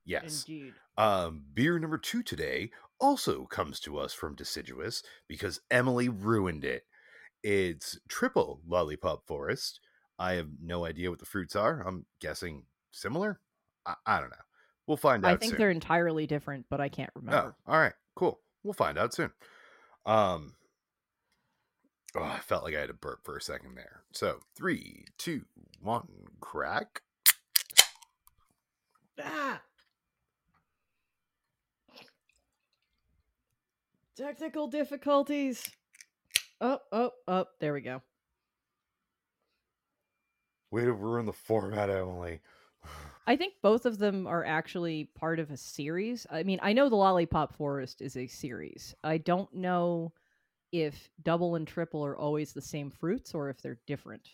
Yes. 0.04 0.44
Indeed. 0.46 0.74
Um, 0.96 1.44
beer 1.54 1.78
number 1.78 1.98
two 1.98 2.22
today 2.22 2.70
also 3.00 3.44
comes 3.46 3.80
to 3.80 3.98
us 3.98 4.12
from 4.12 4.34
Deciduous 4.34 5.02
because 5.28 5.60
Emily 5.70 6.08
ruined 6.08 6.64
it. 6.64 6.84
It's 7.42 7.98
triple 8.08 8.60
lollipop 8.66 9.26
forest. 9.26 9.80
I 10.18 10.34
have 10.34 10.48
no 10.62 10.84
idea 10.84 11.10
what 11.10 11.18
the 11.18 11.26
fruits 11.26 11.56
are. 11.56 11.82
I'm 11.86 12.06
guessing 12.20 12.64
similar. 12.92 13.40
I, 13.86 13.94
I 14.06 14.20
don't 14.20 14.30
know. 14.30 14.36
We'll 14.86 14.96
find 14.96 15.24
out. 15.24 15.32
I 15.32 15.36
think 15.36 15.52
soon. 15.52 15.58
they're 15.58 15.70
entirely 15.70 16.26
different, 16.26 16.66
but 16.68 16.80
I 16.80 16.88
can't 16.88 17.10
remember. 17.14 17.54
Oh, 17.68 17.72
all 17.72 17.80
right, 17.80 17.94
cool. 18.14 18.40
We'll 18.62 18.74
find 18.74 18.98
out 18.98 19.14
soon. 19.14 19.32
Um, 20.06 20.54
oh, 22.16 22.22
I 22.22 22.38
felt 22.40 22.64
like 22.64 22.74
I 22.74 22.80
had 22.80 22.88
to 22.88 22.94
burp 22.94 23.20
for 23.24 23.36
a 23.36 23.42
second 23.42 23.76
there. 23.76 24.02
So 24.12 24.40
three, 24.56 25.06
two, 25.18 25.42
one, 25.80 26.08
crack. 26.40 27.02
Ah! 29.20 29.60
Technical 34.16 34.66
difficulties. 34.66 35.70
Oh, 36.60 36.78
oh, 36.92 37.10
oh, 37.26 37.46
there 37.60 37.72
we 37.72 37.80
go. 37.80 38.02
Way 40.70 40.84
to 40.84 40.92
ruin 40.92 41.26
the 41.26 41.32
format, 41.32 41.90
Emily. 41.90 42.40
I 43.26 43.36
think 43.36 43.54
both 43.62 43.86
of 43.86 43.98
them 43.98 44.26
are 44.26 44.44
actually 44.44 45.04
part 45.14 45.38
of 45.38 45.50
a 45.50 45.56
series. 45.56 46.26
I 46.30 46.42
mean, 46.42 46.58
I 46.62 46.72
know 46.72 46.88
the 46.88 46.96
Lollipop 46.96 47.54
Forest 47.54 48.02
is 48.02 48.16
a 48.16 48.26
series. 48.26 48.94
I 49.04 49.18
don't 49.18 49.52
know 49.54 50.12
if 50.72 51.10
double 51.22 51.54
and 51.54 51.66
triple 51.66 52.04
are 52.04 52.16
always 52.16 52.52
the 52.52 52.60
same 52.60 52.90
fruits 52.90 53.34
or 53.34 53.48
if 53.48 53.60
they're 53.62 53.78
different. 53.86 54.28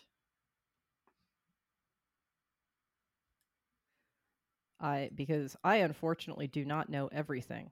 I 4.79 5.09
because 5.13 5.55
I 5.63 5.77
unfortunately 5.77 6.47
do 6.47 6.63
not 6.63 6.89
know 6.89 7.09
everything, 7.11 7.69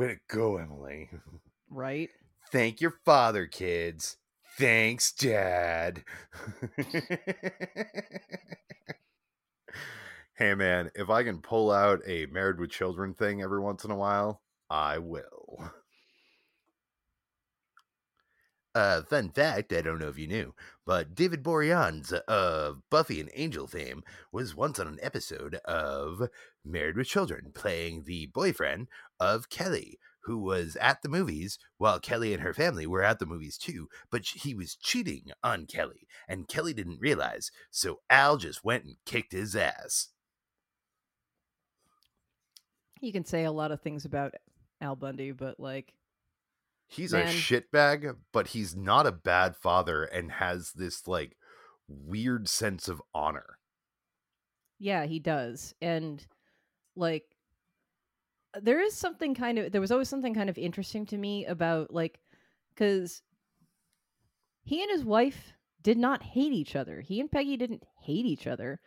Way 0.00 0.08
to 0.08 0.16
go, 0.34 0.56
Emily. 0.56 1.10
right? 1.70 2.08
Thank 2.50 2.80
your 2.80 2.94
father, 3.04 3.44
kids. 3.46 4.16
Thanks, 4.56 5.12
Dad. 5.12 6.04
hey, 10.36 10.54
man, 10.54 10.90
if 10.94 11.10
I 11.10 11.22
can 11.22 11.42
pull 11.42 11.70
out 11.70 12.00
a 12.06 12.24
married 12.32 12.58
with 12.58 12.70
children 12.70 13.12
thing 13.12 13.42
every 13.42 13.60
once 13.60 13.84
in 13.84 13.90
a 13.90 13.96
while, 13.96 14.40
I 14.70 14.96
will. 14.96 15.70
Uh, 18.74 19.02
fun 19.02 19.28
fact, 19.30 19.72
I 19.72 19.82
don't 19.82 19.98
know 19.98 20.08
if 20.08 20.18
you 20.18 20.28
knew, 20.28 20.54
but 20.86 21.14
David 21.14 21.42
Boreanaz 21.42 22.12
of 22.12 22.82
Buffy 22.88 23.20
and 23.20 23.28
Angel 23.34 23.66
fame 23.66 24.02
was 24.30 24.54
once 24.54 24.78
on 24.78 24.86
an 24.86 24.98
episode 25.02 25.56
of 25.64 26.28
Married 26.64 26.96
with 26.96 27.06
Children, 27.08 27.52
playing 27.54 28.04
the 28.04 28.26
boyfriend 28.26 28.88
of 29.18 29.48
Kelly, 29.48 29.98
who 30.24 30.38
was 30.38 30.76
at 30.76 31.02
the 31.02 31.08
movies 31.08 31.58
while 31.78 31.98
Kelly 31.98 32.32
and 32.34 32.42
her 32.42 32.52
family 32.52 32.86
were 32.86 33.02
at 33.02 33.18
the 33.18 33.26
movies 33.26 33.56
too, 33.56 33.88
but 34.10 34.24
he 34.26 34.54
was 34.54 34.76
cheating 34.76 35.30
on 35.42 35.66
Kelly, 35.66 36.06
and 36.28 36.48
Kelly 36.48 36.74
didn't 36.74 37.00
realize, 37.00 37.50
so 37.70 38.00
Al 38.10 38.36
just 38.36 38.64
went 38.64 38.84
and 38.84 38.96
kicked 39.06 39.32
his 39.32 39.56
ass. 39.56 40.08
You 43.00 43.12
can 43.12 43.24
say 43.24 43.44
a 43.44 43.52
lot 43.52 43.72
of 43.72 43.80
things 43.80 44.04
about 44.04 44.34
Al 44.80 44.96
Bundy, 44.96 45.32
but 45.32 45.58
like 45.58 45.94
He's 46.86 47.12
Man. 47.12 47.28
a 47.28 47.30
shitbag, 47.30 48.16
but 48.32 48.48
he's 48.48 48.74
not 48.74 49.06
a 49.06 49.12
bad 49.12 49.54
father 49.56 50.02
and 50.02 50.32
has 50.32 50.72
this 50.72 51.06
like 51.06 51.36
weird 51.88 52.48
sense 52.48 52.88
of 52.88 53.00
honor. 53.14 53.58
Yeah, 54.78 55.06
he 55.06 55.20
does. 55.20 55.72
And 55.80 56.26
like 56.96 57.24
uh, 58.54 58.60
there 58.62 58.80
is 58.80 58.94
something 58.94 59.34
kind 59.34 59.58
of 59.58 59.72
there 59.72 59.80
was 59.80 59.92
always 59.92 60.08
something 60.08 60.34
kind 60.34 60.50
of 60.50 60.58
interesting 60.58 61.06
to 61.06 61.16
me 61.16 61.46
about 61.46 61.92
like 61.92 62.20
cuz 62.76 63.22
he 64.62 64.82
and 64.82 64.90
his 64.90 65.04
wife 65.04 65.52
did 65.82 65.96
not 65.96 66.22
hate 66.22 66.52
each 66.52 66.76
other. 66.76 67.00
He 67.00 67.20
and 67.20 67.30
Peggy 67.30 67.56
didn't 67.56 67.82
hate 68.02 68.26
each 68.26 68.46
other. 68.46 68.80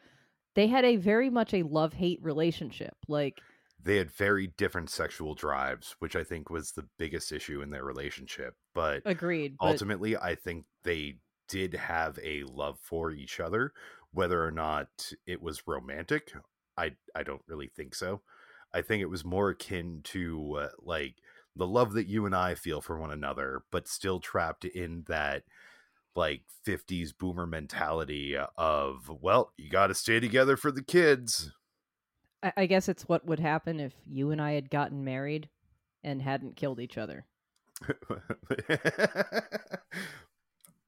They 0.55 0.67
had 0.67 0.85
a 0.85 0.97
very 0.97 1.29
much 1.31 1.53
a 1.53 1.63
love-hate 1.63 2.19
relationship. 2.21 2.95
Like 3.07 3.41
They 3.81 3.97
had 3.97 4.11
very 4.11 4.47
different 4.55 4.91
sexual 4.91 5.33
drives, 5.33 5.95
which 5.99 6.15
I 6.15 6.23
think 6.23 6.49
was 6.49 6.71
the 6.71 6.87
biggest 6.99 7.31
issue 7.31 7.61
in 7.61 7.71
their 7.71 7.83
relationship. 7.83 8.55
But 8.75 9.01
agreed, 9.05 9.55
but 9.59 9.67
ultimately 9.67 10.15
i 10.17 10.35
think 10.35 10.65
they 10.83 11.17
did 11.49 11.73
have 11.73 12.17
a 12.23 12.43
love 12.43 12.79
for 12.79 13.11
each 13.11 13.39
other 13.39 13.73
whether 14.11 14.43
or 14.43 14.51
not 14.51 15.11
it 15.25 15.41
was 15.41 15.67
romantic 15.67 16.33
i 16.77 16.91
i 17.15 17.23
don't 17.23 17.41
really 17.47 17.67
think 17.67 17.95
so 17.95 18.21
i 18.73 18.81
think 18.81 19.01
it 19.01 19.09
was 19.09 19.25
more 19.25 19.49
akin 19.49 20.01
to 20.03 20.57
uh, 20.59 20.69
like 20.79 21.15
the 21.55 21.67
love 21.67 21.93
that 21.93 22.07
you 22.07 22.25
and 22.25 22.35
i 22.35 22.55
feel 22.55 22.81
for 22.81 22.99
one 22.99 23.11
another 23.11 23.63
but 23.71 23.87
still 23.87 24.19
trapped 24.19 24.65
in 24.65 25.03
that 25.07 25.43
like 26.15 26.43
50s 26.67 27.09
boomer 27.17 27.47
mentality 27.47 28.35
of 28.57 29.09
well 29.21 29.51
you 29.57 29.69
got 29.69 29.87
to 29.87 29.95
stay 29.95 30.19
together 30.19 30.55
for 30.55 30.71
the 30.71 30.83
kids 30.83 31.51
I, 32.43 32.53
I 32.57 32.65
guess 32.65 32.89
it's 32.89 33.07
what 33.07 33.25
would 33.25 33.39
happen 33.39 33.79
if 33.79 33.93
you 34.05 34.31
and 34.31 34.41
I 34.41 34.51
had 34.51 34.69
gotten 34.69 35.03
married 35.03 35.49
and 36.03 36.21
hadn't 36.21 36.57
killed 36.57 36.79
each 36.79 36.97
other. 36.97 37.25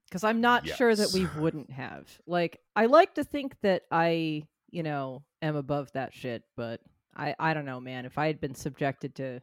Because 0.08 0.22
I'm 0.22 0.40
not 0.40 0.68
sure 0.68 0.94
that 0.94 1.12
we 1.12 1.26
wouldn't 1.36 1.70
have. 1.72 2.06
Like, 2.28 2.60
I 2.76 2.86
like 2.86 3.14
to 3.14 3.24
think 3.24 3.56
that 3.62 3.82
I, 3.90 4.44
you 4.70 4.82
know, 4.82 5.24
am 5.42 5.56
above 5.56 5.92
that 5.92 6.12
shit, 6.14 6.42
but 6.56 6.80
I, 7.16 7.34
I 7.38 7.54
don't 7.54 7.64
know, 7.66 7.80
man. 7.80 8.04
If 8.06 8.18
I 8.18 8.26
had 8.26 8.40
been 8.40 8.54
subjected 8.54 9.14
to 9.16 9.40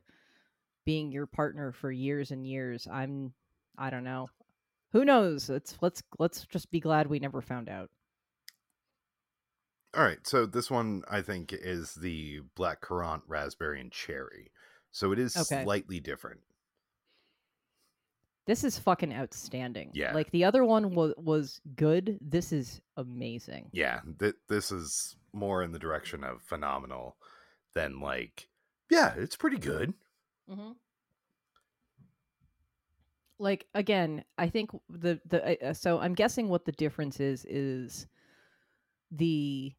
being 0.86 1.12
your 1.12 1.28
partner 1.28 1.72
for 1.72 1.92
years 1.92 2.32
and 2.32 2.46
years, 2.48 2.88
I'm, 2.92 3.34
I 3.78 3.90
don't 3.90 4.04
know. 4.04 4.30
Who 4.94 5.06
knows? 5.06 5.50
Let's 5.50 5.78
let's 5.82 6.04
let's 6.20 6.46
just 6.46 6.72
be 6.72 6.80
glad 6.80 7.08
we 7.08 7.20
never 7.20 7.42
found 7.42 7.70
out. 7.70 7.90
All 9.96 10.04
right, 10.04 10.26
so 10.26 10.46
this 10.46 10.70
one 10.72 11.04
I 11.10 11.22
think 11.22 11.52
is 11.54 11.96
the 11.96 12.42
black 12.56 12.82
currant, 12.82 13.24
raspberry, 13.28 13.80
and 13.80 13.92
cherry. 13.92 14.52
So 14.92 15.12
it 15.12 15.20
is 15.20 15.36
Okay. 15.36 15.36
slightly 15.36 16.00
different. 16.00 16.42
This 18.46 18.64
is 18.64 18.78
fucking 18.78 19.14
outstanding. 19.14 19.92
Yeah. 19.94 20.14
Like 20.14 20.30
the 20.32 20.44
other 20.44 20.66
one 20.66 20.94
was 20.94 21.14
was 21.18 21.62
good. 21.76 22.18
This 22.22 22.52
is 22.52 22.82
amazing. 22.98 23.70
Yeah, 23.72 24.02
th- 24.20 24.36
this 24.50 24.72
is 24.72 25.16
more 25.32 25.64
in 25.64 25.72
the 25.72 25.80
direction 25.80 26.24
of 26.24 26.42
phenomenal 26.42 27.16
than 27.74 28.00
like, 28.02 28.50
yeah, 28.90 29.14
it's 29.18 29.38
pretty 29.38 29.58
good. 29.58 29.94
Mm-hmm. 30.50 30.72
Like 33.40 33.66
again, 33.74 34.24
I 34.38 34.50
think 34.50 34.72
the 34.90 35.20
the 35.26 35.70
uh, 35.70 35.74
so 35.74 36.00
I'm 36.00 36.14
guessing 36.14 36.50
what 36.50 36.66
the 36.66 36.72
difference 36.74 37.20
is 37.20 37.46
is 37.46 38.08
the 39.12 39.74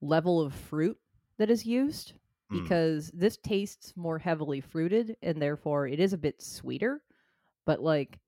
level 0.00 0.40
of 0.40 0.54
fruit 0.54 0.98
that 1.38 1.50
is 1.50 1.64
used 1.64 2.12
Mm. 2.52 2.62
because 2.62 3.10
this 3.14 3.38
tastes 3.38 3.94
more 3.96 4.18
heavily 4.18 4.60
fruited 4.60 5.16
and 5.22 5.40
therefore 5.40 5.88
it 5.88 5.98
is 5.98 6.12
a 6.12 6.18
bit 6.18 6.42
sweeter, 6.42 7.00
but 7.66 7.80
like 7.80 8.18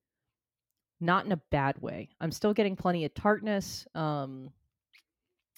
not 1.00 1.26
in 1.26 1.32
a 1.32 1.40
bad 1.50 1.80
way. 1.80 2.08
I'm 2.20 2.32
still 2.32 2.54
getting 2.54 2.76
plenty 2.76 3.04
of 3.04 3.14
tartness. 3.14 3.86
Um 3.94 4.50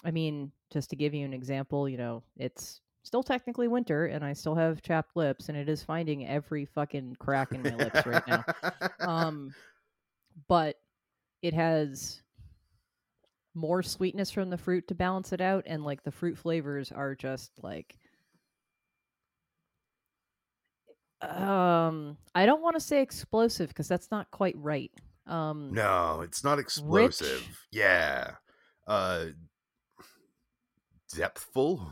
I 0.05 0.11
mean, 0.11 0.53
just 0.73 0.91
to 0.91 0.97
give 0.97 1.13
you 1.13 1.25
an 1.25 1.33
example, 1.33 1.89
you 1.89 1.97
know, 1.97 2.23
it's 2.37 2.81
still 3.03 3.23
technically 3.23 3.69
winter 3.69 4.07
and 4.07 4.25
I 4.25 4.33
still 4.33 4.55
have 4.55 4.83
chapped 4.83 5.17
lips 5.17 5.49
and 5.49 5.57
it 5.57 5.69
is 5.69 5.83
finding 5.83 6.27
every 6.27 6.67
fucking 6.67 7.17
crack 7.19 7.53
in 7.53 7.63
my 7.63 7.75
lips 7.75 8.07
right 8.07 8.27
now. 8.27 8.45
Um 9.01 9.55
but 10.49 10.77
it 11.43 11.55
has 11.55 12.23
more 13.55 13.83
sweetness 13.83 14.31
from 14.31 14.51
the 14.51 14.59
fruit 14.59 14.87
to 14.89 14.95
balance 14.95 15.33
it 15.33 15.41
out 15.41 15.65
and 15.67 15.85
like 15.85 16.03
the 16.05 16.13
fruit 16.13 16.39
flavors 16.39 16.93
are 16.93 17.15
just 17.15 17.51
like 17.63 17.97
um 21.21 22.17
I 22.35 22.47
don't 22.47 22.63
want 22.63 22.77
to 22.77 22.81
say 22.81 23.03
explosive 23.03 23.69
because 23.69 23.89
that's 23.89 24.11
not 24.11 24.31
quite 24.31 24.57
right. 24.57 24.93
Um 25.27 25.73
no, 25.73 26.21
it's 26.23 26.45
not 26.45 26.59
explosive. 26.59 27.47
Yeah, 27.73 28.33
uh, 28.87 29.27
depthful, 31.15 31.87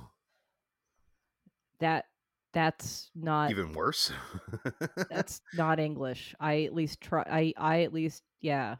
that 1.80 2.06
that's 2.52 3.10
not 3.14 3.50
even 3.50 3.72
worse. 3.72 4.12
that's 5.10 5.42
not 5.54 5.78
English. 5.78 6.34
I 6.40 6.62
at 6.62 6.74
least 6.74 7.00
try 7.00 7.22
I 7.30 7.52
I 7.56 7.82
at 7.82 7.92
least 7.92 8.22
yeah. 8.40 8.76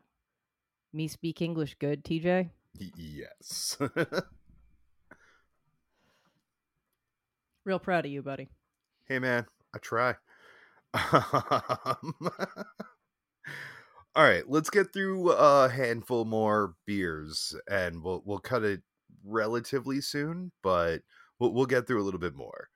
Me 0.92 1.09
speak 1.09 1.42
English 1.42 1.76
good, 1.78 2.05
TJ? 2.05 2.49
Yes. 2.97 3.76
Real 7.64 7.78
proud 7.78 8.07
of 8.07 8.12
you, 8.12 8.22
buddy. 8.22 8.49
hey 9.07 9.18
man, 9.18 9.44
I 9.74 9.78
try. 9.78 10.14
Um, 11.84 12.14
All 14.14 14.24
right, 14.24 14.49
let's 14.49 14.70
get 14.70 14.92
through 14.92 15.30
a 15.30 15.68
handful 15.68 16.24
more 16.24 16.74
beers, 16.86 17.55
and 17.70 18.03
we'll 18.03 18.22
we'll 18.24 18.38
cut 18.38 18.64
it 18.64 18.82
relatively 19.24 20.01
soon, 20.01 20.53
but 20.62 21.03
we'll 21.38 21.53
we'll 21.53 21.66
get 21.66 21.86
through 21.86 22.01
a 22.03 22.05
little 22.05 22.20
bit 22.20 22.34
more. 22.34 22.68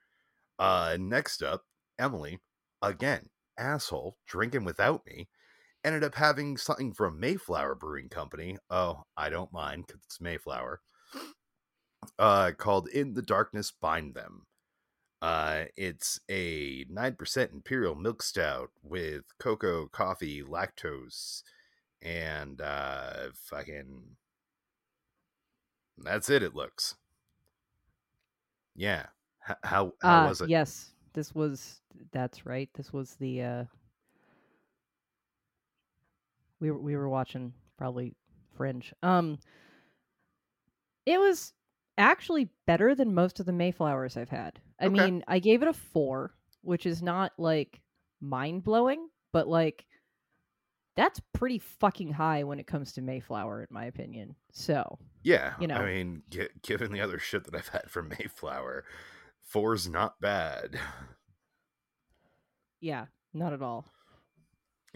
Uh, 0.59 0.97
next 1.01 1.43
up, 1.43 1.65
Emily, 1.99 2.41
again, 2.83 3.31
asshole, 3.59 4.19
drinking 4.27 4.65
without 4.65 5.07
me, 5.07 5.29
ended 5.85 6.05
up 6.05 6.15
having 6.17 6.57
something 6.59 6.93
from 6.95 7.21
Mayflower 7.21 7.75
Brewing 7.77 8.09
Company. 8.11 8.59
Oh, 8.71 9.05
I 9.17 9.31
don't 9.31 9.53
mind 9.53 9.87
because 9.87 10.03
it's 10.05 10.21
Mayflower. 10.21 10.83
Uh, 12.21 12.53
called 12.57 12.89
"In 12.89 13.15
the 13.15 13.23
Darkness 13.23 13.73
Bind 13.73 14.15
Them." 14.15 14.47
Uh, 15.23 15.65
it's 15.77 16.21
a 16.31 16.85
9% 16.87 17.53
imperial 17.53 17.95
milk 17.95 18.23
stout 18.23 18.71
with 18.83 19.25
cocoa, 19.39 19.87
coffee, 19.89 20.43
lactose, 20.43 21.43
and 22.03 22.61
uh, 22.61 23.31
fucking. 23.35 24.17
That's 25.97 26.29
it, 26.29 26.43
it 26.43 26.57
looks. 26.57 26.97
Yeah. 28.75 29.07
H- 29.49 29.57
how 29.63 29.95
how 30.03 30.21
Ah, 30.23 30.25
was 30.25 30.41
it? 30.41 30.51
yes. 30.51 30.95
This 31.13 31.35
was 31.35 31.81
that's 32.13 32.47
right. 32.47 32.69
This 32.75 32.93
was 32.93 33.15
the 33.17 33.43
uh 33.43 33.65
we 36.61 36.71
were 36.71 36.79
we 36.79 36.97
were 36.97 37.09
watching 37.09 37.53
probably 37.77 38.15
Fringe. 38.57 38.93
Um 39.03 39.39
it 41.07 41.19
was 41.21 41.53
actually 41.99 42.49
better 42.67 42.95
than 42.95 43.15
most 43.15 43.41
of 43.41 43.47
the 43.47 43.53
Mayflowers 43.53 44.17
I've 44.17 44.31
had. 44.31 44.61
I 44.81 44.87
Okay. 44.87 44.95
mean, 44.95 45.25
I 45.29 45.39
gave 45.39 45.63
it 45.63 45.69
a 45.69 45.73
4, 45.73 46.33
which 46.63 46.87
is 46.87 47.03
not 47.03 47.33
like 47.39 47.81
mind-blowing, 48.21 49.09
but 49.33 49.47
like 49.49 49.87
that's 50.97 51.21
pretty 51.33 51.59
fucking 51.59 52.13
high 52.13 52.43
when 52.45 52.59
it 52.59 52.67
comes 52.67 52.93
to 52.93 53.01
Mayflower 53.03 53.63
in 53.63 53.69
my 53.71 53.85
opinion. 53.87 54.35
So, 54.53 54.99
Yeah. 55.23 55.55
you 55.61 55.67
know. 55.67 55.77
I 55.77 55.87
mean, 55.87 56.23
gi- 56.31 56.49
given 56.63 56.93
the 56.93 57.01
other 57.01 57.19
shit 57.19 57.45
that 57.45 57.55
I've 57.55 57.69
had 57.69 57.91
from 57.91 58.09
Mayflower, 58.09 58.85
four's 59.41 59.89
not 59.89 60.21
bad. 60.21 60.79
yeah, 62.81 63.07
not 63.33 63.53
at 63.53 63.63
all. 63.63 63.87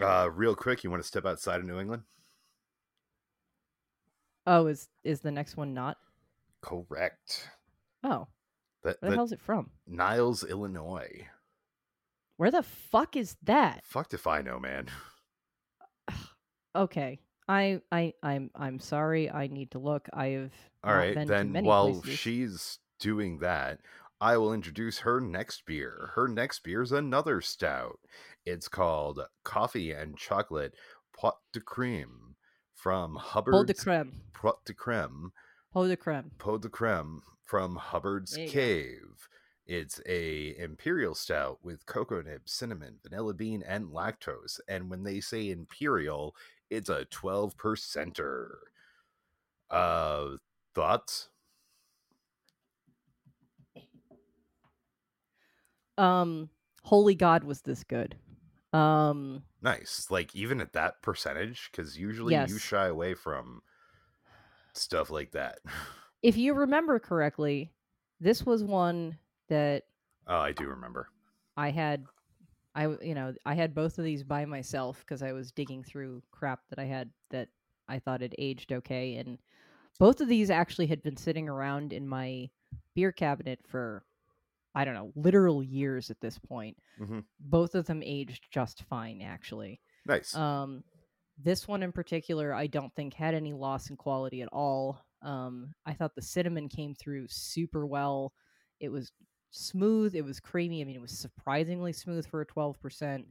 Uh, 0.03 0.29
real 0.33 0.57
quick, 0.57 0.83
you 0.83 0.91
want 0.91 1.03
to 1.03 1.07
step 1.07 1.25
outside 1.25 1.61
of 1.61 1.67
New 1.67 1.79
England? 1.79 2.03
Oh, 4.47 4.67
is 4.67 4.89
is 5.05 5.21
the 5.21 5.31
next 5.31 5.57
one 5.57 5.73
not? 5.73 5.97
Correct. 6.61 7.49
Oh, 8.03 8.27
That, 8.85 8.97
where 9.01 9.11
the 9.11 9.11
that 9.11 9.17
hell's 9.17 9.33
it 9.33 9.41
from? 9.41 9.71
Niles, 9.87 10.45
Illinois. 10.45 11.27
Where 12.37 12.51
the 12.51 12.63
fuck 12.63 13.17
is 13.17 13.37
that? 13.43 13.85
Fucked 13.85 14.15
if 14.15 14.27
I 14.27 14.43
know, 14.43 14.59
man. 14.59 14.87
Okay. 16.77 17.21
I 17.49 17.81
I 17.93 18.15
I'm 18.23 18.51
I'm 18.55 18.79
sorry. 18.81 19.31
I 19.31 19.47
need 19.47 19.71
to 19.73 19.79
look. 19.79 20.09
I 20.13 20.27
have 20.29 20.53
All 20.83 20.95
right, 20.95 21.15
then 21.27 21.53
while 21.65 21.93
places. 22.01 22.19
she's 22.19 22.79
doing 22.99 23.39
that, 23.41 23.81
I 24.21 24.37
will 24.39 24.53
introduce 24.55 24.99
her 25.01 25.21
next 25.21 25.67
beer. 25.67 26.11
Her 26.15 26.27
next 26.27 26.65
beer 26.65 26.83
is 26.83 26.93
another 26.93 27.41
stout. 27.41 27.99
It's 28.47 28.69
called 28.69 29.21
Coffee 29.45 29.93
and 29.93 30.17
Chocolate 30.17 30.75
Pot 31.17 31.37
de 31.53 31.61
Creme 31.61 32.35
from 32.75 33.17
Hubbard's 33.17 33.59
Pot 33.59 33.67
de 33.67 33.75
creme. 33.75 34.13
Pot 34.33 34.65
de 34.65 34.73
Creme. 34.73 35.33
Pot 35.75 35.89
de 35.89 35.97
creme. 35.97 36.31
Pot 36.39 36.63
de 36.63 36.69
Creme 36.69 37.21
from 37.43 37.75
Hubbard's 37.77 38.39
you 38.39 38.47
go. 38.47 38.53
Cave. 38.53 39.29
It's 39.67 40.01
a 40.07 40.57
imperial 40.57 41.15
stout 41.17 41.59
with 41.65 41.85
cocoa 41.87 42.23
nibs, 42.23 42.53
cinnamon, 42.53 43.01
vanilla 43.03 43.35
bean, 43.35 43.63
and 43.67 43.89
lactose. 43.89 44.61
And 44.69 44.89
when 44.89 45.03
they 45.03 45.21
say 45.21 45.51
imperial, 45.51 46.37
it's 46.71 46.89
a 46.89 47.07
12 47.07 47.57
percenter. 47.57 48.51
Uh 49.69 50.37
thoughts? 50.75 51.31
Um 55.99 56.51
holy 56.83 57.15
god 57.15 57.45
was 57.45 57.63
this 57.63 57.83
good. 57.85 58.17
Um 58.73 59.43
Nice. 59.63 60.09
Like 60.11 60.35
even 60.37 60.61
at 60.61 60.73
that 60.75 61.03
percentage, 61.03 61.71
because 61.73 61.99
usually 61.99 62.35
you 62.35 62.59
shy 62.59 62.87
away 62.87 63.15
from 63.15 63.63
stuff 64.75 65.11
like 65.11 65.33
that. 65.33 65.59
if 66.23 66.37
you 66.37 66.55
remember 66.55 66.99
correctly, 66.99 67.73
this 68.21 68.45
was 68.45 68.63
one 68.63 69.19
that 69.49 69.85
Oh, 70.27 70.39
I 70.39 70.53
do 70.53 70.67
remember. 70.67 71.09
I 71.57 71.71
had 71.71 72.05
I 72.75 72.89
you 73.03 73.15
know, 73.15 73.35
I 73.47 73.55
had 73.55 73.75
both 73.75 73.99
of 73.99 74.05
these 74.05 74.23
by 74.25 74.45
myself 74.45 75.01
because 75.01 75.23
I 75.23 75.33
was 75.33 75.53
digging 75.53 75.85
through 75.85 76.23
crap 76.33 76.61
that 76.71 76.79
I 76.79 76.85
had 76.85 77.11
that 77.31 77.49
I 77.89 77.99
thought 77.99 78.21
had 78.23 78.35
aged 78.39 78.73
okay 78.73 79.17
and 79.17 79.39
both 79.99 80.21
of 80.21 80.29
these 80.29 80.51
actually 80.51 80.87
had 80.87 81.03
been 81.03 81.17
sitting 81.17 81.49
around 81.49 81.93
in 81.93 82.09
my 82.09 82.51
beer 82.95 83.13
cabinet 83.13 83.61
for 83.67 84.05
I 84.75 84.85
don't 84.85 84.95
know, 84.95 85.13
literal 85.15 85.63
years 85.63 86.11
at 86.11 86.21
this 86.21 86.37
point. 86.39 86.77
Mhm. 87.01 87.25
Both 87.39 87.77
of 87.77 87.87
them 87.87 88.03
aged 88.03 88.49
just 88.51 88.83
fine 88.85 89.23
actually. 89.23 89.81
Nice. 90.07 90.35
Um 90.35 90.83
this 91.43 91.67
one 91.67 91.83
in 91.83 91.93
particular 91.93 92.55
I 92.55 92.67
don't 92.67 92.95
think 92.95 93.15
had 93.15 93.35
any 93.35 93.53
loss 93.53 93.91
in 93.91 93.97
quality 93.97 94.43
at 94.43 94.49
all. 94.53 95.01
Um 95.23 95.73
I 95.87 95.93
thought 95.95 96.15
the 96.15 96.23
cinnamon 96.23 96.69
came 96.69 96.95
through 96.95 97.27
super 97.29 97.87
well. 97.87 98.33
It 98.81 98.91
was 98.91 99.13
smooth. 99.55 100.15
It 100.15 100.25
was 100.25 100.41
creamy. 100.41 100.81
I 100.81 100.85
mean, 100.85 100.97
it 100.97 101.03
was 101.03 101.17
surprisingly 101.17 101.93
smooth 101.93 102.27
for 102.27 102.41
a 102.41 102.47
12%. 102.47 103.25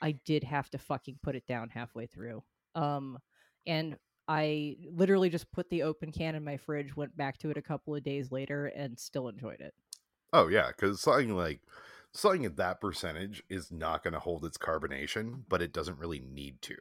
I 0.00 0.12
did 0.24 0.44
have 0.44 0.70
to 0.70 0.78
fucking 0.78 1.18
put 1.22 1.36
it 1.36 1.46
down 1.46 1.68
halfway 1.68 2.06
through. 2.06 2.42
Um, 2.74 3.18
and 3.66 3.96
I 4.28 4.76
literally 4.90 5.28
just 5.28 5.50
put 5.52 5.68
the 5.68 5.82
open 5.82 6.12
can 6.12 6.34
in 6.34 6.44
my 6.44 6.56
fridge, 6.56 6.96
went 6.96 7.16
back 7.16 7.38
to 7.38 7.50
it 7.50 7.56
a 7.56 7.62
couple 7.62 7.94
of 7.94 8.02
days 8.02 8.32
later, 8.32 8.66
and 8.66 8.98
still 8.98 9.28
enjoyed 9.28 9.60
it. 9.60 9.74
Oh 10.32 10.48
yeah, 10.48 10.68
because 10.68 11.00
something 11.00 11.36
like 11.36 11.60
something 12.12 12.44
at 12.44 12.56
that 12.56 12.80
percentage 12.80 13.42
is 13.48 13.70
not 13.70 14.02
going 14.02 14.14
to 14.14 14.20
hold 14.20 14.44
its 14.44 14.58
carbonation, 14.58 15.42
but 15.48 15.60
it 15.60 15.72
doesn't 15.72 15.98
really 15.98 16.20
need 16.20 16.62
to. 16.62 16.76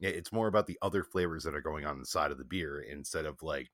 It's 0.00 0.32
more 0.32 0.46
about 0.46 0.66
the 0.66 0.78
other 0.80 1.02
flavors 1.02 1.44
that 1.44 1.54
are 1.54 1.60
going 1.60 1.84
on 1.84 1.98
inside 1.98 2.30
of 2.30 2.38
the 2.38 2.44
beer 2.44 2.80
instead 2.80 3.26
of 3.26 3.42
like 3.42 3.70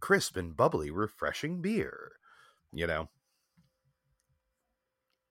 crisp 0.00 0.36
and 0.36 0.56
bubbly, 0.56 0.90
refreshing 0.90 1.60
beer. 1.60 2.12
You 2.72 2.86
know. 2.86 3.08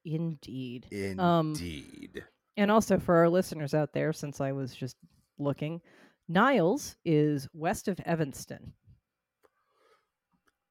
Indeed. 0.06 0.88
Indeed. 0.92 1.20
Um, 1.20 2.24
and 2.58 2.70
also 2.70 3.00
for 3.00 3.16
our 3.16 3.30
listeners 3.30 3.74
out 3.74 3.94
there, 3.94 4.14
since 4.14 4.42
I 4.42 4.52
was 4.52 4.76
just 4.76 4.98
looking, 5.40 5.82
Niles 6.28 6.96
is 7.04 7.48
west 7.54 7.88
of 7.88 8.00
Evanston. 8.02 8.74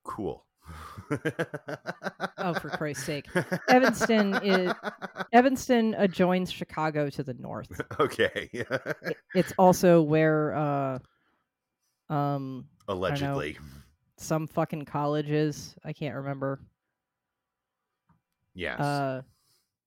Cool. 0.05 0.45
oh, 2.39 2.55
for 2.55 2.71
Christ's 2.71 3.05
sake. 3.05 3.27
Evanston 3.69 4.35
is 4.43 4.73
Evanston 5.33 5.95
adjoins 5.95 6.51
Chicago 6.51 7.11
to 7.11 7.23
the 7.23 7.35
north. 7.35 7.81
Okay. 8.01 8.51
It's 9.35 9.53
also 9.59 10.03
where 10.03 10.55
uh 10.55 10.99
um 12.13 12.67
Allegedly. 12.89 13.59
some 14.17 14.47
fucking 14.47 14.85
college 14.85 15.31
is. 15.31 15.75
I 15.85 15.93
can't 15.93 16.15
remember. 16.17 16.61
Yes. 18.55 18.81
Uh 18.81 19.23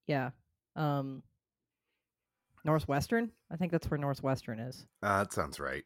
yeah. 0.08 0.32
Um 0.76 1.24
Northwestern? 2.64 3.32
I 3.52 3.58
think 3.58 3.72
that's 3.72 3.90
where 3.90 4.00
Northwestern 4.00 4.60
is. 4.60 4.88
Uh, 5.04 5.20
that 5.20 5.34
sounds 5.34 5.60
right. 5.60 5.84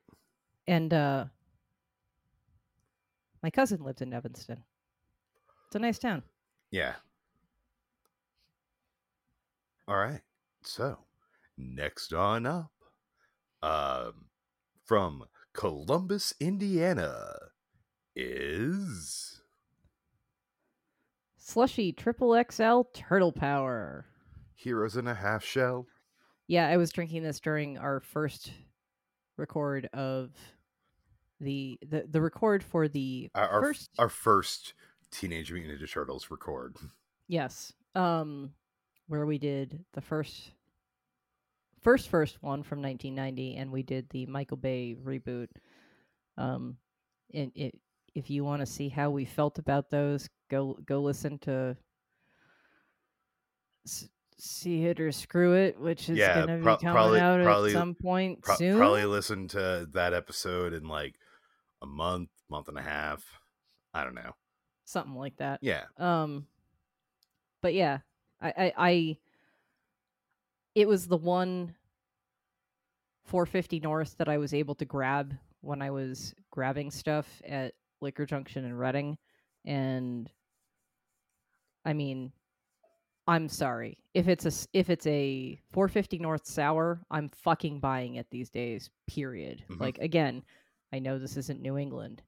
And 0.67 0.93
uh 0.93 1.25
my 3.41 3.49
cousin 3.49 3.83
lived 3.83 4.01
in 4.01 4.13
Evanston. 4.13 4.63
It's 5.69 5.75
a 5.75 5.79
nice 5.79 5.99
town. 5.99 6.23
Yeah. 6.71 6.93
All 9.87 9.97
right. 9.97 10.21
So, 10.63 10.97
next 11.59 12.11
on 12.11 12.47
up, 12.47 12.71
um, 13.61 14.25
from 14.83 15.25
Columbus, 15.53 16.33
Indiana, 16.39 17.35
is 18.15 19.41
Slushy 21.37 21.91
triple 21.91 22.35
XL 22.49 22.81
turtle 22.91 23.31
power. 23.31 24.07
Heroes 24.55 24.97
in 24.97 25.05
a 25.05 25.13
Half 25.13 25.43
Shell. 25.43 25.85
Yeah, 26.47 26.67
I 26.67 26.77
was 26.77 26.91
drinking 26.91 27.21
this 27.21 27.39
during 27.39 27.77
our 27.77 27.99
first 27.99 28.51
record 29.37 29.87
of 29.93 30.31
the 31.39 31.77
the, 31.87 32.07
the 32.09 32.21
record 32.21 32.63
for 32.63 32.87
the 32.87 33.29
Our, 33.35 33.47
our, 33.47 33.61
first 33.61 33.89
our 33.99 34.09
first 34.09 34.73
Teenage 35.11 35.51
Mutant 35.51 35.79
Ninja 35.79 35.91
Turtles 35.91 36.29
record. 36.31 36.75
yes 37.27 37.73
um 37.95 38.51
where 39.07 39.25
we 39.25 39.37
did 39.37 39.83
the 39.93 40.01
first 40.01 40.51
first 41.81 42.09
first 42.09 42.41
one 42.43 42.61
from 42.63 42.81
1990 42.81 43.55
and 43.55 43.71
we 43.71 43.81
did 43.83 44.07
the 44.09 44.25
Michael 44.27 44.57
Bay 44.57 44.95
reboot 45.03 45.47
um 46.37 46.77
and 47.33 47.51
it 47.55 47.75
if 48.15 48.29
you 48.29 48.43
want 48.43 48.59
to 48.61 48.65
see 48.65 48.89
how 48.89 49.09
we 49.09 49.25
felt 49.25 49.57
about 49.59 49.89
those 49.89 50.29
go 50.49 50.77
go 50.85 50.99
listen 51.01 51.37
to 51.39 51.75
S- 53.87 54.09
see 54.37 54.85
it 54.85 54.99
or 54.99 55.11
screw 55.11 55.53
it 55.53 55.79
which 55.79 56.09
is 56.09 56.17
Yeah, 56.17 56.45
going 56.45 56.57
to 56.59 56.63
pro- 56.63 56.77
be 56.77 56.81
coming 56.81 56.93
probably- 56.93 57.19
out 57.19 57.43
probably- 57.43 57.71
at 57.71 57.77
some 57.77 57.95
point 57.95 58.41
Pro- 58.41 58.55
soon 58.55 58.77
Probably 58.77 59.05
listen 59.05 59.47
to 59.49 59.87
that 59.93 60.13
episode 60.13 60.73
in 60.73 60.87
like 60.87 61.15
a 61.81 61.85
month, 61.85 62.29
month 62.49 62.67
and 62.67 62.77
a 62.77 62.81
half. 62.81 63.23
I 63.93 64.03
don't 64.03 64.15
know. 64.15 64.33
Something 64.89 65.15
like 65.15 65.35
that 65.37 65.59
Yeah. 65.61 65.83
Um, 65.97 66.45
but 67.61 67.73
yeah, 67.73 67.99
I, 68.41 68.49
I, 68.49 68.73
I, 68.77 69.17
it 70.75 70.87
was 70.87 71.07
the 71.07 71.17
one 71.17 71.75
450 73.25 73.81
North 73.81 74.17
that 74.17 74.29
I 74.29 74.37
was 74.37 74.53
able 74.53 74.75
to 74.75 74.85
grab 74.85 75.35
when 75.61 75.81
I 75.81 75.91
was 75.91 76.33
grabbing 76.51 76.89
stuff 76.89 77.41
at 77.47 77.73
Liquor 78.01 78.25
Junction 78.25 78.63
in 78.65 78.73
Reading, 78.73 79.17
and 79.65 80.29
I 81.85 81.93
mean, 81.93 82.31
I'm 83.27 83.49
sorry 83.49 83.97
if 84.13 84.27
it's 84.27 84.45
a 84.45 84.67
if 84.73 84.89
it's 84.89 85.05
a 85.05 85.59
450 85.71 86.17
North 86.19 86.47
sour, 86.47 87.01
I'm 87.11 87.29
fucking 87.29 87.79
buying 87.79 88.15
it 88.15 88.27
these 88.31 88.49
days. 88.49 88.89
Period. 89.07 89.63
Mhm. 89.69 89.79
Like 89.79 89.97
again, 89.99 90.43
I 90.93 90.99
know 90.99 91.19
this 91.19 91.37
isn't 91.37 91.61
New 91.61 91.77
England. 91.77 92.23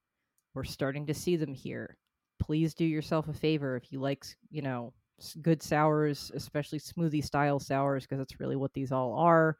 We're 0.53 0.63
starting 0.65 1.07
to 1.07 1.13
see 1.13 1.37
them 1.37 1.53
here. 1.53 1.97
Please 2.41 2.73
do 2.73 2.85
yourself 2.85 3.27
a 3.29 3.33
favor 3.33 3.75
if 3.77 3.91
you 3.93 4.01
like, 4.01 4.25
you 4.49 4.61
know, 4.61 4.93
good 5.41 5.61
sours, 5.61 6.31
especially 6.33 6.79
smoothie 6.79 7.23
style 7.23 7.59
sours, 7.59 8.03
because 8.03 8.17
that's 8.19 8.39
really 8.39 8.55
what 8.57 8.73
these 8.73 8.91
all 8.91 9.13
are. 9.13 9.57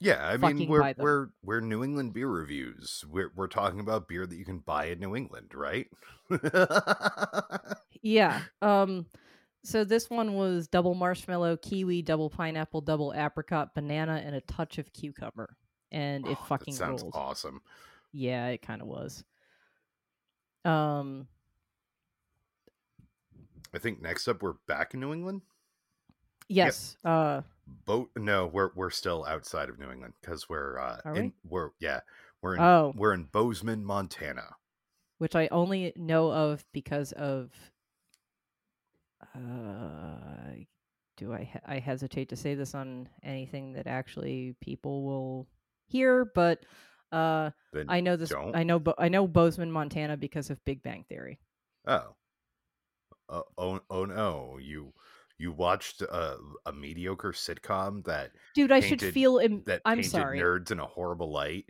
Yeah, 0.00 0.26
I 0.26 0.36
mean 0.36 0.66
we're 0.66 0.92
we're 0.98 1.28
we're 1.42 1.60
New 1.60 1.82
England 1.84 2.12
beer 2.12 2.28
reviews. 2.28 3.04
We're 3.08 3.32
we're 3.34 3.46
talking 3.46 3.80
about 3.80 4.08
beer 4.08 4.26
that 4.26 4.36
you 4.36 4.44
can 4.44 4.58
buy 4.58 4.86
in 4.86 4.98
New 5.00 5.16
England, 5.16 5.54
right? 5.54 5.86
Yeah. 8.02 8.42
Um. 8.62 9.06
So 9.64 9.84
this 9.84 10.10
one 10.10 10.34
was 10.34 10.68
double 10.68 10.94
marshmallow, 10.94 11.56
kiwi, 11.58 12.02
double 12.02 12.28
pineapple, 12.28 12.82
double 12.82 13.14
apricot, 13.16 13.74
banana, 13.74 14.22
and 14.24 14.34
a 14.36 14.42
touch 14.42 14.78
of 14.78 14.92
cucumber, 14.92 15.56
and 15.90 16.26
it 16.26 16.38
Oh, 16.38 16.46
that 16.48 16.48
fucking 16.48 16.72
sounds 16.72 17.02
rules. 17.02 17.14
awesome. 17.14 17.62
Yeah, 18.12 18.48
it 18.48 18.62
kind 18.62 18.82
of 18.82 18.88
was. 18.88 19.24
Um. 20.64 21.28
I 23.74 23.78
think 23.78 24.00
next 24.00 24.28
up 24.28 24.42
we're 24.42 24.54
back 24.68 24.94
in 24.94 25.00
New 25.00 25.12
England. 25.12 25.42
Yes. 26.48 26.96
Uh. 27.04 27.42
Boat? 27.86 28.10
No, 28.16 28.46
we're 28.46 28.70
we're 28.74 28.90
still 28.90 29.24
outside 29.26 29.68
of 29.68 29.78
New 29.78 29.90
England 29.90 30.12
because 30.20 30.48
we're 30.48 30.78
uh 30.78 30.98
in 31.06 31.12
we? 31.14 31.32
we're 31.48 31.70
yeah 31.80 32.00
we're 32.42 32.54
in 32.56 32.60
Oh. 32.60 32.92
we're 32.94 33.14
in 33.14 33.24
Bozeman, 33.24 33.84
Montana. 33.84 34.56
which 35.18 35.34
I 35.34 35.48
only 35.50 35.92
know 35.96 36.30
of 36.30 36.64
because 36.72 37.12
of. 37.12 37.50
Uh, 39.34 40.52
do 41.16 41.32
I? 41.32 41.44
he- 41.44 41.58
I 41.66 41.78
hesitate 41.78 42.28
to 42.28 42.36
say 42.36 42.54
this 42.54 42.74
on 42.74 43.08
anything 43.22 43.72
that 43.74 43.86
actually 43.86 44.54
people 44.60 45.04
will 45.04 45.48
hear, 45.86 46.24
but 46.24 46.64
uh, 47.12 47.50
Then 47.72 47.86
I 47.88 48.00
know 48.00 48.16
this. 48.16 48.30
don't. 48.30 48.54
I 48.54 48.62
know. 48.64 48.78
Bo- 48.78 48.94
I 48.98 49.08
know 49.08 49.26
Bozeman, 49.26 49.70
Montana, 49.72 50.16
because 50.16 50.50
of 50.50 50.62
Big 50.64 50.82
Bang 50.82 51.04
Theory. 51.08 51.38
Oh. 51.86 52.14
Uh, 53.28 53.42
oh 53.58 53.80
oh 53.90 54.04
no! 54.04 54.58
You 54.60 54.92
you 55.38 55.52
watched 55.52 56.02
a, 56.02 56.36
a 56.66 56.72
mediocre 56.72 57.32
sitcom 57.32 58.04
that 58.04 58.30
Dude, 58.54 58.70
I 58.72 58.80
should 58.80 59.00
feel. 59.02 59.38
Im- 59.38 59.62
that 59.66 59.82
I'm 59.84 60.02
sorry. 60.02 60.38
nerds 60.40 60.70
in 60.70 60.78
a 60.78 60.86
horrible 60.86 61.32
light 61.32 61.66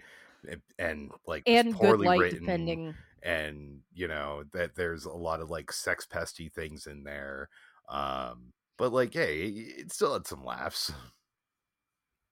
and, 0.48 0.60
and 0.78 1.10
like 1.26 1.44
and 1.46 1.72
good 1.72 1.78
poorly 1.80 2.06
light, 2.06 2.20
written 2.20 2.40
depending. 2.40 2.94
and 3.22 3.80
you 3.94 4.08
know 4.08 4.44
that 4.52 4.74
there's 4.74 5.04
a 5.06 5.10
lot 5.10 5.40
of 5.40 5.50
like 5.50 5.72
sex 5.72 6.06
pesty 6.06 6.52
things 6.52 6.86
in 6.86 7.02
there 7.04 7.48
um 7.88 8.52
but 8.76 8.92
like 8.92 9.14
hey 9.14 9.46
it 9.46 9.90
still 9.92 10.12
had 10.12 10.26
some 10.26 10.44
laughs 10.44 10.92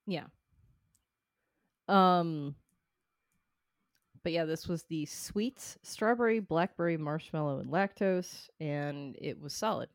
Yeah. 0.05 0.25
Um. 1.87 2.55
But 4.23 4.31
yeah, 4.33 4.45
this 4.45 4.67
was 4.67 4.83
the 4.83 5.05
sweets, 5.05 5.77
strawberry, 5.83 6.39
blackberry, 6.39 6.97
marshmallow, 6.97 7.59
and 7.59 7.69
lactose, 7.71 8.49
and 8.59 9.15
it 9.19 9.39
was 9.39 9.53
solid. 9.53 9.89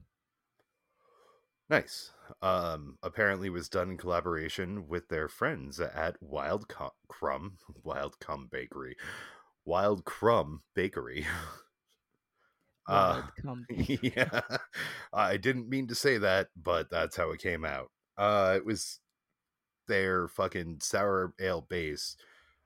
nice. 1.70 2.12
Um 2.42 2.98
apparently 3.02 3.48
was 3.50 3.68
done 3.68 3.90
in 3.90 3.96
collaboration 3.96 4.86
with 4.88 5.08
their 5.08 5.28
friends 5.28 5.80
at 5.80 6.16
wild 6.22 6.68
Co- 6.68 6.94
crumb 7.08 7.58
wild 7.82 8.18
crumb 8.20 8.48
bakery. 8.50 8.96
Wild 9.64 10.04
crumb 10.04 10.62
bakery. 10.74 11.26
Uh 12.86 13.20
Wild 13.20 13.34
cum. 13.42 13.68
yeah. 13.70 14.40
I 15.12 15.36
didn't 15.36 15.68
mean 15.68 15.88
to 15.88 15.94
say 15.94 16.18
that 16.18 16.48
but 16.56 16.90
that's 16.90 17.16
how 17.16 17.30
it 17.32 17.40
came 17.40 17.64
out. 17.64 17.90
Uh 18.16 18.54
it 18.56 18.64
was 18.64 19.00
their 19.88 20.28
fucking 20.28 20.78
sour 20.82 21.34
ale 21.40 21.62
base 21.62 22.16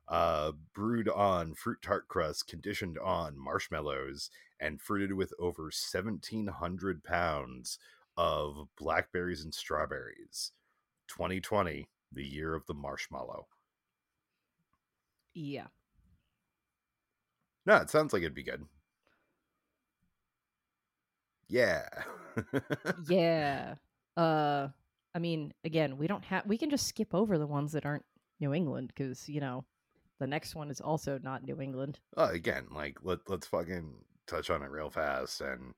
uh 0.09 0.53
brewed 0.75 1.09
on 1.09 1.55
fruit 1.55 1.81
tart 1.83 2.09
crust 2.09 2.47
conditioned 2.49 2.99
on 2.99 3.39
marshmallows 3.39 4.31
and 4.61 4.81
fruited 4.81 5.13
with 5.13 5.33
over 5.39 5.65
1700 5.65 7.03
pounds 7.05 7.79
of 8.17 8.69
blackberries 8.77 9.43
and 9.45 9.55
strawberries 9.55 10.53
2020 11.09 11.89
the 12.13 12.25
year 12.27 12.55
of 12.55 12.67
the 12.67 12.75
marshmallow 12.75 13.47
Yeah. 15.35 15.69
no 17.67 17.77
it 17.77 17.91
sounds 17.91 18.13
like 18.13 18.23
it'd 18.23 18.35
be 18.35 18.43
good 18.43 18.67
Yeah. 21.49 21.89
yeah. 23.09 23.75
Uh 24.17 24.69
I 25.15 25.19
mean, 25.19 25.53
again, 25.65 25.99
we 25.99 26.07
don't 26.07 26.25
have 26.25 26.47
we 26.47 26.57
can 26.59 26.71
just 26.71 26.87
skip 26.87 27.15
over 27.15 27.39
the 27.39 27.47
ones 27.47 27.73
that 27.73 27.85
aren't 27.87 28.05
New 28.41 28.55
England 28.55 28.95
cuz, 28.95 29.29
you 29.29 29.41
know, 29.41 29.65
the 30.23 30.27
next 30.29 30.55
one 30.55 30.71
is 30.71 30.81
also 30.81 31.19
not 31.21 31.43
New 31.43 31.61
England. 31.61 31.99
Uh, 32.17 32.29
again, 32.33 32.67
like 32.71 32.99
let 33.03 33.19
let's 33.29 33.49
fucking 33.49 33.93
touch 34.29 34.51
on 34.51 34.63
it 34.63 34.71
real 34.71 34.89
fast 34.89 35.41
and 35.41 35.75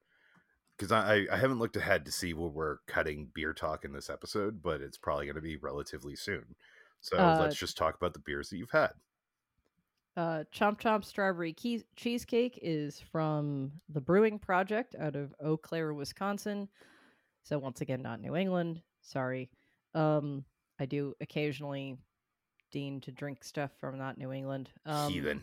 because 0.76 0.92
I 0.92 1.26
I 1.32 1.36
haven't 1.38 1.58
looked 1.60 1.76
ahead 1.76 2.04
to 2.04 2.12
see 2.12 2.34
where 2.34 2.50
we're 2.50 2.76
cutting 2.86 3.30
beer 3.34 3.54
talk 3.54 3.86
in 3.86 3.92
this 3.94 4.10
episode, 4.10 4.60
but 4.60 4.82
it's 4.82 4.98
probably 4.98 5.24
going 5.24 5.36
to 5.36 5.40
be 5.40 5.56
relatively 5.56 6.14
soon. 6.14 6.54
So 7.00 7.16
Uh, 7.16 7.38
let's 7.40 7.56
just 7.56 7.78
talk 7.78 7.96
about 7.96 8.12
the 8.12 8.18
beers 8.18 8.50
that 8.50 8.58
you've 8.58 8.70
had. 8.70 8.92
Uh, 10.16 10.44
Chomp 10.52 10.78
Chomp 10.78 11.04
Strawberry 11.04 11.54
Keys- 11.54 11.84
Cheesecake 11.96 12.58
is 12.62 13.00
from 13.00 13.72
the 13.88 14.00
Brewing 14.00 14.38
Projekt 14.38 14.94
out 15.00 15.16
of 15.16 15.34
Eau 15.40 15.56
Claire, 15.56 15.94
Wisconsin. 15.94 16.68
So 17.44 17.58
once 17.58 17.80
again, 17.80 18.02
not 18.02 18.20
New 18.20 18.36
England. 18.36 18.82
Sorry. 19.00 19.50
Um, 19.94 20.44
I 20.78 20.86
do 20.86 21.14
occasionally 21.20 21.96
deign 22.74 23.00
to 23.02 23.12
drink 23.12 23.44
stuff 23.44 23.70
from 23.80 23.96
not 23.96 24.18
New 24.18 24.32
England. 24.32 24.68
Um, 24.84 25.12
Heathen. 25.12 25.42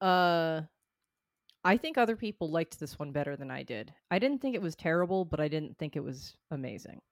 Uh, 0.00 0.62
I 1.62 1.76
think 1.76 1.98
other 1.98 2.16
people 2.16 2.50
liked 2.50 2.80
this 2.80 2.98
one 2.98 3.12
better 3.12 3.36
than 3.36 3.50
I 3.50 3.62
did. 3.62 3.92
I 4.10 4.18
didn't 4.18 4.40
think 4.40 4.54
it 4.54 4.62
was 4.62 4.74
terrible, 4.74 5.26
but 5.26 5.40
I 5.40 5.48
didn't 5.48 5.76
think 5.78 5.94
it 5.94 6.02
was 6.02 6.34
amazing. 6.50 7.02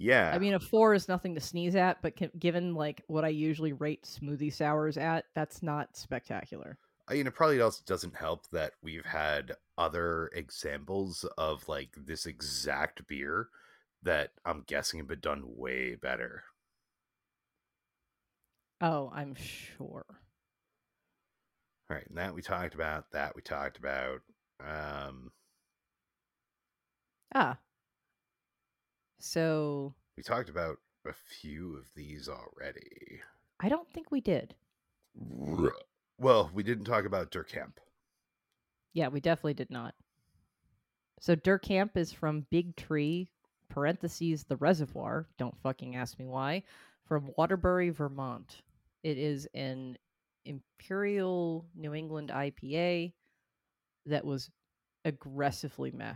Yeah. 0.00 0.32
I 0.34 0.38
mean, 0.40 0.54
a 0.54 0.60
four 0.60 0.92
is 0.92 1.06
nothing 1.06 1.36
to 1.36 1.40
sneeze 1.40 1.76
at, 1.76 2.02
but 2.02 2.14
given 2.40 2.74
like 2.74 3.02
what 3.06 3.24
I 3.24 3.28
usually 3.28 3.72
rate 3.72 4.02
smoothie 4.02 4.52
sours 4.52 4.98
at, 4.98 5.26
that's 5.36 5.62
not 5.62 5.96
spectacular. 5.96 6.76
I 7.06 7.14
mean, 7.14 7.28
it 7.28 7.34
probably 7.34 7.60
also 7.60 7.82
doesn't 7.86 8.16
help 8.16 8.48
that 8.50 8.72
we've 8.82 9.04
had 9.04 9.52
other 9.78 10.30
examples 10.34 11.24
of 11.38 11.68
like 11.68 11.90
this 11.96 12.26
exact 12.26 13.06
beer 13.06 13.48
that 14.04 14.30
I'm 14.44 14.62
guessing 14.66 14.98
have 15.00 15.08
been 15.08 15.20
done 15.20 15.42
way 15.44 15.96
better. 15.96 16.44
Oh, 18.80 19.10
I'm 19.14 19.34
sure. 19.34 20.04
All 21.90 21.96
right, 21.96 22.06
and 22.08 22.18
that 22.18 22.34
we 22.34 22.42
talked 22.42 22.74
about. 22.74 23.10
That 23.12 23.34
we 23.34 23.42
talked 23.42 23.76
about. 23.78 24.20
Um, 24.60 25.32
Ah. 27.34 27.58
So 29.18 29.94
we 30.16 30.22
talked 30.22 30.48
about 30.48 30.76
a 31.06 31.12
few 31.12 31.76
of 31.76 31.86
these 31.96 32.28
already. 32.28 33.20
I 33.60 33.68
don't 33.68 33.90
think 33.92 34.10
we 34.10 34.20
did. 34.20 34.54
Well, 36.18 36.50
we 36.54 36.62
didn't 36.62 36.84
talk 36.84 37.04
about 37.04 37.30
Durkamp. 37.30 37.78
Yeah, 38.92 39.08
we 39.08 39.20
definitely 39.20 39.54
did 39.54 39.70
not. 39.70 39.94
So 41.20 41.34
Durkamp 41.34 41.96
is 41.96 42.12
from 42.12 42.46
Big 42.50 42.76
Tree, 42.76 43.28
parentheses, 43.74 44.44
the 44.44 44.56
reservoir. 44.56 45.26
Don't 45.36 45.58
fucking 45.60 45.96
ask 45.96 46.16
me 46.18 46.26
why. 46.26 46.62
From 47.06 47.32
Waterbury, 47.36 47.90
Vermont. 47.90 48.62
It 49.02 49.18
is 49.18 49.48
an 49.52 49.98
Imperial 50.44 51.66
New 51.74 51.92
England 51.92 52.30
IPA 52.32 53.12
that 54.06 54.24
was 54.24 54.50
aggressively 55.04 55.90
meh. 55.90 56.14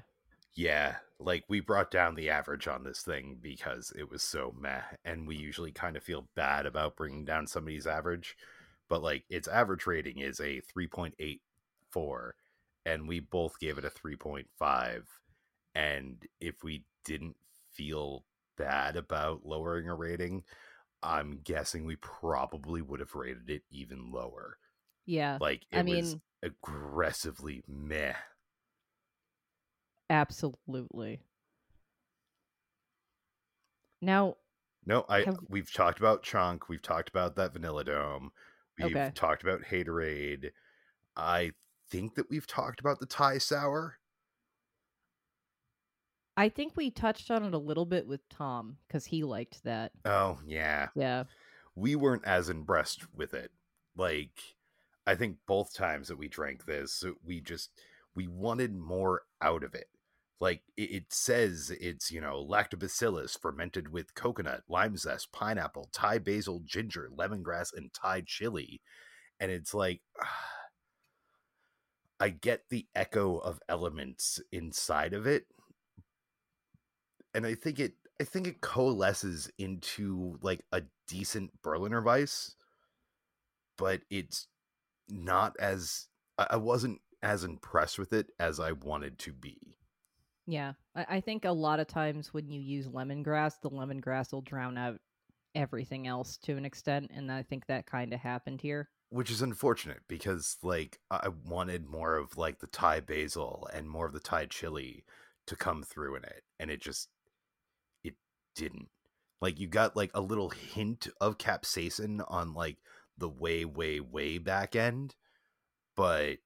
Yeah, 0.54 0.96
like 1.18 1.44
we 1.48 1.60
brought 1.60 1.90
down 1.90 2.14
the 2.14 2.30
average 2.30 2.68
on 2.68 2.84
this 2.84 3.02
thing 3.02 3.38
because 3.42 3.92
it 3.98 4.08
was 4.08 4.22
so 4.22 4.54
meh, 4.58 4.82
and 5.04 5.26
we 5.26 5.36
usually 5.36 5.72
kind 5.72 5.96
of 5.96 6.02
feel 6.02 6.28
bad 6.36 6.64
about 6.64 6.96
bringing 6.96 7.24
down 7.24 7.46
somebody's 7.46 7.86
average, 7.86 8.36
but 8.88 9.02
like 9.02 9.24
its 9.28 9.48
average 9.48 9.86
rating 9.86 10.18
is 10.18 10.40
a 10.40 10.62
3.84, 10.76 12.30
and 12.86 13.08
we 13.08 13.20
both 13.20 13.58
gave 13.58 13.78
it 13.78 13.84
a 13.84 13.90
3.5. 13.90 15.02
And 15.74 16.24
if 16.40 16.64
we 16.64 16.84
didn't 17.04 17.36
feel 17.78 18.24
bad 18.58 18.96
about 18.96 19.46
lowering 19.46 19.88
a 19.88 19.94
rating, 19.94 20.42
I'm 21.02 21.38
guessing 21.44 21.84
we 21.86 21.96
probably 21.96 22.82
would 22.82 22.98
have 23.00 23.14
rated 23.14 23.48
it 23.48 23.62
even 23.70 24.10
lower. 24.10 24.58
Yeah, 25.06 25.38
Like 25.40 25.62
it 25.70 25.78
I 25.78 25.82
was 25.82 25.86
mean, 25.86 26.20
aggressively 26.42 27.62
meh. 27.68 28.14
absolutely. 30.10 31.20
Now, 34.00 34.36
No, 34.86 35.04
I 35.08 35.22
Have- 35.24 35.40
we've 35.48 35.70
talked 35.72 35.98
about 35.98 36.22
Chunk, 36.22 36.68
we've 36.68 36.80
talked 36.82 37.08
about 37.10 37.36
that 37.36 37.52
Vanilla 37.52 37.84
Dome, 37.84 38.32
we've 38.78 38.86
Okay. 38.96 39.12
talked 39.14 39.42
about 39.42 39.62
Haterade. 39.62 40.52
I 41.16 41.52
think 41.90 42.14
that 42.14 42.30
we've 42.30 42.46
talked 42.46 42.80
about 42.80 42.98
the 42.98 43.06
Thai 43.06 43.38
Sour. 43.38 43.97
I 46.38 46.48
think 46.48 46.76
we 46.76 46.90
touched 46.90 47.32
on 47.32 47.42
it 47.44 47.52
a 47.52 47.58
little 47.58 47.84
bit 47.84 48.06
with 48.06 48.28
Tom 48.28 48.76
because 48.86 49.04
he 49.06 49.24
liked 49.24 49.64
that. 49.64 49.90
Oh 50.04 50.38
yeah, 50.46 50.88
Yeah. 50.94 51.24
we 51.74 51.96
weren't 51.96 52.24
as 52.24 52.48
impressed 52.48 53.12
with 53.12 53.34
it. 53.34 53.50
Like, 53.96 54.38
I 55.04 55.16
think 55.16 55.38
both 55.48 55.74
times 55.74 56.06
that 56.06 56.16
we 56.16 56.28
drank 56.28 56.64
this, 56.64 57.04
we 57.24 57.40
just 57.40 57.70
we 58.14 58.28
wanted 58.28 58.72
more 58.72 59.22
out 59.42 59.64
of 59.64 59.74
it. 59.74 59.88
Like 60.38 60.62
it, 60.76 60.90
it 60.92 61.04
says, 61.12 61.72
it's 61.80 62.12
you 62.12 62.20
know 62.20 62.46
lactobacillus 62.48 63.36
fermented 63.40 63.92
with 63.92 64.14
coconut, 64.14 64.62
lime 64.68 64.96
zest, 64.96 65.32
pineapple, 65.32 65.88
Thai 65.92 66.18
basil, 66.18 66.60
ginger, 66.64 67.10
lemongrass, 67.12 67.72
and 67.76 67.92
Thai 67.92 68.22
chili, 68.24 68.80
and 69.40 69.50
it's 69.50 69.74
like. 69.74 70.02
I 72.20 72.30
get 72.30 72.64
the 72.68 72.88
echo 72.96 73.38
of 73.38 73.60
elements 73.68 74.40
inside 74.50 75.14
of 75.14 75.24
it, 75.24 75.46
and 77.38 77.46
I 77.46 77.54
think 77.54 77.78
it 77.78 77.92
I 78.20 78.24
think 78.24 78.48
it 78.48 78.60
coalesces 78.60 79.48
into 79.58 80.38
like 80.42 80.64
a 80.72 80.82
decent 81.06 81.52
Berliner 81.62 82.02
Weiss, 82.02 82.56
but 83.76 84.00
it's 84.10 84.48
not 85.08 85.54
as 85.60 86.08
I 86.36 86.56
wasn't 86.56 87.00
as 87.22 87.44
impressed 87.44 87.96
with 87.96 88.12
it 88.12 88.32
as 88.40 88.58
I 88.58 88.72
wanted 88.72 89.20
to 89.20 89.32
be. 89.32 89.76
Yeah. 90.48 90.72
I, 90.96 91.20
think 91.20 91.44
a 91.44 91.52
lot 91.52 91.78
of 91.78 91.86
times 91.86 92.32
when 92.32 92.48
you 92.48 92.60
use 92.60 92.88
lemongrass, 92.88 93.60
the 93.60 93.70
lemongrass 93.70 94.32
will 94.32 94.40
drown 94.40 94.78
out 94.78 94.98
everything 95.54 96.06
else 96.06 96.38
to 96.38 96.56
an 96.56 96.64
extent. 96.64 97.10
And 97.14 97.30
I 97.30 97.42
think 97.42 97.66
that 97.66 97.86
kind 97.86 98.14
of 98.14 98.20
happened 98.20 98.60
here. 98.62 98.88
Which 99.10 99.30
is 99.30 99.42
unfortunate 99.42 100.00
because 100.08 100.56
like 100.62 100.98
I 101.10 101.28
wanted 101.46 101.86
more 101.86 102.16
of 102.16 102.36
like 102.36 102.58
the 102.58 102.66
Thai 102.66 103.00
basil 103.00 103.68
and 103.72 103.88
more 103.88 104.06
of 104.06 104.12
the 104.12 104.20
Thai 104.20 104.46
chili 104.46 105.04
to 105.46 105.54
come 105.54 105.82
through 105.82 106.16
in 106.16 106.24
it, 106.24 106.42
and 106.58 106.70
it 106.70 106.80
just 106.80 107.08
didn't. 108.58 108.88
Like 109.40 109.60
you 109.60 109.68
got 109.68 109.96
like 109.96 110.10
a 110.14 110.20
little 110.20 110.50
hint 110.50 111.06
of 111.20 111.38
capsaicin 111.38 112.24
on 112.28 112.54
like 112.54 112.76
the 113.16 113.28
way 113.28 113.64
way 113.64 114.00
way 114.00 114.38
back 114.38 114.74
end, 114.74 115.14
but 115.96 116.38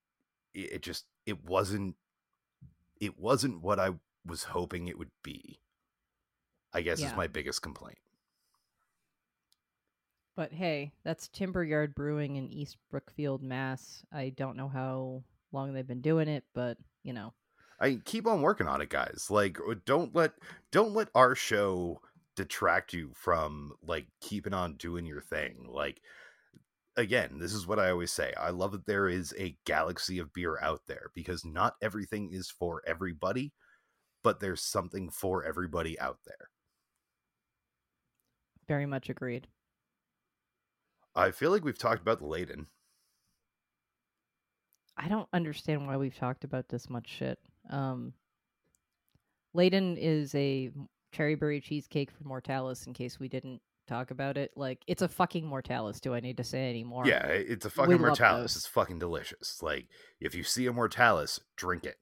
it, 0.54 0.72
it 0.72 0.82
just 0.82 1.06
it 1.26 1.44
wasn't 1.44 1.96
it 3.00 3.18
wasn't 3.18 3.62
what 3.62 3.80
I 3.80 3.94
was 4.26 4.44
hoping 4.44 4.86
it 4.86 4.98
would 4.98 5.10
be. 5.22 5.58
I 6.74 6.82
guess 6.82 7.00
is 7.00 7.16
my 7.16 7.26
biggest 7.26 7.62
complaint. 7.62 7.98
But 10.36 10.52
hey, 10.52 10.92
that's 11.04 11.28
Timber 11.28 11.64
Yard 11.64 11.94
Brewing 11.94 12.36
in 12.36 12.50
East 12.50 12.76
Brookfield, 12.90 13.42
Mass. 13.42 14.02
I 14.12 14.30
don't 14.30 14.56
know 14.56 14.68
how 14.68 15.24
long 15.50 15.72
they've 15.72 15.86
been 15.86 16.00
doing 16.00 16.28
it, 16.28 16.44
but 16.54 16.76
you 17.02 17.12
know. 17.12 17.32
I 17.80 18.00
keep 18.04 18.26
on 18.26 18.42
working 18.42 18.68
on 18.68 18.80
it, 18.80 18.90
guys. 18.90 19.26
Like, 19.30 19.58
uh, 19.60 19.74
don't 19.84 20.14
let 20.14 20.32
don't 20.70 20.92
let 20.92 21.08
our 21.14 21.34
show 21.34 22.00
detract 22.36 22.92
you 22.92 23.12
from 23.14 23.72
like 23.82 24.06
keeping 24.20 24.54
on 24.54 24.76
doing 24.76 25.06
your 25.06 25.20
thing. 25.20 25.66
Like, 25.68 26.00
again, 26.96 27.38
this 27.38 27.52
is 27.52 27.66
what 27.66 27.78
I 27.78 27.90
always 27.90 28.12
say. 28.12 28.32
I 28.38 28.50
love 28.50 28.72
that 28.72 28.86
there 28.86 29.08
is 29.08 29.34
a 29.38 29.56
galaxy 29.64 30.18
of 30.18 30.32
beer 30.32 30.58
out 30.60 30.82
there 30.86 31.10
because 31.14 31.44
not 31.44 31.74
everything 31.82 32.30
is 32.32 32.50
for 32.50 32.82
everybody, 32.86 33.52
but 34.22 34.40
there's 34.40 34.62
something 34.62 35.10
for 35.10 35.44
everybody 35.44 35.98
out 35.98 36.18
there. 36.26 36.48
Very 38.68 38.86
much 38.86 39.10
agreed. 39.10 39.48
I 41.14 41.30
feel 41.30 41.50
like 41.50 41.64
we've 41.64 41.78
talked 41.78 42.00
about 42.00 42.20
the 42.20 42.26
Leyden. 42.26 42.68
I 44.96 45.08
don't 45.08 45.28
understand 45.32 45.86
why 45.86 45.96
we've 45.96 46.16
talked 46.16 46.44
about 46.44 46.68
this 46.68 46.88
much 46.88 47.08
shit. 47.08 47.38
Um, 47.70 48.12
Leyden 49.54 49.96
is 49.98 50.34
a 50.34 50.70
cherry 51.12 51.34
berry 51.34 51.60
cheesecake 51.60 52.10
for 52.10 52.24
Mortalis. 52.24 52.86
In 52.86 52.94
case 52.94 53.18
we 53.20 53.28
didn't 53.28 53.60
talk 53.88 54.10
about 54.10 54.36
it, 54.36 54.50
like 54.56 54.80
it's 54.86 55.02
a 55.02 55.08
fucking 55.08 55.46
Mortalis. 55.46 56.00
Do 56.00 56.14
I 56.14 56.20
need 56.20 56.36
to 56.38 56.44
say 56.44 56.70
any 56.70 56.84
more? 56.84 57.06
Yeah, 57.06 57.26
it's 57.26 57.66
a 57.66 57.70
fucking 57.70 57.92
love 57.92 58.00
Mortalis. 58.00 58.56
It's 58.56 58.66
fucking 58.66 58.98
delicious. 58.98 59.62
Like, 59.62 59.86
if 60.20 60.34
you 60.34 60.42
see 60.42 60.66
a 60.66 60.72
Mortalis, 60.72 61.40
drink 61.56 61.84
it. 61.84 61.96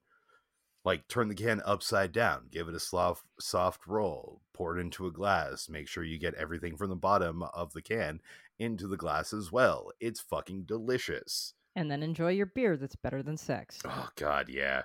Like, 0.83 1.09
turn 1.09 1.29
the 1.29 1.35
can 1.35 1.61
upside 1.67 2.11
down, 2.13 2.45
give 2.51 2.67
it 2.67 2.75
a 2.75 2.81
soft, 2.81 3.25
soft 3.39 3.87
roll, 3.87 4.41
pour 4.55 4.79
it 4.79 4.81
into 4.81 5.07
a 5.07 5.13
glass. 5.13 5.69
Make 5.69 5.89
sure 5.89 6.03
you 6.05 6.19
get 6.19 6.33
everything 6.35 6.75
from 6.77 6.89
the 6.89 6.97
bottom 6.97 7.43
of 7.43 7.75
the 7.75 7.83
can 7.83 8.21
into 8.59 8.87
the 8.87 8.97
glass 8.97 9.35
as 9.35 9.53
well. 9.53 9.91
It's 10.01 10.21
fucking 10.21 10.63
delicious. 10.65 11.53
and 11.77 11.91
then 11.91 12.03
enjoy 12.03 12.31
your 12.31 12.47
beer 12.47 12.77
that's 12.79 12.97
better 12.97 13.23
than 13.23 13.37
sex. 13.37 13.79
Oh 13.85 14.09
God, 14.17 14.49
yeah. 14.49 14.83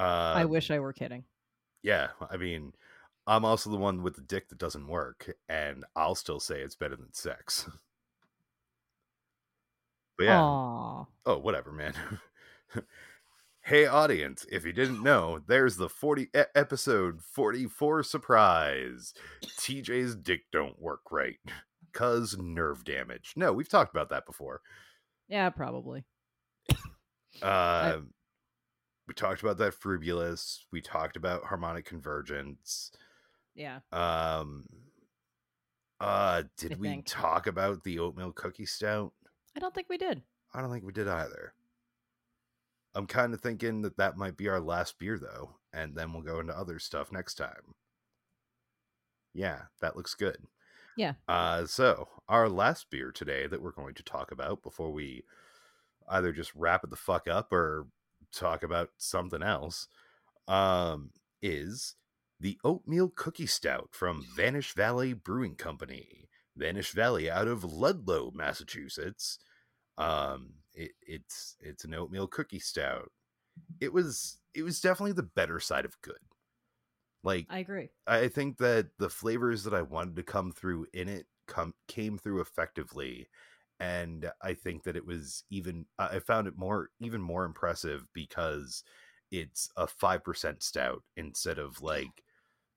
Uh, 0.00 0.32
I 0.36 0.44
wish 0.46 0.70
I 0.70 0.78
were 0.78 0.92
kidding. 0.92 1.24
yeah. 1.82 2.08
I 2.30 2.36
mean, 2.36 2.72
I'm 3.26 3.44
also 3.44 3.70
the 3.70 3.76
one 3.76 4.02
with 4.02 4.16
the 4.16 4.22
dick 4.22 4.48
that 4.48 4.58
doesn't 4.58 4.88
work, 4.88 5.30
and 5.48 5.84
I'll 5.94 6.14
still 6.14 6.40
say 6.40 6.60
it's 6.60 6.74
better 6.74 6.96
than 6.96 7.12
sex. 7.12 7.68
but 10.18 10.24
yeah. 10.24 10.40
Aw. 10.40 11.04
Oh, 11.26 11.38
whatever, 11.38 11.70
man. 11.70 11.94
hey, 13.62 13.86
audience, 13.86 14.46
if 14.50 14.64
you 14.64 14.72
didn't 14.72 15.02
know, 15.02 15.40
there's 15.46 15.76
the 15.76 15.88
40 15.88 16.28
e- 16.34 16.42
episode 16.54 17.22
44 17.22 18.02
surprise. 18.02 19.12
TJ's 19.58 20.16
dick 20.16 20.42
don't 20.50 20.80
work 20.80 21.02
right 21.10 21.36
cuz 21.92 22.36
nerve 22.38 22.84
damage. 22.84 23.34
No, 23.36 23.52
we've 23.52 23.68
talked 23.68 23.94
about 23.94 24.08
that 24.10 24.26
before. 24.26 24.62
Yeah, 25.28 25.50
probably. 25.50 26.04
Uh 27.42 28.00
we 29.10 29.14
talked 29.14 29.42
about 29.42 29.58
that 29.58 29.74
Frubulous, 29.74 30.66
we 30.70 30.80
talked 30.80 31.16
about 31.16 31.42
harmonic 31.42 31.84
convergence. 31.84 32.92
Yeah. 33.56 33.80
Um 33.90 34.66
uh 35.98 36.44
did 36.56 36.74
I 36.74 36.76
we 36.76 36.88
think. 36.88 37.06
talk 37.06 37.48
about 37.48 37.82
the 37.82 37.98
oatmeal 37.98 38.30
cookie 38.30 38.66
stout? 38.66 39.12
I 39.56 39.58
don't 39.58 39.74
think 39.74 39.88
we 39.88 39.98
did. 39.98 40.22
I 40.54 40.60
don't 40.60 40.70
think 40.70 40.84
we 40.84 40.92
did 40.92 41.08
either. 41.08 41.54
I'm 42.94 43.08
kind 43.08 43.34
of 43.34 43.40
thinking 43.40 43.82
that 43.82 43.96
that 43.96 44.16
might 44.16 44.36
be 44.36 44.48
our 44.48 44.60
last 44.60 44.96
beer, 45.00 45.18
though, 45.18 45.56
and 45.72 45.96
then 45.96 46.12
we'll 46.12 46.22
go 46.22 46.38
into 46.38 46.56
other 46.56 46.78
stuff 46.78 47.10
next 47.10 47.34
time. 47.34 47.74
Yeah, 49.34 49.62
that 49.80 49.96
looks 49.96 50.14
good. 50.14 50.38
Yeah. 50.96 51.14
Uh, 51.26 51.66
so 51.66 52.06
our 52.28 52.48
last 52.48 52.90
beer 52.90 53.10
today 53.10 53.48
that 53.48 53.60
we're 53.60 53.72
going 53.72 53.94
to 53.94 54.04
talk 54.04 54.30
about 54.30 54.62
before 54.62 54.92
we 54.92 55.24
either 56.08 56.32
just 56.32 56.54
wrap 56.54 56.84
it 56.84 56.90
the 56.90 56.96
fuck 56.96 57.26
up 57.26 57.52
or 57.52 57.86
talk 58.32 58.62
about 58.62 58.90
something 58.98 59.42
else, 59.42 59.88
um, 60.48 61.10
is 61.42 61.94
the 62.38 62.58
oatmeal 62.64 63.08
cookie 63.14 63.46
stout 63.46 63.90
from 63.92 64.24
Vanish 64.36 64.74
Valley 64.74 65.12
Brewing 65.12 65.54
Company. 65.54 66.28
Vanish 66.56 66.92
Valley 66.92 67.30
out 67.30 67.48
of 67.48 67.64
Ludlow, 67.64 68.32
Massachusetts 68.34 69.38
um 70.00 70.54
it, 70.74 70.92
it's 71.06 71.56
it's 71.60 71.84
an 71.84 71.94
oatmeal 71.94 72.26
cookie 72.26 72.58
stout 72.58 73.10
it 73.80 73.92
was 73.92 74.38
it 74.54 74.62
was 74.62 74.80
definitely 74.80 75.12
the 75.12 75.22
better 75.22 75.60
side 75.60 75.84
of 75.84 76.00
good 76.00 76.18
like 77.22 77.46
I 77.50 77.58
agree. 77.58 77.90
i 78.06 78.28
think 78.28 78.56
that 78.58 78.88
the 78.98 79.10
flavors 79.10 79.64
that 79.64 79.74
i 79.74 79.82
wanted 79.82 80.16
to 80.16 80.22
come 80.22 80.52
through 80.52 80.86
in 80.94 81.08
it 81.08 81.26
come 81.46 81.74
came 81.86 82.16
through 82.16 82.40
effectively 82.40 83.28
and 83.80 84.30
i 84.42 84.54
think 84.54 84.84
that 84.84 84.96
it 84.96 85.04
was 85.04 85.44
even 85.50 85.86
i 85.98 86.18
found 86.18 86.46
it 86.46 86.56
more 86.56 86.90
even 87.00 87.20
more 87.20 87.44
impressive 87.44 88.06
because 88.12 88.84
it's 89.32 89.70
a 89.76 89.86
5% 89.86 90.60
stout 90.60 91.02
instead 91.16 91.58
of 91.58 91.80
like 91.82 92.24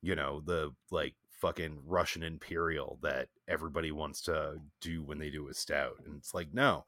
you 0.01 0.15
know 0.15 0.41
the 0.41 0.71
like 0.91 1.15
fucking 1.29 1.79
russian 1.85 2.23
imperial 2.23 2.99
that 3.01 3.27
everybody 3.47 3.91
wants 3.91 4.21
to 4.21 4.55
do 4.81 5.03
when 5.03 5.19
they 5.19 5.29
do 5.29 5.47
a 5.49 5.53
stout 5.53 5.95
and 6.05 6.15
it's 6.17 6.33
like 6.33 6.53
no 6.53 6.85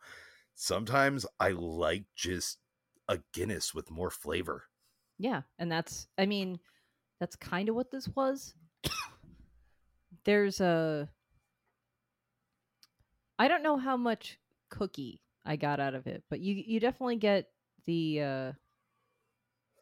sometimes 0.53 1.26
i 1.39 1.49
like 1.49 2.05
just 2.16 2.59
a 3.09 3.20
guinness 3.34 3.74
with 3.74 3.91
more 3.91 4.09
flavor 4.09 4.63
Yeah, 5.18 5.43
and 5.59 5.72
that's 5.72 6.07
I 6.18 6.26
mean, 6.26 6.59
that's 7.20 7.36
kind 7.36 7.70
of 7.70 7.76
what 7.76 7.91
this 7.91 8.07
was. 8.09 8.53
There's 10.26 10.59
a 10.59 11.09
I 13.40 13.48
don't 13.48 13.64
know 13.64 13.78
how 13.78 13.98
much 13.98 14.40
cookie 14.70 15.24
I 15.46 15.56
got 15.56 15.80
out 15.80 15.94
of 15.96 16.08
it, 16.08 16.24
but 16.30 16.40
you 16.40 16.56
you 16.56 16.80
definitely 16.80 17.18
get 17.18 17.52
the 17.86 18.22
uh 18.22 18.54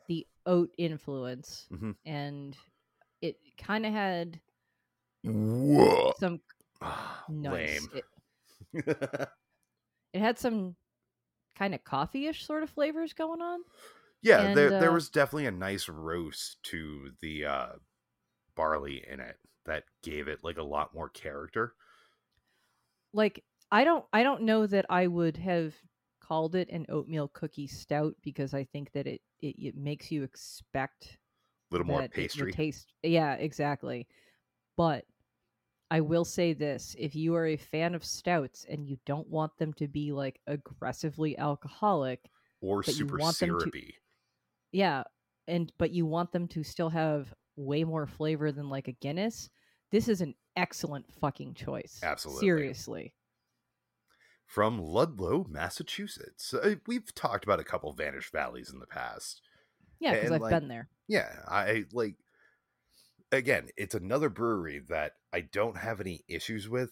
the 0.07 0.27
oat 0.45 0.73
influence 0.77 1.69
Mhm. 1.69 1.93
and 2.05 2.57
it 3.21 3.39
kind 3.57 3.85
of 3.85 3.93
had 3.93 4.41
whoa 5.23 6.13
some 6.19 6.41
nice 7.27 7.87
it, 7.91 8.05
it 10.13 10.19
had 10.19 10.37
some 10.37 10.75
kind 11.55 11.75
of 11.75 11.83
coffee-ish 11.83 12.45
sort 12.45 12.63
of 12.63 12.71
flavors 12.71 13.13
going 13.13 13.41
on. 13.41 13.63
yeah 14.21 14.47
there, 14.47 14.71
And, 14.71 14.71
there 14.71 14.91
uh, 14.91 14.93
was 14.93 15.09
definitely 15.09 15.45
a 15.45 15.51
nice 15.51 15.89
roast 15.89 16.61
to 16.63 17.11
the 17.21 17.45
uh 17.45 17.73
barley 18.55 19.05
in 19.07 19.19
it 19.21 19.39
that 19.65 19.85
gave 20.03 20.27
it 20.27 20.43
like 20.43 20.57
a 20.57 20.63
lot 20.63 20.93
more 20.93 21.09
character 21.09 21.75
like 23.13 23.43
I 23.71 23.83
don't 23.83 24.05
I 24.13 24.23
don't 24.23 24.43
know 24.43 24.67
that 24.67 24.85
I 24.89 25.07
would 25.07 25.37
have 25.37 25.75
called 26.21 26.55
it 26.55 26.69
an 26.69 26.85
oatmeal 26.89 27.27
cookie 27.27 27.67
stout 27.67 28.15
because 28.21 28.53
I 28.53 28.63
think 28.63 28.91
that 28.93 29.07
it 29.07 29.21
it, 29.41 29.55
it 29.59 29.75
makes 29.75 30.11
you 30.11 30.23
expect 30.23 31.17
a 31.71 31.73
little 31.73 31.87
more 31.87 32.01
that 32.01 32.11
it 32.15 32.35
will 32.35 32.47
pastry. 32.47 32.51
taste 32.51 32.93
yeah 33.03 33.35
exactly. 33.35 34.07
But 34.77 35.05
I 35.91 36.01
will 36.01 36.25
say 36.25 36.53
this 36.53 36.95
if 36.99 37.15
you 37.15 37.35
are 37.35 37.47
a 37.47 37.57
fan 37.57 37.95
of 37.95 38.03
stouts 38.03 38.65
and 38.69 38.87
you 38.87 38.97
don't 39.05 39.27
want 39.29 39.57
them 39.57 39.73
to 39.75 39.87
be 39.87 40.11
like 40.11 40.39
aggressively 40.47 41.37
alcoholic 41.37 42.29
or 42.61 42.81
super 42.83 43.19
them 43.19 43.57
to- 43.59 43.71
syrupy. 43.71 43.95
Yeah 44.71 45.03
and 45.47 45.71
but 45.77 45.91
you 45.91 46.05
want 46.05 46.31
them 46.31 46.47
to 46.49 46.63
still 46.63 46.89
have 46.89 47.33
way 47.55 47.83
more 47.83 48.07
flavor 48.07 48.51
than 48.51 48.69
like 48.69 48.87
a 48.87 48.93
Guinness 48.93 49.49
this 49.91 50.07
is 50.07 50.21
an 50.21 50.33
excellent 50.55 51.05
fucking 51.19 51.53
choice. 51.53 51.99
Absolutely. 52.03 52.41
seriously. 52.41 53.13
From 54.45 54.79
ludlow 54.79 55.45
massachusetts. 55.49 56.53
Uh, 56.53 56.75
we've 56.85 57.13
talked 57.15 57.43
about 57.43 57.59
a 57.59 57.63
couple 57.63 57.91
vanish 57.93 58.31
valleys 58.31 58.71
in 58.71 58.79
the 58.79 58.85
past. 58.87 59.41
Yeah 59.99 60.13
because 60.15 60.31
I've 60.31 60.41
like, 60.41 60.51
been 60.51 60.67
there. 60.67 60.89
yeah 61.07 61.29
i 61.47 61.85
like 61.93 62.15
again 63.31 63.69
it's 63.77 63.95
another 63.95 64.27
brewery 64.29 64.81
that 64.89 65.13
i 65.31 65.39
don't 65.39 65.77
have 65.77 66.01
any 66.01 66.23
issues 66.27 66.67
with. 66.67 66.91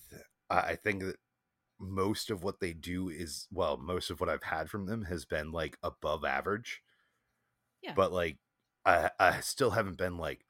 I, 0.49 0.59
I 0.59 0.75
think 0.75 1.01
that 1.03 1.17
most 1.79 2.29
of 2.31 2.43
what 2.43 2.59
they 2.61 2.73
do 2.73 3.09
is 3.09 3.47
well 3.51 3.75
most 3.77 4.09
of 4.11 4.21
what 4.21 4.29
i've 4.29 4.43
had 4.43 4.69
from 4.69 4.85
them 4.85 5.05
has 5.05 5.25
been 5.25 5.51
like 5.51 5.77
above 5.83 6.23
average. 6.23 6.81
Yeah. 7.83 7.93
but 7.95 8.13
like 8.13 8.37
i 8.85 9.09
i 9.19 9.39
still 9.41 9.71
haven't 9.71 9.97
been 9.97 10.17
like 10.17 10.45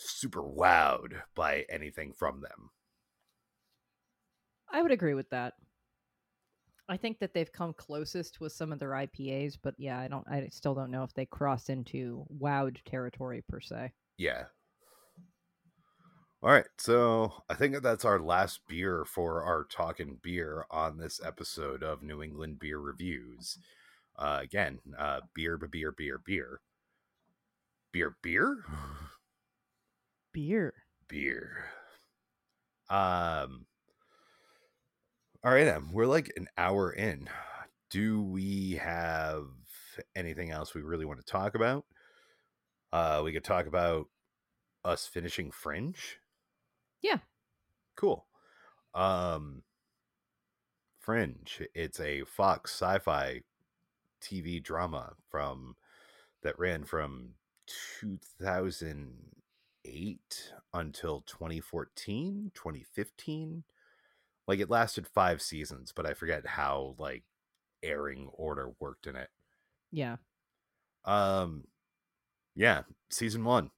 super 0.00 0.42
wowed 0.42 1.22
by 1.34 1.64
anything 1.68 2.12
from 2.12 2.40
them 2.40 2.70
I 4.72 4.82
would 4.82 4.92
agree 4.92 5.14
with 5.14 5.28
that. 5.30 5.54
I 6.88 6.96
think 6.96 7.18
that 7.18 7.34
they've 7.34 7.52
come 7.52 7.72
closest 7.72 8.40
with 8.40 8.52
some 8.52 8.72
of 8.72 8.78
their 8.78 8.90
IPAs, 8.90 9.56
but 9.60 9.74
yeah, 9.78 9.98
I 9.98 10.06
don't. 10.08 10.26
I 10.28 10.48
still 10.52 10.74
don't 10.74 10.90
know 10.92 11.02
if 11.02 11.12
they 11.14 11.26
cross 11.26 11.68
into 11.68 12.24
wowed 12.40 12.78
territory 12.84 13.42
per 13.48 13.60
se. 13.60 13.92
yeah 14.16 14.44
all 16.42 16.50
right 16.50 16.66
so 16.78 17.32
i 17.50 17.54
think 17.54 17.74
that 17.74 17.82
that's 17.82 18.04
our 18.04 18.18
last 18.20 18.60
beer 18.66 19.04
for 19.04 19.42
our 19.42 19.64
talking 19.64 20.18
beer 20.22 20.64
on 20.70 20.96
this 20.96 21.20
episode 21.24 21.82
of 21.82 22.02
new 22.02 22.22
england 22.22 22.58
beer 22.58 22.78
reviews 22.78 23.58
uh 24.18 24.38
again 24.42 24.78
uh 24.98 25.20
beer 25.34 25.56
beer 25.58 25.92
beer 25.92 26.18
beer 26.24 26.60
beer 27.92 28.16
beer 28.22 28.64
Beer. 30.32 30.74
beer. 31.08 31.64
Um 32.88 33.66
all 35.42 35.52
right 35.52 35.64
then 35.64 35.90
we're 35.92 36.06
like 36.06 36.30
an 36.36 36.48
hour 36.58 36.92
in. 36.92 37.28
Do 37.90 38.22
we 38.22 38.74
have 38.74 39.46
anything 40.14 40.50
else 40.50 40.74
we 40.74 40.82
really 40.82 41.04
want 41.04 41.18
to 41.18 41.26
talk 41.26 41.54
about? 41.54 41.84
Uh 42.92 43.22
we 43.24 43.32
could 43.32 43.44
talk 43.44 43.66
about 43.66 44.06
us 44.84 45.06
finishing 45.06 45.50
fringe? 45.50 46.18
Yeah. 47.02 47.18
cool. 47.96 48.26
Um 48.94 49.62
fringe 51.00 51.62
it's 51.74 51.98
a 51.98 52.22
fox 52.24 52.72
sci-fi 52.72 53.40
tv 54.22 54.62
drama 54.62 55.14
from 55.30 55.74
that 56.42 56.58
ran 56.58 56.84
from 56.84 57.34
2008 59.84 60.52
until 60.74 61.22
2014 61.22 62.50
2015 62.54 63.64
like 64.46 64.60
it 64.60 64.70
lasted 64.70 65.06
five 65.06 65.40
seasons 65.40 65.92
but 65.94 66.06
i 66.06 66.14
forget 66.14 66.46
how 66.46 66.94
like 66.98 67.24
airing 67.82 68.28
order 68.34 68.72
worked 68.78 69.06
in 69.06 69.16
it. 69.16 69.28
Yeah. 69.90 70.16
um 71.04 71.64
yeah 72.54 72.82
season 73.10 73.44
one 73.44 73.70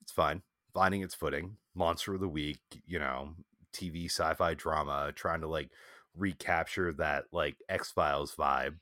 it's 0.00 0.12
fine 0.12 0.42
finding 0.72 1.02
its 1.02 1.14
footing 1.14 1.56
monster 1.74 2.14
of 2.14 2.20
the 2.20 2.28
week 2.28 2.60
you 2.86 2.98
know 2.98 3.34
tv 3.74 4.06
sci-fi 4.06 4.54
drama 4.54 5.12
trying 5.14 5.40
to 5.40 5.46
like 5.48 5.70
recapture 6.16 6.92
that 6.92 7.24
like 7.32 7.56
x-files 7.68 8.34
vibe 8.34 8.74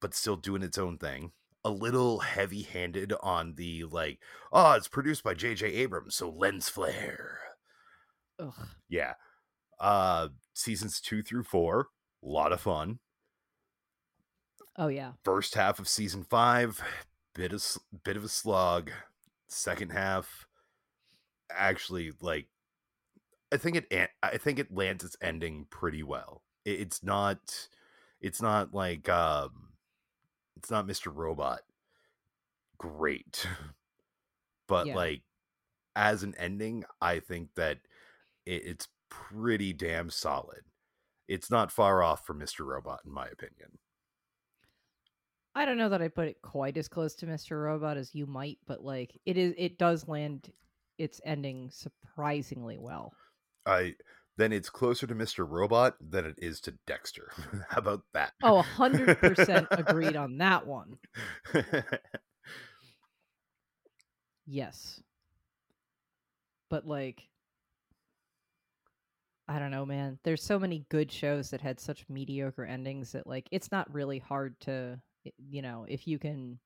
but 0.00 0.14
still 0.14 0.36
doing 0.36 0.62
its 0.62 0.78
own 0.78 0.98
thing 0.98 1.32
a 1.64 1.70
little 1.70 2.20
heavy-handed 2.20 3.12
on 3.22 3.54
the 3.54 3.84
like 3.84 4.18
oh 4.52 4.72
it's 4.72 4.88
produced 4.88 5.22
by 5.22 5.34
jj 5.34 5.62
abrams 5.62 6.14
so 6.14 6.30
lens 6.30 6.68
flare 6.68 7.38
Ugh. 8.38 8.54
yeah 8.88 9.14
Uh 9.78 10.28
seasons 10.54 11.00
2 11.00 11.22
through 11.22 11.42
4, 11.44 11.80
a 12.22 12.26
lot 12.26 12.52
of 12.52 12.60
fun. 12.60 12.98
Oh 14.76 14.88
yeah. 14.88 15.12
First 15.24 15.54
half 15.54 15.78
of 15.78 15.88
season 15.88 16.24
5, 16.24 16.80
bit 17.34 17.52
of 17.52 17.64
bit 18.04 18.16
of 18.16 18.24
a 18.24 18.28
slog. 18.28 18.90
Second 19.48 19.90
half 19.92 20.46
actually 21.50 22.12
like 22.20 22.46
I 23.52 23.56
think 23.56 23.76
it 23.76 24.10
I 24.22 24.36
think 24.38 24.58
it 24.58 24.72
lands 24.72 25.02
its 25.04 25.16
ending 25.20 25.66
pretty 25.70 26.02
well. 26.02 26.42
It's 26.64 27.02
not 27.02 27.68
it's 28.20 28.40
not 28.42 28.74
like 28.74 29.08
um 29.08 29.69
it's 30.60 30.70
not 30.70 30.86
Mr. 30.86 31.10
Robot 31.14 31.62
great. 32.76 33.46
but 34.68 34.86
Yeah. 34.86 34.94
like 34.94 35.22
as 35.96 36.22
an 36.22 36.34
ending, 36.36 36.84
I 37.00 37.20
think 37.20 37.54
that 37.54 37.78
it, 38.46 38.64
it's 38.66 38.88
pretty 39.08 39.72
damn 39.72 40.10
solid. 40.10 40.64
It's 41.28 41.50
not 41.50 41.72
far 41.72 42.02
off 42.02 42.26
from 42.26 42.40
Mr. 42.40 42.66
Robot 42.66 43.00
in 43.06 43.12
my 43.12 43.26
opinion. 43.26 43.78
I 45.54 45.64
don't 45.64 45.78
know 45.78 45.88
that 45.88 46.02
I 46.02 46.08
put 46.08 46.28
it 46.28 46.42
quite 46.42 46.76
as 46.76 46.88
close 46.88 47.14
to 47.16 47.26
Mr. 47.26 47.62
Robot 47.62 47.96
as 47.96 48.14
you 48.14 48.26
might, 48.26 48.58
but 48.66 48.84
like 48.84 49.18
it 49.24 49.36
is 49.38 49.54
it 49.56 49.78
does 49.78 50.06
land 50.06 50.52
its 50.98 51.20
ending 51.24 51.70
surprisingly 51.70 52.78
well. 52.78 53.14
I 53.66 53.96
then 54.36 54.52
it's 54.52 54.70
closer 54.70 55.06
to 55.06 55.14
Mr. 55.14 55.46
Robot 55.48 55.96
than 56.00 56.24
it 56.24 56.36
is 56.38 56.60
to 56.62 56.74
Dexter. 56.86 57.30
How 57.68 57.78
about 57.78 58.02
that? 58.14 58.32
Oh, 58.42 58.64
100% 58.76 59.66
agreed 59.70 60.16
on 60.16 60.38
that 60.38 60.66
one. 60.66 60.96
Yes. 64.46 65.00
But 66.68 66.86
like 66.86 67.22
I 69.48 69.58
don't 69.58 69.72
know, 69.72 69.84
man. 69.84 70.18
There's 70.22 70.42
so 70.44 70.58
many 70.60 70.84
good 70.90 71.10
shows 71.10 71.50
that 71.50 71.60
had 71.60 71.80
such 71.80 72.04
mediocre 72.08 72.64
endings 72.64 73.12
that 73.12 73.26
like 73.26 73.48
it's 73.50 73.72
not 73.72 73.92
really 73.92 74.18
hard 74.18 74.58
to 74.60 75.00
you 75.38 75.60
know, 75.62 75.84
if 75.88 76.06
you 76.06 76.18
can 76.18 76.58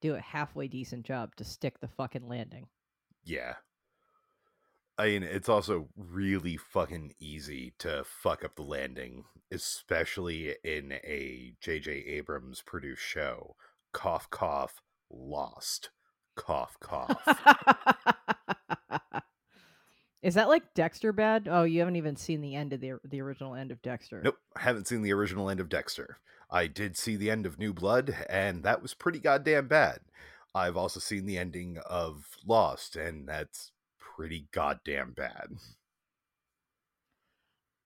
do 0.00 0.14
a 0.14 0.20
halfway 0.20 0.68
decent 0.68 1.04
job 1.04 1.34
to 1.36 1.44
stick 1.44 1.78
the 1.80 1.88
fucking 1.88 2.28
landing. 2.28 2.66
yeah. 3.24 3.54
I 4.96 5.06
mean, 5.06 5.22
it's 5.24 5.48
also 5.48 5.88
really 5.96 6.56
fucking 6.56 7.14
easy 7.18 7.74
to 7.78 8.04
fuck 8.04 8.44
up 8.44 8.54
the 8.54 8.62
landing, 8.62 9.24
especially 9.50 10.54
in 10.62 10.92
a 10.92 11.54
J.J. 11.60 11.90
Abrams 11.90 12.62
produced 12.64 13.02
show. 13.02 13.56
Cough, 13.92 14.30
cough, 14.30 14.80
lost. 15.10 15.90
Cough, 16.36 16.76
cough. 16.80 17.22
Is 20.22 20.34
that 20.34 20.48
like 20.48 20.72
Dexter 20.74 21.12
bad? 21.12 21.48
Oh, 21.50 21.64
you 21.64 21.80
haven't 21.80 21.96
even 21.96 22.16
seen 22.16 22.40
the 22.40 22.54
end 22.54 22.72
of 22.72 22.80
the 22.80 22.98
the 23.04 23.20
original 23.20 23.54
end 23.54 23.70
of 23.70 23.82
Dexter. 23.82 24.22
nope, 24.24 24.38
haven't 24.56 24.88
seen 24.88 25.02
the 25.02 25.12
original 25.12 25.50
end 25.50 25.60
of 25.60 25.68
Dexter. 25.68 26.18
I 26.50 26.66
did 26.66 26.96
see 26.96 27.16
the 27.16 27.30
end 27.30 27.46
of 27.46 27.58
New 27.58 27.74
Blood, 27.74 28.16
and 28.28 28.62
that 28.62 28.80
was 28.80 28.94
pretty 28.94 29.18
goddamn 29.18 29.68
bad. 29.68 29.98
I've 30.54 30.76
also 30.76 31.00
seen 31.00 31.26
the 31.26 31.36
ending 31.36 31.78
of 31.84 32.38
Lost, 32.46 32.96
and 32.96 33.28
that's 33.28 33.72
pretty 34.16 34.46
goddamn 34.52 35.12
bad. 35.12 35.48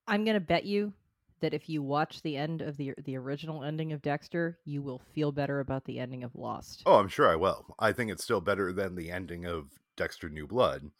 I'm 0.07 0.25
gonna 0.25 0.41
bet 0.41 0.65
you 0.65 0.93
that 1.41 1.55
if 1.55 1.69
you 1.69 1.83
watch 1.83 2.23
the 2.23 2.37
end 2.37 2.63
of 2.63 2.77
the 2.77 2.95
the 3.05 3.17
original 3.17 3.63
ending 3.63 3.93
of 3.93 4.03
Dexter, 4.03 4.59
you 4.65 4.83
will 4.83 5.01
feel 5.15 5.33
better 5.33 5.61
about 5.61 5.85
the 5.85 5.99
ending 5.99 6.25
of 6.25 6.35
Lost. 6.35 6.83
Oh, 6.87 6.99
I'm 6.99 7.09
sure 7.09 7.29
I 7.29 7.37
will. 7.37 7.75
I 7.79 7.93
think 7.93 8.11
it's 8.11 8.25
still 8.25 8.41
better 8.41 8.73
than 8.73 8.95
the 8.95 9.11
ending 9.11 9.45
of 9.47 9.71
Dexter 9.97 10.29
New 10.29 10.47
Blood. 10.47 10.91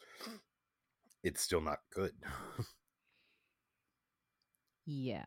It's 1.23 1.43
still 1.43 1.61
not 1.61 1.79
good. 1.95 2.13
Yeah. 4.91 5.27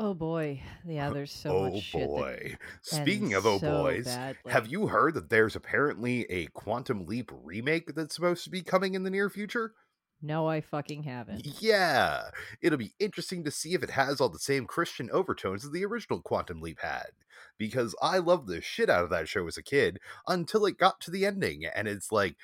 Oh 0.00 0.14
boy, 0.14 0.62
yeah. 0.86 1.10
There's 1.14 1.30
so 1.30 1.56
oh 1.58 1.70
much 1.70 1.82
shit. 1.82 2.00
that 2.00 2.08
boy. 2.08 2.56
Speaking 2.80 3.34
ends 3.34 3.44
of 3.44 3.46
oh 3.46 3.58
so 3.58 3.82
boys, 3.82 4.06
bad, 4.06 4.36
have 4.46 4.66
you 4.66 4.86
heard 4.86 5.12
that 5.12 5.28
there's 5.28 5.54
apparently 5.54 6.24
a 6.30 6.46
Quantum 6.46 7.04
Leap 7.04 7.30
remake 7.44 7.94
that's 7.94 8.14
supposed 8.14 8.44
to 8.44 8.50
be 8.50 8.62
coming 8.62 8.94
in 8.94 9.02
the 9.02 9.10
near 9.10 9.28
future? 9.28 9.74
No, 10.22 10.48
I 10.48 10.62
fucking 10.62 11.02
haven't. 11.02 11.46
Yeah, 11.60 12.30
it'll 12.62 12.78
be 12.78 12.94
interesting 12.98 13.44
to 13.44 13.50
see 13.50 13.74
if 13.74 13.82
it 13.82 13.90
has 13.90 14.22
all 14.22 14.30
the 14.30 14.38
same 14.38 14.66
Christian 14.66 15.10
overtones 15.10 15.66
as 15.66 15.70
the 15.70 15.84
original 15.84 16.22
Quantum 16.22 16.62
Leap 16.62 16.80
had. 16.80 17.10
Because 17.58 17.94
I 18.00 18.18
loved 18.18 18.48
the 18.48 18.62
shit 18.62 18.88
out 18.88 19.04
of 19.04 19.10
that 19.10 19.28
show 19.28 19.46
as 19.46 19.58
a 19.58 19.62
kid 19.62 19.98
until 20.26 20.64
it 20.64 20.78
got 20.78 21.00
to 21.02 21.10
the 21.10 21.26
ending, 21.26 21.66
and 21.66 21.86
it's 21.86 22.10
like, 22.10 22.36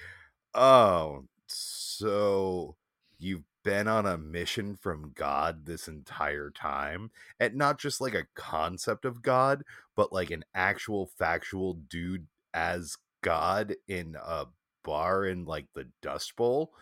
oh, 0.54 1.24
so 1.46 2.76
you've 3.18 3.44
been 3.66 3.88
on 3.88 4.06
a 4.06 4.16
mission 4.16 4.76
from 4.76 5.10
God 5.16 5.66
this 5.66 5.88
entire 5.88 6.50
time, 6.50 7.10
and 7.40 7.56
not 7.56 7.80
just 7.80 8.00
like 8.00 8.14
a 8.14 8.28
concept 8.36 9.04
of 9.04 9.22
God, 9.22 9.64
but 9.96 10.12
like 10.12 10.30
an 10.30 10.44
actual 10.54 11.10
factual 11.18 11.74
dude 11.74 12.28
as 12.54 12.96
God 13.22 13.74
in 13.88 14.16
a 14.24 14.44
bar 14.84 15.26
in 15.26 15.46
like 15.46 15.66
the 15.74 15.88
Dust 16.00 16.36
Bowl 16.36 16.72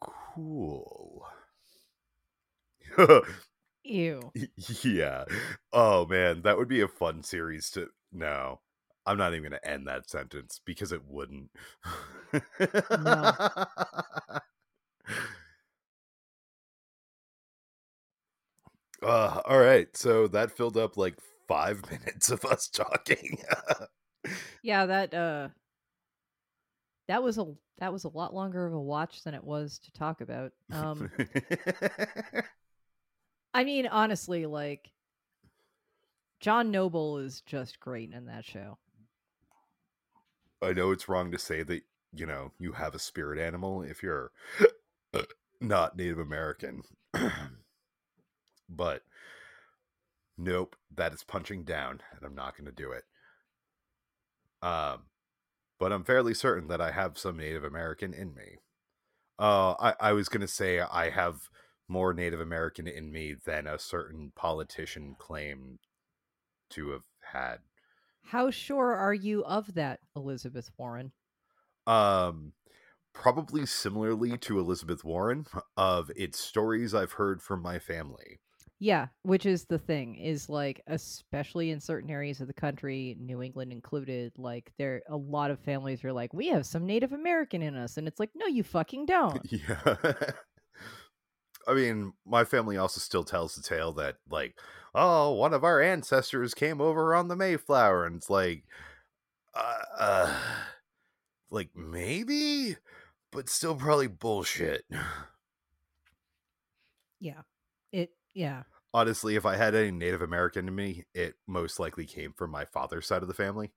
cool. 0.00 1.24
Ew. 3.84 4.32
yeah. 4.82 5.24
Oh 5.72 6.06
man, 6.06 6.42
that 6.42 6.58
would 6.58 6.68
be 6.68 6.80
a 6.80 6.88
fun 6.88 7.22
series 7.22 7.70
to 7.70 7.88
No. 8.12 8.60
I'm 9.08 9.18
not 9.18 9.34
even 9.34 9.48
going 9.48 9.52
to 9.52 9.70
end 9.70 9.86
that 9.86 10.10
sentence 10.10 10.60
because 10.64 10.90
it 10.90 11.02
wouldn't. 11.06 11.50
No. 12.90 13.32
Uh, 19.02 19.40
all 19.44 19.58
right. 19.58 19.94
So 19.96 20.26
that 20.28 20.50
filled 20.50 20.76
up 20.76 20.96
like 20.96 21.18
5 21.48 21.82
minutes 21.90 22.30
of 22.30 22.44
us 22.44 22.68
talking. 22.68 23.38
Yeah, 24.62 24.86
that 24.86 25.14
uh 25.14 25.48
that 27.06 27.22
was 27.22 27.38
a 27.38 27.46
that 27.78 27.92
was 27.92 28.02
a 28.02 28.08
lot 28.08 28.34
longer 28.34 28.66
of 28.66 28.72
a 28.72 28.80
watch 28.80 29.22
than 29.22 29.34
it 29.34 29.44
was 29.44 29.78
to 29.78 29.92
talk 29.92 30.20
about. 30.20 30.50
Um 30.72 31.08
I 33.54 33.62
mean 33.62 33.86
honestly 33.86 34.46
like 34.46 34.90
John 36.40 36.70
Noble 36.72 37.18
is 37.18 37.40
just 37.42 37.78
great 37.80 38.12
in 38.12 38.26
that 38.26 38.44
show. 38.44 38.78
I 40.62 40.72
know 40.72 40.90
it's 40.90 41.08
wrong 41.08 41.30
to 41.32 41.38
say 41.38 41.62
that, 41.62 41.82
you 42.14 42.26
know, 42.26 42.52
you 42.58 42.72
have 42.72 42.94
a 42.94 42.98
spirit 42.98 43.38
animal 43.38 43.82
if 43.82 44.02
you're 44.02 44.32
not 45.60 45.96
Native 45.96 46.18
American. 46.18 46.82
but 48.68 49.02
nope, 50.36 50.76
that 50.94 51.12
is 51.12 51.24
punching 51.24 51.64
down, 51.64 52.00
and 52.14 52.24
I'm 52.24 52.34
not 52.34 52.56
going 52.56 52.66
to 52.66 52.72
do 52.72 52.92
it. 52.92 53.04
Um, 54.62 55.04
but 55.78 55.92
I'm 55.92 56.04
fairly 56.04 56.34
certain 56.34 56.68
that 56.68 56.80
I 56.80 56.90
have 56.90 57.18
some 57.18 57.36
Native 57.36 57.64
American 57.64 58.14
in 58.14 58.34
me. 58.34 58.58
Uh, 59.38 59.74
I, 59.78 59.94
I 60.00 60.12
was 60.12 60.28
going 60.28 60.40
to 60.40 60.48
say 60.48 60.80
I 60.80 61.10
have 61.10 61.48
more 61.88 62.12
Native 62.12 62.40
American 62.40 62.88
in 62.88 63.12
me 63.12 63.34
than 63.44 63.66
a 63.66 63.78
certain 63.78 64.32
politician 64.34 65.14
claimed 65.18 65.78
to 66.70 66.90
have 66.90 67.04
had. 67.32 67.58
How 68.24 68.50
sure 68.50 68.94
are 68.94 69.14
you 69.14 69.44
of 69.44 69.74
that, 69.74 70.00
Elizabeth 70.16 70.70
Warren? 70.76 71.12
Um, 71.86 72.54
probably 73.12 73.66
similarly 73.66 74.36
to 74.38 74.58
Elizabeth 74.58 75.04
Warren, 75.04 75.46
of 75.76 76.10
its 76.16 76.40
stories 76.40 76.94
I've 76.94 77.12
heard 77.12 77.40
from 77.40 77.62
my 77.62 77.78
family. 77.78 78.40
Yeah, 78.78 79.06
which 79.22 79.46
is 79.46 79.64
the 79.64 79.78
thing 79.78 80.16
is 80.16 80.50
like 80.50 80.82
especially 80.86 81.70
in 81.70 81.80
certain 81.80 82.10
areas 82.10 82.40
of 82.42 82.46
the 82.46 82.52
country, 82.52 83.16
New 83.18 83.42
England 83.42 83.72
included, 83.72 84.32
like 84.36 84.70
there 84.78 85.02
a 85.08 85.16
lot 85.16 85.50
of 85.50 85.58
families 85.60 86.04
are 86.04 86.12
like 86.12 86.34
we 86.34 86.48
have 86.48 86.66
some 86.66 86.84
Native 86.84 87.12
American 87.12 87.62
in 87.62 87.74
us 87.74 87.96
and 87.96 88.06
it's 88.06 88.20
like 88.20 88.30
no 88.34 88.46
you 88.46 88.62
fucking 88.62 89.06
don't. 89.06 89.40
Yeah. 89.50 89.96
I 91.66 91.74
mean, 91.74 92.12
my 92.24 92.44
family 92.44 92.76
also 92.76 93.00
still 93.00 93.24
tells 93.24 93.56
the 93.56 93.62
tale 93.62 93.92
that, 93.94 94.16
like, 94.30 94.56
oh, 94.94 95.32
one 95.32 95.52
of 95.52 95.64
our 95.64 95.80
ancestors 95.80 96.54
came 96.54 96.80
over 96.80 97.14
on 97.14 97.28
the 97.28 97.36
Mayflower, 97.36 98.06
and 98.06 98.16
it's 98.16 98.30
like, 98.30 98.64
uh, 99.54 99.82
uh 99.98 100.40
like 101.50 101.70
maybe, 101.74 102.76
but 103.32 103.48
still 103.48 103.74
probably 103.74 104.08
bullshit. 104.08 104.84
Yeah. 107.20 107.42
It 107.92 108.10
yeah. 108.36 108.62
Honestly, 108.92 109.34
if 109.34 109.44
I 109.44 109.56
had 109.56 109.74
any 109.74 109.90
Native 109.90 110.22
American 110.22 110.68
in 110.68 110.74
me, 110.74 111.04
it 111.14 111.34
most 111.46 111.80
likely 111.80 112.04
came 112.04 112.32
from 112.32 112.50
my 112.50 112.64
father's 112.64 113.06
side 113.06 113.22
of 113.22 113.28
the 113.28 113.34
family. 113.34 113.72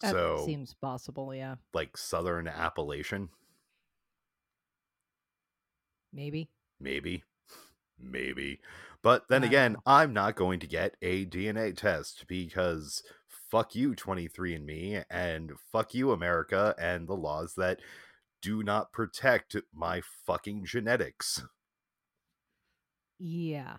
That 0.00 0.12
so, 0.12 0.42
seems 0.46 0.74
possible, 0.74 1.34
yeah. 1.34 1.56
like 1.72 1.96
Southern 1.96 2.48
Appalachian, 2.48 3.28
Maybe. 6.12 6.48
maybe, 6.80 7.24
maybe. 7.98 8.60
But 9.02 9.24
then 9.28 9.44
again, 9.44 9.76
I'm 9.84 10.12
not 10.12 10.34
going 10.34 10.60
to 10.60 10.66
get 10.66 10.96
a 11.02 11.26
DNA 11.26 11.76
test 11.76 12.24
because 12.26 13.02
fuck 13.50 13.74
you 13.74 13.94
23andme 13.94 15.04
and 15.08 15.52
fuck 15.70 15.94
you 15.94 16.10
america 16.10 16.74
and 16.76 17.06
the 17.06 17.14
laws 17.14 17.54
that 17.56 17.78
do 18.42 18.64
not 18.64 18.92
protect 18.92 19.54
my 19.72 20.02
fucking 20.26 20.64
genetics 20.64 21.44
Yeah. 23.18 23.76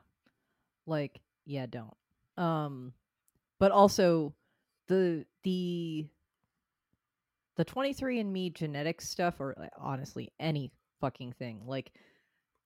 Like, 0.85 1.21
yeah, 1.45 1.65
don't. 1.65 1.95
Um 2.37 2.93
but 3.59 3.71
also 3.71 4.33
the 4.87 5.25
the 5.43 6.07
the 7.55 7.65
23andme 7.65 8.53
genetic 8.53 9.01
stuff 9.01 9.39
or 9.39 9.55
like, 9.57 9.71
honestly 9.77 10.31
any 10.39 10.71
fucking 11.01 11.31
thing 11.33 11.61
like 11.65 11.91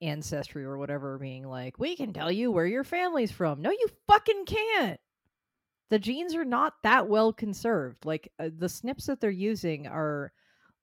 ancestry 0.01 0.63
or 0.63 0.77
whatever 0.77 1.17
being 1.17 1.45
like 1.47 1.77
we 1.77 1.95
can 1.95 2.13
tell 2.13 2.31
you 2.31 2.51
where 2.51 2.65
your 2.65 2.83
family's 2.83 3.31
from 3.31 3.61
no 3.61 3.69
you 3.69 3.87
fucking 4.07 4.45
can't 4.45 4.99
the 5.89 5.99
genes 5.99 6.35
are 6.35 6.45
not 6.45 6.73
that 6.83 7.07
well 7.07 7.33
conserved 7.33 8.05
like 8.05 8.31
uh, 8.39 8.49
the 8.57 8.69
snips 8.69 9.05
that 9.07 9.19
they're 9.19 9.29
using 9.29 9.87
are 9.87 10.31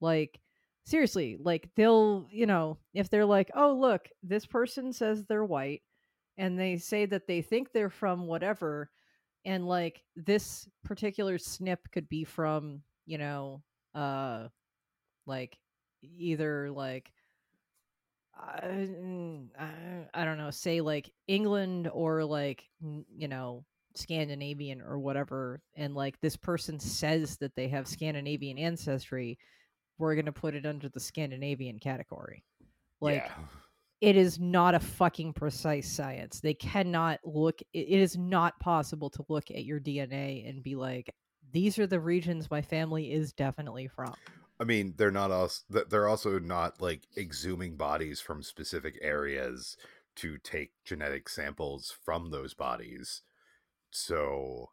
like 0.01 0.39
seriously 0.87 1.37
like 1.41 1.69
they'll 1.75 2.27
you 2.31 2.47
know 2.47 2.79
if 2.95 3.11
they're 3.11 3.27
like 3.27 3.51
oh 3.55 3.73
look 3.75 4.09
this 4.23 4.47
person 4.47 4.93
says 4.93 5.25
they're 5.25 5.45
white 5.45 5.83
and 6.39 6.59
they 6.59 6.77
say 6.77 7.07
that 7.07 7.27
they 7.27 7.43
think 7.43 7.73
they're 7.73 7.91
from 7.91 8.27
whatever 8.27 8.89
and 9.45 9.67
like 9.67 10.03
this 10.15 10.69
particular 10.85 11.39
snip 11.39 11.81
could 11.93 12.09
be 12.09 12.23
from 12.23 12.81
you 13.05 13.19
know 13.19 13.63
uh 13.97 14.47
like 15.27 15.59
either 16.03 16.71
like 16.71 17.11
uh, 18.39 18.61
mm, 18.61 19.49
I, 19.59 20.23
I 20.23 20.25
don't 20.25 20.39
know 20.39 20.51
say 20.51 20.81
like 20.81 21.11
england 21.27 21.89
or 21.93 22.25
like 22.25 22.65
you 22.81 23.27
know 23.27 23.65
scandinavian 23.97 24.83
or 24.83 24.99
whatever 24.99 25.63
and 25.75 25.95
like 25.95 26.21
this 26.21 26.37
person 26.37 26.79
says 26.79 27.39
that 27.39 27.57
they 27.57 27.67
have 27.69 27.89
scandinavian 27.89 28.59
ancestry 28.59 29.39
we're 29.99 30.15
going 30.15 30.27
to 30.27 30.33
put 30.33 30.55
it 30.55 30.67
under 30.67 30.89
the 30.89 31.01
scandinavian 31.01 31.79
category 31.79 32.45
like 33.01 33.25
yeah 33.27 33.33
it 34.01 34.17
is 34.17 34.39
not 34.39 34.75
a 34.75 34.81
fucking 34.81 35.33
precise 35.33 35.91
science. 35.91 36.41
They 36.41 36.55
cannot 36.55 37.21
look 37.25 37.61
it 37.73 37.89
is 37.89 38.17
not 38.17 38.59
possible 38.61 39.11
to 39.11 39.25
look 39.29 39.51
at 39.51 39.65
your 39.65 39.81
DNA 39.81 40.49
and 40.49 40.63
be 40.63 40.77
like 40.77 41.15
these 41.53 41.79
are 41.79 41.87
the 41.87 42.01
regions 42.01 42.51
my 42.51 42.61
family 42.61 43.13
is 43.13 43.33
definitely 43.33 43.89
from. 43.89 44.15
I 44.61 44.65
mean, 44.65 44.95
they're 44.97 45.11
not 45.11 45.31
also 45.31 45.63
they're 45.89 46.09
also 46.09 46.39
not 46.39 46.81
like 46.81 47.03
exhuming 47.17 47.77
bodies 47.77 48.21
from 48.21 48.43
specific 48.43 48.99
areas 49.01 49.77
to 50.17 50.39
take 50.39 50.73
genetic 50.85 51.29
samples 51.29 51.95
from 52.05 52.31
those 52.31 52.55
bodies. 52.55 53.23
So, 53.91 54.71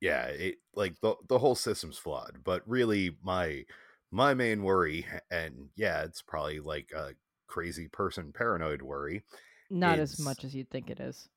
yeah, 0.00 0.26
it 0.26 0.56
like 0.74 1.00
the 1.00 1.14
the 1.28 1.38
whole 1.38 1.54
system's 1.56 1.98
flawed. 1.98 2.38
But 2.44 2.62
really, 2.66 3.16
my 3.22 3.64
my 4.12 4.34
main 4.34 4.62
worry, 4.62 5.06
and 5.30 5.70
yeah, 5.74 6.02
it's 6.02 6.22
probably 6.22 6.60
like 6.60 6.92
a 6.94 7.14
crazy 7.48 7.88
person 7.88 8.32
paranoid 8.32 8.82
worry. 8.82 9.22
Not 9.70 9.98
as 9.98 10.20
much 10.20 10.44
as 10.44 10.54
you'd 10.54 10.70
think 10.70 10.90
it 10.90 11.00
is. 11.00 11.28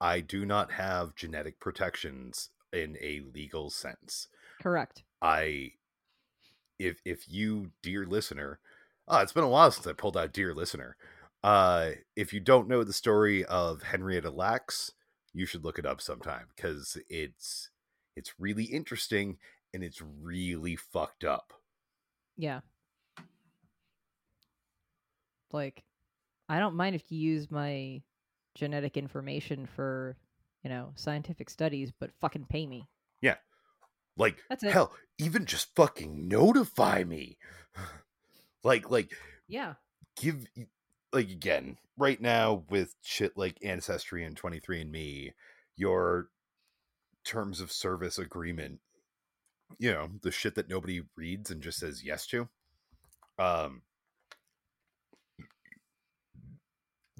I 0.00 0.20
do 0.20 0.44
not 0.44 0.72
have 0.72 1.14
genetic 1.14 1.60
protections 1.60 2.50
in 2.72 2.96
a 3.00 3.20
legal 3.32 3.70
sense. 3.70 4.28
Correct. 4.60 5.04
I 5.22 5.72
if 6.78 7.00
if 7.04 7.28
you 7.28 7.70
dear 7.82 8.06
listener, 8.06 8.58
oh, 9.06 9.18
it's 9.18 9.32
been 9.32 9.44
a 9.44 9.48
while 9.48 9.70
since 9.70 9.86
I 9.86 9.92
pulled 9.92 10.16
out 10.16 10.32
dear 10.32 10.52
listener. 10.54 10.96
Uh 11.44 11.90
if 12.16 12.32
you 12.32 12.40
don't 12.40 12.68
know 12.68 12.82
the 12.82 12.92
story 12.92 13.44
of 13.44 13.82
Henrietta 13.84 14.30
Lacks, 14.30 14.92
you 15.32 15.46
should 15.46 15.64
look 15.64 15.78
it 15.78 15.86
up 15.86 16.00
sometime 16.00 16.46
because 16.56 16.96
it's 17.08 17.70
it's 18.16 18.34
really 18.38 18.64
interesting 18.64 19.38
and 19.72 19.84
it's 19.84 20.02
really 20.02 20.76
fucked 20.76 21.24
up. 21.24 21.52
Yeah. 22.40 22.60
Like 25.52 25.84
I 26.48 26.58
don't 26.58 26.74
mind 26.74 26.96
if 26.96 27.02
you 27.12 27.18
use 27.18 27.50
my 27.50 28.00
genetic 28.54 28.96
information 28.96 29.66
for, 29.66 30.16
you 30.64 30.70
know, 30.70 30.92
scientific 30.94 31.50
studies, 31.50 31.92
but 31.98 32.10
fucking 32.20 32.46
pay 32.48 32.66
me. 32.66 32.88
Yeah. 33.20 33.36
Like 34.16 34.38
That's 34.48 34.64
it. 34.64 34.72
hell, 34.72 34.92
even 35.18 35.44
just 35.44 35.74
fucking 35.76 36.28
notify 36.28 37.04
me. 37.04 37.36
like 38.64 38.90
like 38.90 39.12
Yeah. 39.46 39.74
give 40.16 40.46
like 41.12 41.28
again 41.28 41.76
right 41.98 42.20
now 42.20 42.64
with 42.70 42.94
shit 43.02 43.36
like 43.36 43.58
ancestry 43.62 44.24
and 44.24 44.40
23andme 44.40 45.32
your 45.76 46.28
terms 47.24 47.60
of 47.60 47.70
service 47.70 48.18
agreement 48.18 48.80
you 49.78 49.92
know 49.92 50.08
the 50.22 50.30
shit 50.30 50.54
that 50.54 50.68
nobody 50.68 51.02
reads 51.16 51.50
and 51.50 51.62
just 51.62 51.78
says 51.78 52.02
yes 52.04 52.26
to 52.26 52.48
um 53.38 53.82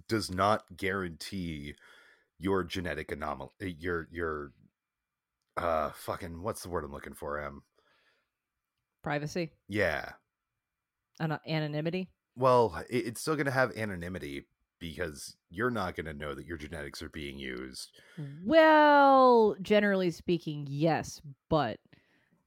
does 0.09 0.31
not 0.31 0.65
guarantee 0.77 1.75
your 2.39 2.65
genetic 2.65 3.13
anomaly 3.13 3.51
your 3.79 4.09
your 4.11 4.53
uh 5.57 5.91
fucking 5.91 6.43
what's 6.43 6.63
the 6.63 6.69
word 6.69 6.85
i'm 6.85 6.93
looking 6.93 7.15
for 7.15 7.41
em 7.41 7.63
Privacy, 9.03 9.51
yeah 9.69 10.11
An- 11.21 11.39
anonymity. 11.47 12.11
Well, 12.37 12.83
it, 12.91 13.07
it's 13.07 13.21
still 13.21 13.35
going 13.35 13.47
to 13.47 13.53
have 13.53 13.77
anonymity 13.77 14.47
because 14.79 15.37
you're 15.51 15.71
not 15.71 15.95
going 15.97 16.07
to 16.07 16.13
know 16.13 16.35
that 16.35 16.47
your 16.47 16.57
genetics 16.57 17.03
are 17.03 17.09
being 17.11 17.39
used. 17.39 17.91
Well, 18.45 19.57
generally 19.63 20.11
speaking, 20.11 20.67
yes, 20.69 21.21
but 21.49 21.79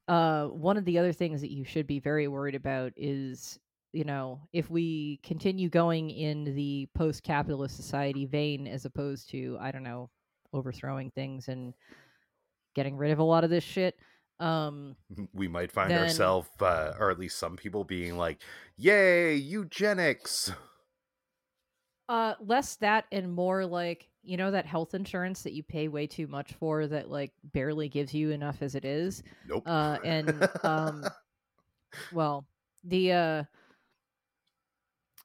uh 0.07 0.45
one 0.47 0.77
of 0.77 0.85
the 0.85 0.97
other 0.99 1.13
things 1.13 1.41
that 1.41 1.51
you 1.51 1.63
should 1.63 1.87
be 1.87 1.99
very 1.99 2.27
worried 2.27 2.55
about 2.55 2.91
is, 2.97 3.59
you 3.93 4.03
know, 4.03 4.41
if 4.51 4.69
we 4.69 5.19
continue 5.23 5.69
going 5.69 6.09
in 6.09 6.43
the 6.55 6.87
post-capitalist 6.95 7.75
society 7.75 8.25
vein 8.25 8.67
as 8.67 8.85
opposed 8.85 9.29
to, 9.29 9.57
I 9.61 9.71
don't 9.71 9.83
know, 9.83 10.09
overthrowing 10.51 11.11
things 11.11 11.47
and 11.47 11.73
getting 12.75 12.97
rid 12.97 13.11
of 13.11 13.19
a 13.19 13.23
lot 13.23 13.43
of 13.43 13.49
this 13.49 13.63
shit. 13.63 13.95
Um 14.39 14.95
We 15.33 15.47
might 15.47 15.71
find 15.71 15.91
Then- 15.91 16.01
ourselves, 16.03 16.49
uh, 16.59 16.93
or 16.99 17.11
at 17.11 17.19
least 17.19 17.37
some 17.37 17.55
people, 17.55 17.83
being 17.83 18.17
like, 18.17 18.41
"Yay, 18.77 19.35
eugenics!" 19.35 20.51
Uh, 22.09 22.33
less 22.41 22.75
that 22.75 23.05
and 23.11 23.31
more 23.31 23.65
like 23.65 24.09
you 24.23 24.35
know 24.37 24.51
that 24.51 24.65
health 24.65 24.93
insurance 24.93 25.41
that 25.41 25.53
you 25.53 25.63
pay 25.63 25.87
way 25.87 26.05
too 26.05 26.27
much 26.27 26.53
for 26.53 26.85
that 26.87 27.09
like 27.09 27.31
barely 27.53 27.87
gives 27.87 28.13
you 28.13 28.31
enough 28.31 28.61
as 28.61 28.75
it 28.75 28.85
is. 28.85 29.23
Nope. 29.47 29.63
Uh, 29.65 29.97
and 30.03 30.49
um, 30.63 31.03
well, 32.13 32.45
the 32.83 33.11
uh, 33.11 33.43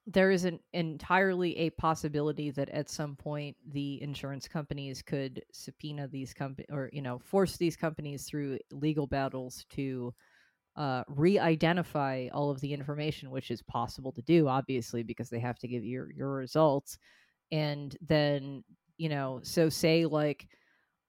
there 0.07 0.31
is 0.31 0.45
an 0.45 0.59
entirely 0.73 1.57
a 1.59 1.71
possibility 1.71 2.51
that 2.51 2.71
at 2.71 2.89
some 2.89 3.15
point 3.15 3.57
the 3.73 4.01
insurance 4.03 4.49
companies 4.49 5.03
could 5.03 5.43
subpoena 5.53 6.09
these 6.09 6.33
company 6.33 6.67
or 6.71 6.89
you 6.93 7.03
know 7.03 7.19
force 7.19 7.57
these 7.57 7.77
companies 7.77 8.25
through 8.25 8.59
legal 8.73 9.07
battles 9.07 9.67
to 9.69 10.13
uh, 10.79 11.03
re-identify 11.09 12.29
all 12.33 12.51
of 12.51 12.61
the 12.61 12.73
information, 12.73 13.31
which 13.33 13.51
is 13.51 13.61
possible 13.63 14.13
to 14.13 14.23
do, 14.23 14.47
obviously, 14.47 15.03
because 15.03 15.29
they 15.29 15.41
have 15.41 15.59
to 15.59 15.67
give 15.67 15.85
your, 15.85 16.11
your 16.13 16.31
results. 16.31 16.99
And 17.51 17.97
then, 18.01 18.63
you 18.97 19.09
know, 19.09 19.41
so 19.43 19.69
say 19.69 20.07
like, 20.07 20.47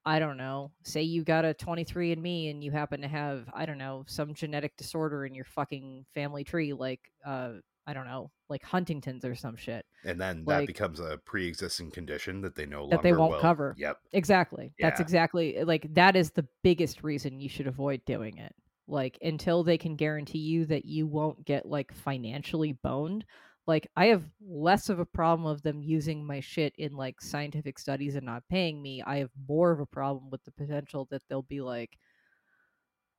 I 0.06 0.18
don't 0.18 0.38
know, 0.38 0.72
say 0.84 1.04
you 1.04 1.24
got 1.24 1.46
a 1.46 1.54
23andMe 1.54 2.50
and 2.50 2.64
you 2.64 2.72
happen 2.72 3.02
to 3.02 3.08
have, 3.08 3.48
I 3.54 3.68
don't 3.68 3.78
know, 3.78 4.06
some 4.08 4.34
genetic 4.34 4.76
disorder 4.76 5.26
in 5.28 5.36
your 5.36 5.46
fucking 5.46 6.04
family 6.16 6.44
tree, 6.44 6.74
like, 6.74 7.02
uh, 7.24 7.52
I 7.86 7.94
don't 7.94 8.08
know, 8.08 8.32
like 8.50 8.64
Huntington's 8.64 9.24
or 9.24 9.36
some 9.36 9.56
shit. 9.56 9.86
and 10.04 10.20
then 10.20 10.46
that 10.48 10.66
becomes 10.66 11.00
a 11.00 11.20
pre-existing 11.26 11.91
condition 11.91 12.41
that 12.41 12.56
they 12.56 12.66
no 12.66 12.88
That 12.90 13.04
they 13.04 13.14
won't 13.14 13.34
will- 13.34 13.40
cover. 13.40 13.76
Yep. 13.78 13.98
Exactly. 14.14 14.74
That's 14.80 15.00
exactly 15.00 15.64
like 15.64 15.94
that 15.94 16.16
is 16.16 16.32
the 16.32 16.48
biggest 16.64 17.04
reason 17.04 17.40
you 17.40 17.50
should 17.50 17.68
avoid 17.68 18.04
doing 18.06 18.38
it. 18.38 18.56
Like 18.90 19.18
until 19.22 19.64
they 19.64 19.78
can 19.78 19.95
guarantee 19.95 20.40
you 20.40 20.66
that 20.68 20.86
you 20.86 21.07
won't 21.07 21.45
get 21.45 21.66
like 21.66 21.94
financially 21.94 22.74
boned. 22.74 23.26
Like 23.68 23.88
I 23.95 24.07
have 24.07 24.26
less 24.41 24.90
of 24.90 24.99
a 24.99 25.06
problem 25.06 25.45
of 25.48 25.61
them 25.61 25.82
using 25.84 26.26
my 26.26 26.40
shit 26.40 26.74
in 26.78 26.94
like 26.94 27.22
scientific 27.22 27.78
studies 27.80 28.16
and 28.16 28.26
not 28.26 28.48
paying 28.49 28.82
me. 28.82 29.02
I 29.03 29.18
have 29.18 29.32
more 29.48 29.72
of 29.72 29.80
a 29.80 29.86
problem 29.86 30.30
with 30.32 30.44
the 30.44 30.52
potential 30.52 31.07
that 31.11 31.22
they'll 31.30 31.44
be 31.44 31.61
like, 31.61 31.98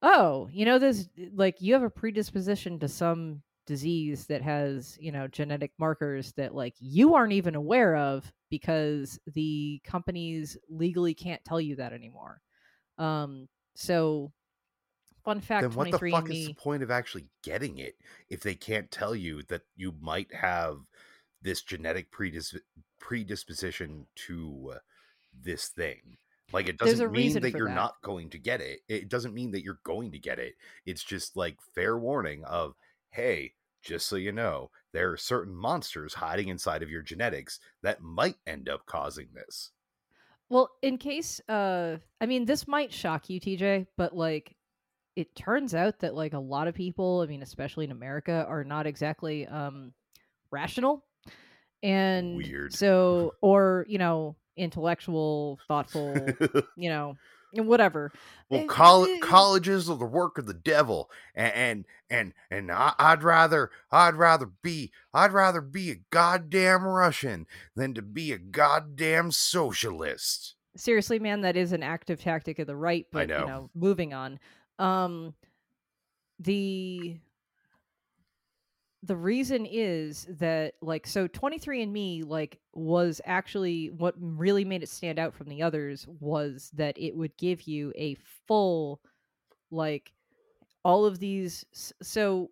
"Oh, 0.02 0.48
you 0.52 0.64
know 0.64 0.78
this 0.78 1.08
like 1.32 1.60
you 1.60 1.74
have 1.74 1.82
a 1.82 1.90
predisposition 1.90 2.78
to 2.80 2.88
some 2.88 3.42
disease 3.66 4.26
that 4.26 4.42
has, 4.42 4.96
you 5.00 5.12
know, 5.12 5.28
genetic 5.28 5.72
markers 5.78 6.32
that 6.34 6.54
like 6.54 6.74
you 6.80 7.14
aren't 7.14 7.32
even 7.34 7.54
aware 7.54 7.96
of 7.96 8.32
because 8.50 9.18
the 9.26 9.80
companies 9.84 10.56
legally 10.68 11.14
can't 11.14 11.44
tell 11.44 11.60
you 11.60 11.76
that 11.76 11.92
anymore. 11.92 12.40
Um 12.98 13.48
so 13.76 14.32
fun 15.24 15.40
fact 15.40 15.62
Then 15.62 15.72
what 15.72 15.90
the 15.90 15.98
fuck 15.98 16.28
and 16.28 16.34
is 16.34 16.46
the 16.48 16.54
point 16.54 16.82
of 16.82 16.90
actually 16.90 17.26
getting 17.42 17.78
it 17.78 17.96
if 18.28 18.40
they 18.40 18.54
can't 18.54 18.90
tell 18.90 19.14
you 19.14 19.42
that 19.48 19.62
you 19.76 19.94
might 20.00 20.32
have 20.34 20.78
this 21.42 21.62
genetic 21.62 22.10
predis- 22.10 22.60
predisposition 22.98 24.06
to 24.26 24.74
this 25.42 25.68
thing? 25.68 26.16
Like 26.52 26.68
it 26.68 26.78
doesn't 26.78 27.12
mean 27.12 27.40
that 27.40 27.52
you're 27.52 27.68
that. 27.68 27.74
not 27.74 27.94
going 28.02 28.30
to 28.30 28.38
get 28.38 28.60
it. 28.60 28.80
It 28.88 29.08
doesn't 29.08 29.34
mean 29.34 29.52
that 29.52 29.62
you're 29.62 29.80
going 29.84 30.12
to 30.12 30.18
get 30.18 30.38
it. 30.38 30.54
It's 30.84 31.04
just 31.04 31.36
like 31.36 31.56
fair 31.74 31.96
warning 31.96 32.44
of, 32.44 32.74
hey, 33.10 33.52
just 33.82 34.08
so 34.08 34.16
you 34.16 34.32
know, 34.32 34.70
there 34.92 35.10
are 35.12 35.16
certain 35.16 35.54
monsters 35.54 36.14
hiding 36.14 36.48
inside 36.48 36.82
of 36.82 36.90
your 36.90 37.02
genetics 37.02 37.60
that 37.82 38.02
might 38.02 38.36
end 38.46 38.68
up 38.68 38.86
causing 38.86 39.28
this. 39.34 39.70
Well, 40.48 40.70
in 40.82 40.98
case, 40.98 41.40
uh, 41.48 41.98
I 42.20 42.26
mean, 42.26 42.44
this 42.44 42.66
might 42.66 42.92
shock 42.92 43.30
you, 43.30 43.40
TJ, 43.40 43.86
but 43.96 44.16
like, 44.16 44.56
it 45.20 45.34
turns 45.36 45.74
out 45.74 46.00
that 46.00 46.14
like 46.14 46.32
a 46.32 46.38
lot 46.38 46.66
of 46.68 46.74
people, 46.74 47.20
I 47.20 47.26
mean, 47.26 47.42
especially 47.42 47.84
in 47.84 47.90
America, 47.92 48.44
are 48.48 48.64
not 48.64 48.86
exactly 48.86 49.46
um 49.46 49.92
rational, 50.50 51.04
and 51.82 52.36
Weird. 52.36 52.72
so, 52.72 53.34
or 53.40 53.86
you 53.88 53.98
know, 53.98 54.36
intellectual, 54.56 55.58
thoughtful, 55.68 56.26
you 56.76 56.88
know, 56.90 57.16
whatever. 57.54 58.12
well, 58.50 58.60
Eh, 58.62 58.66
coll- 58.66 59.04
eh, 59.06 59.18
colleges 59.20 59.88
are 59.88 59.96
the 59.96 60.04
work 60.04 60.38
of 60.38 60.46
the 60.46 60.54
devil, 60.54 61.10
and 61.34 61.52
and 61.54 61.84
and, 62.10 62.32
and 62.50 62.72
I, 62.72 62.92
I'd 62.98 63.22
rather 63.22 63.70
I'd 63.90 64.14
rather 64.14 64.46
be 64.46 64.90
I'd 65.14 65.32
rather 65.32 65.60
be 65.60 65.90
a 65.90 66.00
goddamn 66.10 66.84
Russian 66.84 67.46
than 67.76 67.94
to 67.94 68.02
be 68.02 68.32
a 68.32 68.38
goddamn 68.38 69.30
socialist. 69.30 70.54
seriously 70.76 71.18
man 71.18 71.40
that 71.42 71.56
is 71.56 71.72
an 71.72 71.82
active 71.82 72.20
tactic 72.20 72.58
of 72.60 72.66
the 72.66 72.76
right 72.76 73.06
I 73.12 73.26
but 73.26 73.28
know. 73.28 73.40
you 73.40 73.46
know 73.46 73.70
moving 73.74 74.12
on 74.14 74.38
um 74.80 75.34
the 76.40 77.18
the 79.02 79.16
reason 79.16 79.66
is 79.66 80.26
that 80.28 80.74
like 80.82 81.06
so 81.06 81.26
23andme 81.26 82.26
like 82.26 82.58
was 82.74 83.20
actually 83.24 83.88
what 83.90 84.14
really 84.18 84.64
made 84.64 84.82
it 84.82 84.88
stand 84.88 85.18
out 85.18 85.34
from 85.34 85.48
the 85.48 85.62
others 85.62 86.06
was 86.20 86.70
that 86.74 86.98
it 86.98 87.16
would 87.16 87.34
give 87.38 87.62
you 87.62 87.92
a 87.96 88.14
full 88.46 89.00
like 89.70 90.12
all 90.84 91.06
of 91.06 91.18
these 91.18 91.64
so 92.02 92.50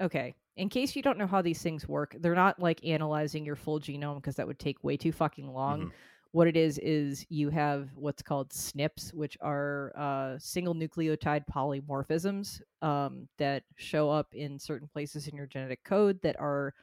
okay 0.00 0.34
in 0.56 0.68
case 0.68 0.96
you 0.96 1.02
don't 1.02 1.18
know 1.18 1.26
how 1.26 1.40
these 1.40 1.62
things 1.62 1.86
work 1.88 2.16
they're 2.18 2.34
not 2.34 2.58
like 2.58 2.84
analyzing 2.84 3.44
your 3.44 3.56
full 3.56 3.78
genome 3.78 4.16
because 4.16 4.36
that 4.36 4.46
would 4.46 4.58
take 4.58 4.82
way 4.82 4.96
too 4.96 5.12
fucking 5.12 5.52
long 5.52 5.82
Mhm. 5.82 5.92
What 6.32 6.48
it 6.48 6.56
is 6.56 6.78
is 6.78 7.26
you 7.28 7.50
have 7.50 7.90
what's 7.94 8.22
called 8.22 8.50
SNPs, 8.50 9.12
which 9.14 9.36
are 9.40 9.92
uh, 9.96 10.38
single 10.38 10.74
nucleotide 10.74 11.44
polymorphisms 11.52 12.60
um, 12.82 13.28
that 13.38 13.64
show 13.76 14.10
up 14.10 14.34
in 14.34 14.58
certain 14.58 14.88
places 14.88 15.28
in 15.28 15.36
your 15.36 15.46
genetic 15.46 15.84
code 15.84 16.20
that 16.22 16.38
are 16.40 16.74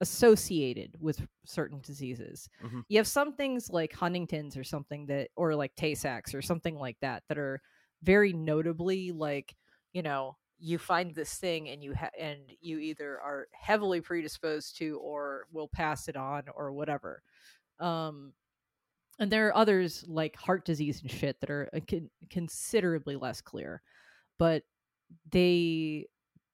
associated 0.00 0.96
with 1.00 1.26
certain 1.44 1.80
diseases. 1.80 2.48
Mhm. 2.62 2.84
You 2.88 2.96
have 2.98 3.06
some 3.06 3.34
things 3.34 3.68
like 3.68 3.92
Huntington's 3.92 4.56
or 4.56 4.64
something 4.64 5.06
that, 5.06 5.30
or 5.36 5.54
like 5.54 5.74
Tay 5.76 5.94
Sachs 5.94 6.34
or 6.34 6.40
something 6.40 6.74
like 6.76 6.98
that, 7.00 7.22
that 7.28 7.38
are 7.38 7.60
very 8.02 8.32
notably 8.32 9.12
like, 9.12 9.54
you 9.92 10.02
know, 10.02 10.36
you 10.58 10.78
find 10.78 11.14
this 11.14 11.36
thing 11.38 11.68
and 11.68 11.82
you 11.82 11.94
ha- 11.94 12.10
and 12.18 12.40
you 12.60 12.78
either 12.78 13.20
are 13.20 13.48
heavily 13.52 14.00
predisposed 14.00 14.76
to 14.78 14.98
or 14.98 15.46
will 15.50 15.68
pass 15.68 16.08
it 16.08 16.16
on 16.16 16.44
or 16.54 16.72
whatever. 16.72 17.22
Um, 17.78 18.34
and 19.20 19.30
there 19.30 19.46
are 19.48 19.56
others 19.56 20.02
like 20.08 20.34
heart 20.34 20.64
disease 20.64 21.02
and 21.02 21.10
shit 21.10 21.38
that 21.40 21.50
are 21.50 21.68
uh, 21.74 21.80
con- 21.88 22.10
considerably 22.30 23.16
less 23.16 23.40
clear. 23.42 23.82
But 24.38 24.62
they 25.30 26.06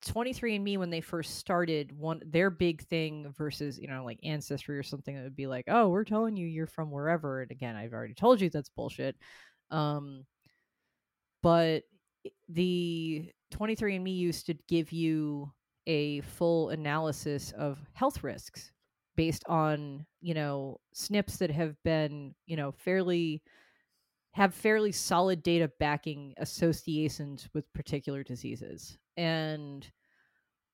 23andme 0.05 0.79
when 0.79 0.91
they 0.91 1.01
first 1.01 1.37
started 1.37 1.97
one 1.97 2.21
their 2.25 2.51
big 2.51 2.83
thing 2.83 3.33
versus 3.37 3.79
you 3.79 3.89
know 3.89 4.05
like 4.05 4.21
ancestry 4.23 4.79
or 4.79 4.83
something 4.83 5.17
that 5.17 5.25
would 5.25 5.35
be 5.35 5.47
like 5.47 5.65
oh 5.69 5.89
we're 5.89 6.05
telling 6.05 6.37
you 6.37 6.47
you're 6.47 6.67
from 6.67 6.91
wherever. 6.91 7.43
And 7.43 7.51
again 7.51 7.77
i've 7.77 7.93
already 7.93 8.15
told 8.15 8.41
you 8.41 8.51
that's 8.51 8.69
bullshit. 8.69 9.17
Um 9.71 10.25
but 11.43 11.85
the 12.49 13.31
23andme 13.55 14.17
used 14.17 14.47
to 14.47 14.55
give 14.69 14.91
you 14.93 15.53
a 15.87 16.21
full 16.23 16.71
analysis 16.71 17.53
of 17.57 17.79
health 17.93 18.25
risks 18.25 18.73
based 19.17 19.45
on 19.47 20.07
you 20.21 20.35
know 20.35 20.81
snips 20.93 21.39
that 21.39 21.51
have 21.51 21.75
been 21.83 22.35
you 22.47 22.57
know 22.57 22.73
fairly 22.73 23.43
have 24.33 24.55
fairly 24.55 24.93
solid 24.93 25.43
data 25.43 25.71
backing 25.81 26.35
associations 26.37 27.49
with 27.55 27.73
particular 27.73 28.23
diseases. 28.23 28.99
And 29.17 29.87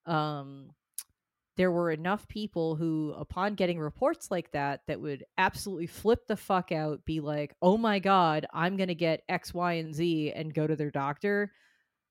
um 0.07 0.71
there 1.57 1.71
were 1.71 1.91
enough 1.91 2.27
people 2.29 2.75
who 2.75 3.15
upon 3.17 3.55
getting 3.55 3.79
reports 3.79 4.31
like 4.31 4.51
that 4.53 4.81
that 4.89 5.01
would 5.01 5.25
absolutely 5.39 5.87
flip 5.87 6.27
the 6.27 6.37
fuck 6.37 6.73
out 6.73 7.05
be 7.05 7.21
like 7.21 7.55
oh 7.63 7.77
my 7.77 8.01
god 8.01 8.47
i'm 8.53 8.77
going 8.77 8.89
to 8.89 8.97
get 8.97 9.23
x 9.29 9.55
y 9.55 9.75
and 9.75 9.95
z 9.95 10.33
and 10.33 10.55
go 10.55 10.67
to 10.67 10.75
their 10.75 10.91
doctor 10.91 11.53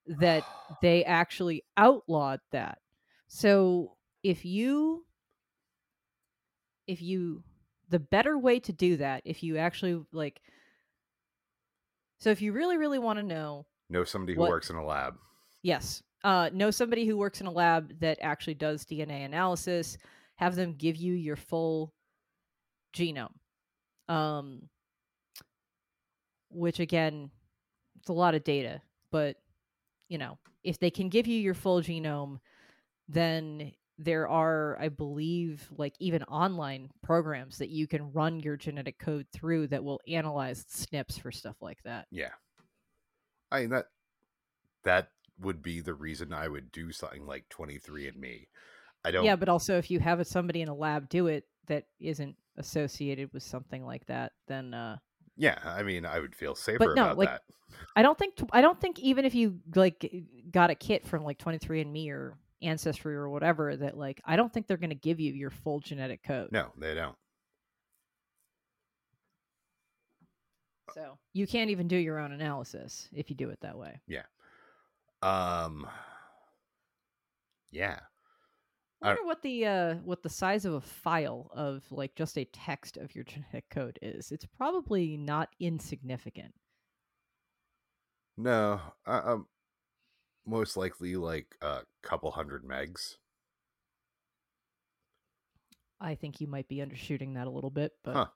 that 0.08 0.44
they 0.82 1.04
actually 1.04 1.64
outlawed 1.78 2.40
that. 2.52 2.80
So 3.28 3.96
if 4.24 4.46
you 4.46 5.06
if 6.88 7.02
you 7.02 7.44
the 7.90 8.00
better 8.00 8.38
way 8.38 8.60
to 8.60 8.72
do 8.74 8.98
that 8.98 9.22
if 9.26 9.44
you 9.44 9.58
actually 9.58 10.02
like 10.12 10.42
so 12.20 12.30
if 12.30 12.42
you 12.42 12.54
really 12.54 12.78
really 12.78 13.00
want 13.00 13.18
to 13.20 13.24
know 13.24 13.66
know 13.90 14.04
somebody 14.04 14.34
who 14.34 14.42
What- 14.42 14.50
works 14.50 14.70
in 14.70 14.76
a 14.76 14.86
lab. 14.86 15.16
yes 15.62 16.02
uh 16.24 16.50
know 16.54 16.72
somebody 16.72 17.06
who 17.06 17.18
works 17.18 17.42
in 17.42 17.48
a 17.48 17.52
lab 17.52 18.00
that 18.00 18.18
actually 18.22 18.54
does 18.56 18.86
dna 18.86 19.26
analysis 19.26 19.98
have 20.36 20.56
them 20.56 20.74
give 20.74 20.96
you 20.96 21.14
your 21.14 21.36
full 21.36 21.94
genome 22.96 23.34
um 24.10 24.70
which 26.50 26.80
again 26.80 27.30
it's 28.00 28.10
a 28.10 28.14
lot 28.14 28.36
of 28.36 28.44
data 28.44 28.82
but 29.12 29.38
you 30.10 30.18
know 30.18 30.38
if 30.64 30.80
they 30.80 30.90
can 30.90 31.10
give 31.10 31.28
you 31.28 31.40
your 31.40 31.54
full 31.54 31.82
genome 31.82 32.40
then 33.08 33.72
there 34.04 34.28
are 34.28 34.78
i 34.80 34.90
believe 34.90 35.70
like 35.78 35.94
even 36.00 36.24
online 36.24 36.90
programs 37.04 37.58
that 37.60 37.70
you 37.70 37.88
can 37.88 38.12
run 38.14 38.40
your 38.40 38.58
genetic 38.58 38.98
code 38.98 39.28
through 39.32 39.68
that 39.68 39.84
will 39.84 40.02
analyze 40.08 40.66
snips 40.68 41.18
for 41.18 41.32
stuff 41.32 41.56
like 41.62 41.82
that 41.84 42.08
Yeah. 42.12 42.32
I 43.52 43.62
mean 43.62 43.70
that 43.72 43.88
that 44.84 45.10
would 45.40 45.62
be 45.62 45.82
the 45.82 45.94
reason 45.94 46.34
I 46.34 46.48
would 46.48 46.72
do 46.72 46.92
something 46.92 47.26
like 47.26 47.46
23andme. 47.50 48.48
I 49.04 49.12
don't 49.12 49.24
yeah 49.26 49.36
but 49.36 49.50
also 49.50 49.78
if 49.78 49.92
you 49.92 50.00
have 50.00 50.26
somebody 50.26 50.62
in 50.62 50.70
a 50.70 50.74
lab 50.76 51.10
do 51.10 51.28
it 51.28 51.46
that 51.68 51.86
isn't 52.00 52.36
associated 52.58 53.32
with 53.34 53.44
something 53.44 53.86
like 53.86 54.06
that 54.08 54.32
then 54.48 54.74
uh 54.74 54.98
Yeah, 55.36 55.58
I 55.66 55.84
mean 55.84 56.06
I 56.06 56.20
would 56.20 56.36
feel 56.36 56.56
safer 56.56 56.94
no, 56.96 57.04
about 57.04 57.18
like, 57.18 57.30
that. 57.30 57.42
i 57.96 58.02
don't 58.02 58.18
think 58.18 58.36
i 58.52 58.62
don't 58.62 58.80
think 58.80 59.00
even 59.00 59.26
if 59.26 59.34
you 59.36 59.60
like 59.76 60.12
got 60.52 60.70
a 60.70 60.76
kit 60.76 61.06
from 61.06 61.24
like 61.24 61.38
23andme 61.40 62.10
or 62.10 62.38
ancestry 62.62 63.16
or 63.16 63.30
whatever 63.30 63.76
that 63.76 63.98
like 63.98 64.22
i 64.26 64.36
don't 64.36 64.54
think 64.54 64.68
they're 64.68 64.78
going 64.78 64.90
to 64.90 64.96
give 64.96 65.20
you 65.20 65.34
your 65.34 65.50
full 65.50 65.80
genetic 65.80 66.22
code 66.24 66.50
No, 66.52 66.72
they 66.78 66.94
don't. 66.94 67.16
so 70.94 71.18
you 71.34 71.48
can't 71.48 71.70
even 71.70 71.88
do 71.88 71.96
your 71.96 72.20
own 72.20 72.32
analysis 72.34 73.08
if 73.14 73.30
you 73.30 73.36
do 73.36 73.50
it 73.50 73.60
that 73.62 73.78
way 73.78 74.00
Yeah. 74.08 74.24
Um 75.22 75.88
Yeah. 77.72 78.00
I 79.04 79.08
wonder 79.08 79.24
what 79.26 79.42
the 79.42 79.66
uh 79.66 79.96
what 80.04 80.22
the 80.22 80.30
size 80.30 80.66
of 80.66 80.74
a 80.74 80.82
file 80.82 81.50
of 81.56 81.84
like 81.92 82.14
just 82.16 82.38
a 82.38 82.46
text 82.46 82.98
of 82.98 83.16
your 83.16 83.24
genetic 83.24 83.70
code 83.70 83.98
is. 84.02 84.32
It's 84.32 84.46
probably 84.46 85.18
not 85.18 85.50
insignificant. 85.60 86.54
No, 88.38 88.80
uh, 89.08 89.22
um 89.26 89.48
most 90.46 90.78
likely 90.78 91.16
like 91.16 91.56
a 91.62 91.80
couple 92.02 92.32
hundred 92.32 92.64
megs. 92.64 93.16
I 96.00 96.16
think 96.16 96.42
you 96.42 96.48
might 96.48 96.68
be 96.68 96.78
undershooting 96.78 97.36
that 97.36 97.48
a 97.48 97.52
little 97.52 97.70
bit, 97.70 97.94
but 98.04 98.16
Huh. 98.16 98.28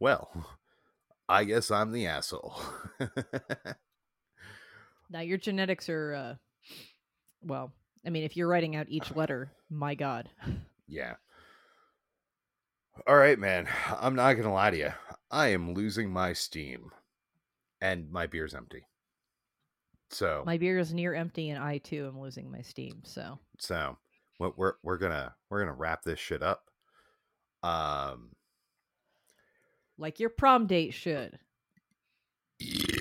Well, 0.00 0.58
I 1.28 1.44
guess 1.44 1.70
I'm 1.70 1.92
the 1.92 2.06
asshole. 2.06 2.58
now 5.10 5.20
your 5.20 5.38
genetics 5.38 5.88
are 5.88 6.14
uh 6.14 6.34
well, 7.42 7.72
I 8.06 8.10
mean 8.10 8.24
if 8.24 8.36
you're 8.36 8.48
writing 8.48 8.76
out 8.76 8.88
each 8.88 9.14
letter, 9.16 9.52
my 9.68 9.94
god. 9.94 10.30
yeah. 10.88 11.16
All 13.06 13.16
right, 13.16 13.38
man. 13.38 13.68
I'm 14.00 14.16
not 14.16 14.32
going 14.32 14.44
to 14.44 14.50
lie 14.50 14.70
to 14.70 14.76
you. 14.76 14.92
I 15.30 15.48
am 15.48 15.72
losing 15.72 16.10
my 16.10 16.32
steam 16.32 16.90
and 17.80 18.10
my 18.10 18.26
beer's 18.26 18.54
empty. 18.54 18.87
So, 20.10 20.42
My 20.46 20.56
beer 20.56 20.78
is 20.78 20.94
near 20.94 21.14
empty 21.14 21.50
and 21.50 21.62
I 21.62 21.78
too 21.78 22.06
am 22.06 22.20
losing 22.20 22.50
my 22.50 22.62
steam, 22.62 23.02
so 23.04 23.38
so 23.58 23.96
what 24.38 24.56
we're 24.56 24.74
we're 24.82 24.98
to 24.98 25.34
we're 25.50 25.64
to 25.64 25.72
wrap 25.72 26.02
this 26.02 26.18
shit 26.18 26.42
up. 26.42 26.64
Um 27.62 28.30
like 29.98 30.20
your 30.20 30.30
prom 30.30 30.66
date 30.66 30.94
should. 30.94 31.38
yeah. 32.58 32.94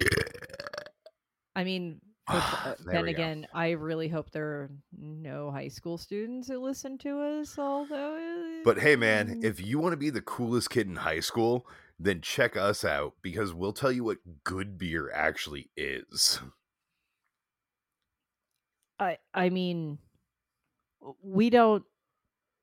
I 1.55 1.63
mean, 1.63 2.01
for, 2.27 2.33
uh, 2.35 2.75
then 2.85 3.05
we 3.05 3.13
go. 3.13 3.15
again, 3.15 3.47
I 3.53 3.71
really 3.71 4.07
hope 4.07 4.31
there 4.31 4.47
are 4.47 4.69
no 4.99 5.49
high 5.49 5.69
school 5.69 5.97
students 5.97 6.47
who 6.47 6.59
listen 6.59 6.97
to 6.99 7.21
us. 7.21 7.57
Although, 7.57 8.61
But 8.63 8.79
hey, 8.79 8.95
man, 8.95 9.41
mm, 9.41 9.43
if 9.43 9.65
you 9.65 9.79
want 9.79 9.93
to 9.93 9.97
be 9.97 10.09
the 10.09 10.21
coolest 10.21 10.69
kid 10.69 10.87
in 10.87 10.97
high 10.97 11.21
school, 11.21 11.65
then 11.99 12.21
check 12.21 12.55
us 12.55 12.83
out 12.83 13.13
because 13.21 13.53
we'll 13.53 13.73
tell 13.73 13.91
you 13.91 14.03
what 14.03 14.17
good 14.43 14.77
beer 14.77 15.11
actually 15.11 15.69
is. 15.77 16.39
I 18.99 19.17
I 19.33 19.49
mean 19.49 19.97
we 21.21 21.49
don't 21.49 21.83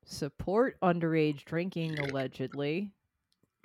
support 0.05 0.77
underage 0.83 1.45
drinking 1.45 1.99
allegedly. 1.99 2.91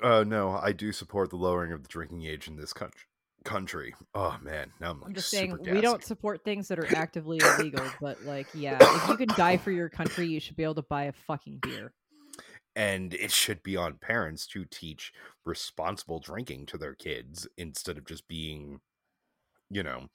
Uh 0.02 0.24
no, 0.26 0.52
I 0.52 0.72
do 0.72 0.92
support 0.92 1.30
the 1.30 1.36
lowering 1.36 1.72
of 1.74 1.84
the 1.84 1.90
drinking 1.90 2.24
age 2.24 2.48
in 2.48 2.56
this 2.56 2.72
country. 2.74 3.02
Country. 3.46 3.96
Oh 4.14 4.38
man, 4.42 4.72
now 4.80 4.92
I'm 4.92 5.00
like 5.00 5.10
I'm 5.10 5.16
just 5.16 5.30
super 5.30 5.58
saying 5.64 5.76
we 5.76 5.82
don't 5.82 6.04
support 6.04 6.44
things 6.44 6.68
that 6.68 6.78
are 6.80 6.88
actively 6.96 7.40
illegal, 7.42 7.86
but 8.02 8.22
like 8.24 8.48
yeah, 8.54 8.78
if 8.80 9.08
you 9.08 9.16
can 9.18 9.30
die 9.30 9.58
for 9.58 9.72
your 9.72 9.90
country, 9.90 10.28
you 10.28 10.40
should 10.40 10.56
be 10.58 10.64
able 10.64 10.76
to 10.76 10.82
buy 10.84 11.04
a 11.06 11.14
fucking 11.14 11.60
beer. 11.62 11.94
and 12.76 13.14
it 13.14 13.32
should 13.32 13.64
be 13.64 13.76
on 13.78 13.96
parents 13.96 14.46
to 14.48 14.66
teach 14.66 15.12
responsible 15.46 16.20
drinking 16.20 16.66
to 16.68 16.78
their 16.78 16.94
kids 16.94 17.48
instead 17.58 17.98
of 17.98 18.06
just 18.06 18.28
being 18.28 18.80
you 19.70 19.84
know 19.84 20.08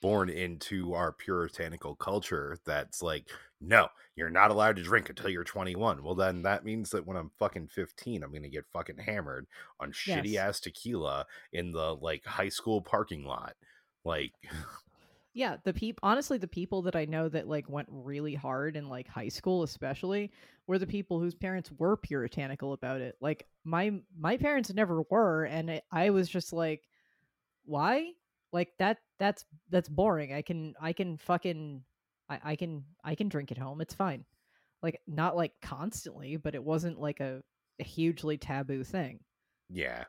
born 0.00 0.28
into 0.30 0.94
our 0.94 1.12
puritanical 1.12 1.94
culture 1.94 2.58
that's 2.64 3.02
like 3.02 3.28
no 3.60 3.88
you're 4.16 4.30
not 4.30 4.50
allowed 4.50 4.76
to 4.76 4.82
drink 4.82 5.08
until 5.08 5.28
you're 5.28 5.44
21 5.44 6.02
well 6.02 6.14
then 6.14 6.42
that 6.42 6.64
means 6.64 6.90
that 6.90 7.06
when 7.06 7.16
i'm 7.16 7.30
fucking 7.38 7.68
15 7.68 8.22
i'm 8.22 8.32
gonna 8.32 8.48
get 8.48 8.64
fucking 8.72 8.98
hammered 8.98 9.46
on 9.78 9.92
shitty 9.92 10.36
ass 10.36 10.60
tequila 10.60 11.26
in 11.52 11.72
the 11.72 11.94
like 11.96 12.24
high 12.24 12.48
school 12.48 12.80
parking 12.80 13.24
lot 13.24 13.54
like 14.04 14.32
Yeah, 15.32 15.58
the 15.62 15.72
peop 15.72 16.00
honestly 16.02 16.38
the 16.38 16.48
people 16.48 16.82
that 16.82 16.96
I 16.96 17.04
know 17.04 17.28
that 17.28 17.46
like 17.46 17.68
went 17.68 17.88
really 17.90 18.34
hard 18.34 18.76
in 18.76 18.88
like 18.88 19.06
high 19.06 19.28
school 19.28 19.62
especially 19.62 20.32
were 20.66 20.78
the 20.78 20.86
people 20.86 21.20
whose 21.20 21.34
parents 21.34 21.70
were 21.78 21.96
puritanical 21.96 22.72
about 22.72 23.00
it. 23.00 23.16
Like 23.20 23.46
my 23.64 23.92
my 24.18 24.36
parents 24.36 24.72
never 24.74 25.02
were 25.08 25.44
and 25.44 25.70
it, 25.70 25.84
I 25.92 26.10
was 26.10 26.28
just 26.28 26.52
like 26.52 26.82
why? 27.64 28.12
Like 28.52 28.70
that 28.78 28.98
that's 29.18 29.44
that's 29.70 29.88
boring. 29.88 30.32
I 30.32 30.42
can 30.42 30.74
I 30.80 30.92
can 30.92 31.16
fucking 31.16 31.82
I, 32.28 32.40
I 32.44 32.56
can 32.56 32.84
I 33.04 33.14
can 33.14 33.28
drink 33.28 33.52
at 33.52 33.58
home. 33.58 33.80
It's 33.80 33.94
fine. 33.94 34.24
Like 34.82 35.00
not 35.06 35.36
like 35.36 35.52
constantly, 35.62 36.36
but 36.36 36.54
it 36.54 36.64
wasn't 36.64 37.00
like 37.00 37.20
a, 37.20 37.42
a 37.78 37.84
hugely 37.84 38.38
taboo 38.38 38.84
thing. 38.84 39.20
Yeah. 39.68 40.04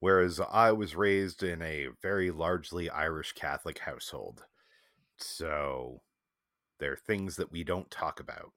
Whereas 0.00 0.40
I 0.50 0.72
was 0.72 0.94
raised 0.94 1.42
in 1.42 1.62
a 1.62 1.88
very 2.02 2.30
largely 2.30 2.90
Irish 2.90 3.32
Catholic 3.32 3.78
household. 3.78 4.44
So 5.16 6.02
there 6.78 6.92
are 6.92 6.98
things 7.06 7.36
that 7.36 7.50
we 7.50 7.64
don't 7.64 7.90
talk 7.90 8.20
about. 8.20 8.52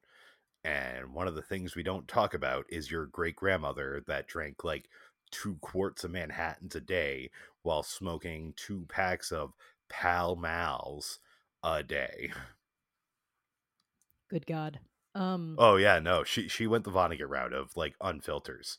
And 0.64 1.14
one 1.14 1.28
of 1.28 1.36
the 1.36 1.42
things 1.42 1.76
we 1.76 1.84
don't 1.84 2.08
talk 2.08 2.34
about 2.34 2.66
is 2.70 2.92
your 2.92 3.06
great 3.06 3.38
grandmother 3.38 4.04
that 4.08 4.28
drank 4.28 4.66
like 4.66 4.90
two 5.32 5.58
quarts 5.62 6.04
of 6.04 6.12
Manhattans 6.12 6.76
a 6.76 6.82
day 6.82 7.30
while 7.62 7.84
smoking 7.84 8.54
two 8.56 8.86
packs 8.88 9.32
of 9.32 9.54
Pall 9.90 10.36
Malls 10.36 11.20
a 11.64 11.84
day. 11.84 12.32
Good 14.30 14.46
god. 14.46 14.80
Um 15.16 15.56
Oh 15.58 15.78
yeah, 15.78 16.00
no, 16.00 16.24
she 16.24 16.48
she 16.48 16.68
went 16.68 16.84
the 16.84 16.92
Vonnegut 16.92 17.30
route 17.30 17.54
of 17.54 17.76
like 17.78 17.98
unfilters. 18.00 18.78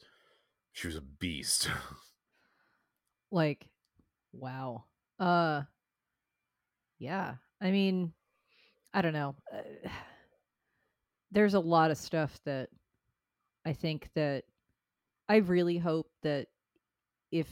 She 0.72 0.86
was 0.86 0.96
a 0.96 1.00
beast. 1.02 1.70
like 3.30 3.68
wow 4.32 4.84
uh 5.18 5.62
yeah 6.98 7.34
i 7.60 7.70
mean 7.70 8.12
i 8.94 9.02
don't 9.02 9.12
know 9.12 9.34
uh, 9.54 9.88
there's 11.30 11.54
a 11.54 11.60
lot 11.60 11.90
of 11.90 11.98
stuff 11.98 12.38
that 12.44 12.70
i 13.64 13.72
think 13.72 14.08
that 14.14 14.44
i 15.28 15.36
really 15.36 15.78
hope 15.78 16.10
that 16.22 16.46
if 17.30 17.46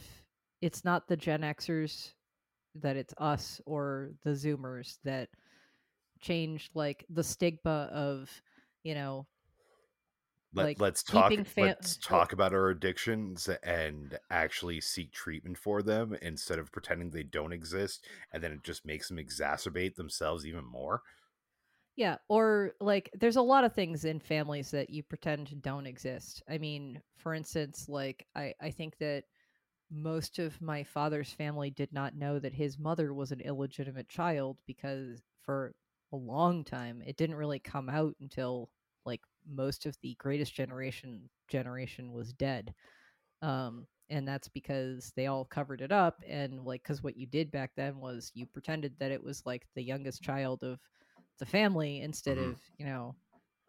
it's 0.61 0.83
not 0.83 1.07
the 1.07 1.17
gen 1.17 1.41
xers 1.41 2.13
that 2.75 2.95
it's 2.95 3.13
us 3.17 3.61
or 3.65 4.11
the 4.23 4.31
zoomers 4.31 4.97
that 5.03 5.29
change 6.19 6.69
like 6.73 7.05
the 7.09 7.23
stigma 7.23 7.89
of 7.91 8.29
you 8.83 8.95
know 8.95 9.27
Let, 10.53 10.63
like, 10.63 10.81
let's 10.81 11.03
talk 11.03 11.29
keeping 11.29 11.45
fa- 11.45 11.61
let's 11.61 11.97
uh, 11.97 12.09
talk 12.09 12.33
about 12.33 12.53
our 12.53 12.69
addictions 12.69 13.49
and 13.63 14.17
actually 14.29 14.81
seek 14.81 15.11
treatment 15.11 15.57
for 15.57 15.81
them 15.81 16.15
instead 16.21 16.59
of 16.59 16.71
pretending 16.71 17.11
they 17.11 17.23
don't 17.23 17.53
exist 17.53 18.05
and 18.31 18.41
then 18.41 18.51
it 18.51 18.63
just 18.63 18.85
makes 18.85 19.09
them 19.09 19.17
exacerbate 19.17 19.95
themselves 19.95 20.45
even 20.45 20.65
more 20.65 21.01
Yeah, 21.97 22.17
or 22.29 22.73
like 22.79 23.09
there's 23.15 23.37
a 23.37 23.41
lot 23.41 23.63
of 23.63 23.73
things 23.73 24.05
in 24.05 24.19
families 24.19 24.69
that 24.71 24.89
you 24.91 25.01
pretend 25.03 25.61
don't 25.63 25.87
exist. 25.87 26.43
I 26.47 26.59
mean, 26.59 27.01
for 27.17 27.33
instance, 27.33 27.89
like 27.89 28.27
I 28.35 28.53
I 28.61 28.69
think 28.69 28.97
that 28.99 29.23
most 29.91 30.39
of 30.39 30.61
my 30.61 30.83
father's 30.83 31.31
family 31.33 31.71
did 31.71 31.93
not 31.93 32.15
know 32.15 32.39
that 32.39 32.53
his 32.53 32.79
mother 32.79 33.13
was 33.13 33.31
an 33.31 33.41
illegitimate 33.41 34.09
child 34.09 34.57
because 34.67 35.21
for 35.43 35.75
a 36.13 36.17
long 36.17 36.63
time 36.65 37.01
it 37.05 37.17
didn't 37.17 37.35
really 37.37 37.59
come 37.59 37.89
out 37.89 38.15
until 38.21 38.69
like 39.05 39.21
most 39.47 39.85
of 39.85 39.97
the 40.01 40.15
greatest 40.19 40.53
generation 40.55 41.29
generation 41.49 42.13
was 42.13 42.33
dead. 42.33 42.73
Um 43.41 43.87
and 44.09 44.27
that's 44.27 44.47
because 44.49 45.11
they 45.15 45.27
all 45.27 45.45
covered 45.45 45.81
it 45.81 45.91
up 45.91 46.21
and 46.27 46.63
like 46.65 46.83
cuz 46.83 47.03
what 47.03 47.17
you 47.17 47.27
did 47.27 47.51
back 47.51 47.71
then 47.75 47.97
was 47.99 48.31
you 48.35 48.45
pretended 48.45 48.95
that 48.99 49.11
it 49.11 49.23
was 49.23 49.45
like 49.45 49.67
the 49.75 49.83
youngest 49.83 50.21
child 50.23 50.63
of 50.63 50.79
the 51.39 51.45
family 51.45 52.01
instead 52.01 52.37
Mhm. 52.37 52.53
of 52.53 52.61
you 52.77 52.85
know 52.85 53.15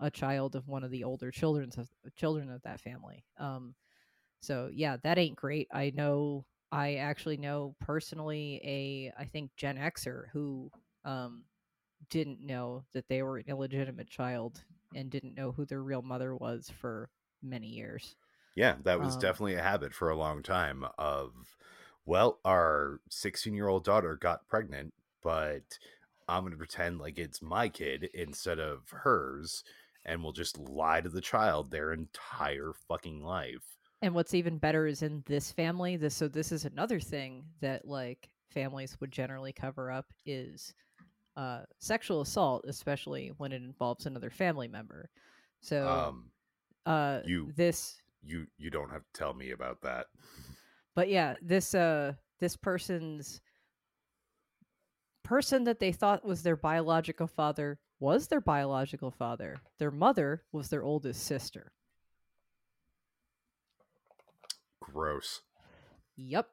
a 0.01 0.11
child 0.11 0.55
of 0.57 0.69
one 0.69 0.85
of 0.85 0.91
the 0.91 1.05
older 1.05 1.31
children's 1.31 1.79
of 1.79 1.91
children 2.17 2.51
of 2.51 2.63
that 2.63 2.81
family 2.81 3.25
um 3.39 3.75
so 4.43 4.71
yeah 4.73 4.97
that 4.99 5.19
ain't 5.19 5.37
great 5.37 5.69
i 5.73 5.91
know 5.91 6.47
i 6.73 6.97
actually 6.97 7.37
know 7.37 7.75
personally 7.81 8.61
a 8.65 9.13
i 9.21 9.25
think 9.25 9.55
gen 9.57 9.77
xer 9.77 10.29
who 10.33 10.73
um 11.05 11.45
didn't 12.11 12.41
know 12.41 12.85
that 12.93 13.09
they 13.09 13.23
were 13.23 13.39
an 13.39 13.45
illegitimate 13.49 14.09
child 14.09 14.65
and 14.95 15.11
didn't 15.11 15.35
know 15.35 15.53
who 15.53 15.65
their 15.67 15.83
real 15.83 16.03
mother 16.03 16.37
was 16.37 16.71
for 16.71 17.11
many 17.43 17.69
years 17.69 18.17
yeah 18.55 18.77
that 18.83 19.01
was 19.01 19.17
Um, 19.17 19.17
definitely 19.17 19.55
a 19.55 19.63
habit 19.63 19.95
for 19.95 20.11
a 20.11 20.17
long 20.17 20.43
time 20.43 20.85
of 20.99 21.57
well 22.05 22.41
our 22.45 23.01
16 23.11 23.55
year 23.55 23.69
old 23.69 23.85
daughter 23.85 24.17
got 24.17 24.47
pregnant 24.49 24.95
but 25.23 25.79
i'm 26.29 26.43
going 26.43 26.53
to 26.53 26.59
pretend 26.59 26.99
like 26.99 27.19
it's 27.19 27.43
my 27.43 27.69
kid 27.69 28.09
instead 28.15 28.59
of 28.59 28.89
hers 28.91 29.65
and 30.05 30.23
we'll 30.23 30.33
just 30.33 30.59
lie 30.59 31.01
to 31.01 31.09
the 31.09 31.21
child 31.21 31.71
their 31.71 31.93
entire 31.93 32.73
fucking 32.89 33.23
life 33.23 33.79
And 34.01 34.15
what's 34.15 34.35
even 34.35 34.59
better 34.59 34.87
is 34.87 35.03
in 35.03 35.25
this 35.27 35.51
family, 35.51 35.97
this 35.97 36.15
so 36.15 36.29
this 36.29 36.53
is 36.53 36.65
another 36.65 37.01
thing 37.01 37.45
that 37.61 37.87
like 37.87 38.29
families 38.51 38.97
would 39.01 39.11
generally 39.11 39.53
cover 39.53 39.91
up 39.91 40.07
is 40.25 40.73
uh 41.37 41.63
sexual 41.79 42.21
assault, 42.21 42.65
especially 42.69 43.33
when 43.39 43.53
it 43.53 43.63
involves 43.63 44.07
another 44.07 44.31
family 44.31 44.69
member. 44.69 45.11
So 45.61 45.89
um 45.89 46.31
uh 46.87 47.21
you- 47.25 47.53
this 47.57 48.01
you 48.23 48.47
you 48.57 48.71
don't 48.71 48.91
have 48.91 49.03
to 49.03 49.19
tell 49.19 49.35
me 49.35 49.51
about 49.51 49.81
that 49.83 50.07
but 50.95 51.09
yeah, 51.09 51.35
this 51.43 51.75
uh 51.75 52.13
this 52.41 52.57
person's 52.57 53.41
person 55.29 55.65
that 55.65 55.79
they 55.79 55.93
thought 55.93 56.25
was 56.25 56.43
their 56.43 56.57
biological 56.57 57.27
father 57.27 57.79
was 58.01 58.29
their 58.29 58.41
biological 58.41 59.11
father. 59.11 59.57
Their 59.79 59.91
mother 59.91 60.43
was 60.53 60.71
their 60.71 60.83
oldest 60.83 61.23
sister. 61.23 61.73
gross 64.81 65.43
Yep. 66.17 66.49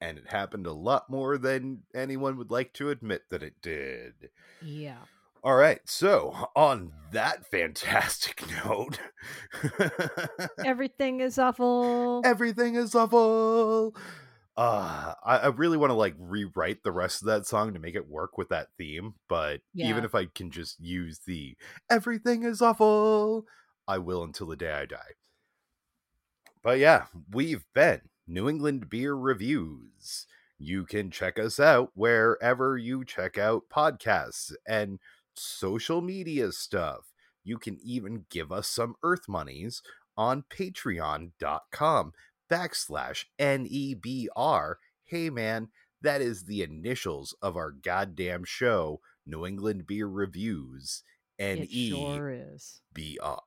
and 0.00 0.16
it 0.16 0.28
happened 0.28 0.66
a 0.66 0.72
lot 0.72 1.10
more 1.10 1.36
than 1.38 1.82
anyone 1.92 2.36
would 2.38 2.50
like 2.52 2.72
to 2.74 2.88
admit 2.90 3.22
that 3.30 3.42
it 3.42 3.54
did. 3.60 4.30
Yeah. 4.62 4.98
All 5.42 5.56
right, 5.56 5.80
so 5.86 6.48
on 6.54 6.92
that 7.12 7.44
fantastic 7.50 8.44
note, 8.64 9.00
Everything 10.64 11.20
is 11.20 11.36
awful. 11.38 12.22
everything 12.24 12.76
is 12.76 12.94
awful. 12.94 13.94
Uh, 14.60 15.14
I, 15.24 15.38
I 15.38 15.46
really 15.46 15.78
want 15.78 15.88
to 15.88 15.94
like 15.94 16.14
rewrite 16.18 16.82
the 16.82 16.92
rest 16.92 17.22
of 17.22 17.26
that 17.28 17.46
song 17.46 17.72
to 17.72 17.80
make 17.80 17.94
it 17.94 18.10
work 18.10 18.36
with 18.36 18.50
that 18.50 18.68
theme, 18.76 19.14
but 19.26 19.62
even 19.88 20.04
if 20.04 20.14
I 20.14 20.26
can 20.26 20.50
just 20.50 20.78
use 20.78 21.20
the 21.26 21.56
everything 21.88 22.42
is 22.42 22.60
awful, 22.60 23.46
I 23.88 23.96
will 23.96 24.22
until 24.22 24.48
the 24.48 24.56
day 24.56 24.70
I 24.70 24.84
die. 24.84 25.12
But 26.62 26.78
yeah, 26.78 27.06
we've 27.32 27.64
been 27.74 28.02
New 28.28 28.50
England 28.50 28.90
Beer 28.90 29.14
Reviews. 29.14 30.26
You 30.58 30.84
can 30.84 31.10
check 31.10 31.38
us 31.38 31.58
out 31.58 31.92
wherever 31.94 32.76
you 32.76 33.02
check 33.02 33.38
out 33.38 33.62
podcasts 33.74 34.52
and 34.68 34.98
social 35.34 36.02
media 36.02 36.52
stuff. 36.52 37.14
You 37.44 37.56
can 37.56 37.78
even 37.82 38.26
give 38.28 38.52
us 38.52 38.68
some 38.68 38.96
earth 39.02 39.26
monies 39.26 39.80
on 40.18 40.44
patreon.com 40.50 42.12
backslash 42.50 43.24
NEBR. 43.38 44.74
Hey 45.04 45.30
man, 45.30 45.68
that 46.02 46.20
is 46.20 46.44
the 46.44 46.62
initials 46.62 47.34
of 47.42 47.56
our 47.56 47.70
goddamn 47.70 48.44
show, 48.44 49.00
New 49.26 49.46
England 49.46 49.86
Beer 49.86 50.06
Reviews. 50.06 51.02
N 51.38 51.58
it 51.58 51.70
E. 51.70 51.90
B 52.92 53.18
R. 53.22 53.40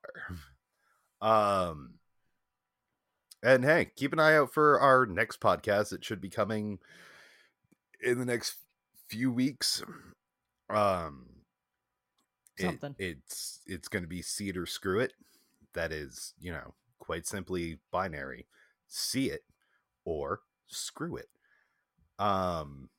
Um 1.22 1.94
And 3.42 3.64
hey, 3.64 3.92
keep 3.96 4.12
an 4.14 4.20
eye 4.20 4.36
out 4.36 4.54
for 4.54 4.80
our 4.80 5.06
next 5.06 5.40
podcast. 5.40 5.94
It 5.94 6.04
should 6.04 6.20
be 6.20 6.30
coming 6.30 6.80
in 8.04 8.20
the 8.20 8.26
next 8.26 8.56
few 9.08 9.32
weeks. 9.32 9.82
Um 10.70 11.28
it- 12.58 12.64
Something. 12.64 12.96
it's 13.00 13.62
it's 13.66 13.88
going 13.88 14.04
to 14.04 14.08
be 14.10 14.24
it 14.40 14.58
or 14.58 14.66
screw 14.66 15.00
it. 15.00 15.14
That 15.74 15.92
is, 15.92 16.34
you 16.40 16.52
know, 16.52 16.74
quite 17.00 17.26
simply 17.26 17.80
binary. 17.92 18.48
See 18.96 19.32
it 19.32 19.42
or 20.06 20.42
screw 20.68 21.16
it. 21.18 21.30
Um 22.20 22.90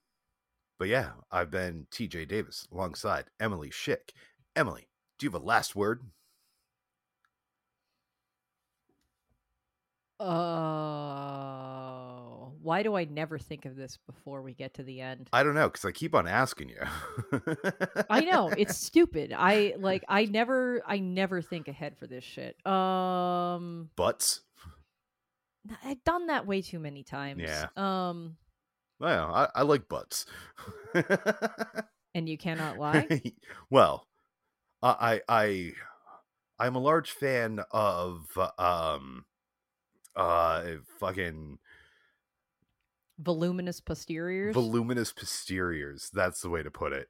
but 0.78 0.88
yeah, 0.88 1.10
I've 1.30 1.52
been 1.52 1.86
TJ 1.92 2.26
Davis 2.26 2.66
alongside 2.72 3.26
Emily 3.38 3.70
Schick. 3.70 4.10
Emily, 4.56 4.88
do 5.18 5.26
you 5.26 5.30
have 5.30 5.40
a 5.40 5.44
last 5.44 5.76
word? 5.76 6.02
Oh, 10.18 10.34
why 12.62 12.82
do 12.82 12.96
I 12.96 13.04
never 13.04 13.38
think 13.38 13.66
of 13.66 13.76
this 13.76 13.98
before 14.06 14.42
we 14.42 14.54
get 14.54 14.74
to 14.74 14.82
the 14.82 15.00
end? 15.00 15.28
I 15.32 15.42
don't 15.42 15.54
know 15.54 15.68
because 15.68 15.84
I 15.84 15.92
keep 15.92 16.14
on 16.14 16.26
asking 16.26 16.70
you. 16.70 16.80
I 18.10 18.20
know 18.22 18.48
it's 18.48 18.76
stupid. 18.76 19.32
I 19.36 19.74
like 19.78 20.04
I 20.08 20.24
never 20.24 20.82
I 20.86 20.98
never 20.98 21.42
think 21.42 21.68
ahead 21.68 21.96
for 21.98 22.06
this 22.06 22.24
shit. 22.24 22.56
Um 22.66 23.90
Butts. 23.96 24.40
I've 25.82 26.02
done 26.04 26.26
that 26.26 26.46
way 26.46 26.62
too 26.62 26.78
many 26.78 27.02
times. 27.02 27.42
Yeah. 27.42 27.68
Um 27.76 28.36
Well, 28.98 29.34
I, 29.34 29.48
I 29.54 29.62
like 29.62 29.88
butts. 29.88 30.26
and 30.94 32.28
you 32.28 32.38
cannot 32.38 32.78
lie. 32.78 33.08
well, 33.70 34.06
I 34.82 35.20
I 35.28 35.38
I- 35.40 35.72
I'm 36.56 36.76
a 36.76 36.80
large 36.80 37.10
fan 37.10 37.60
of 37.72 38.38
um 38.58 39.24
uh 40.14 40.76
fucking 41.00 41.58
Voluminous 43.18 43.80
posteriors. 43.80 44.54
voluminous 44.54 45.12
posteriors. 45.12 46.10
That's 46.12 46.40
the 46.40 46.50
way 46.50 46.62
to 46.62 46.70
put 46.70 46.92
it. 46.92 47.08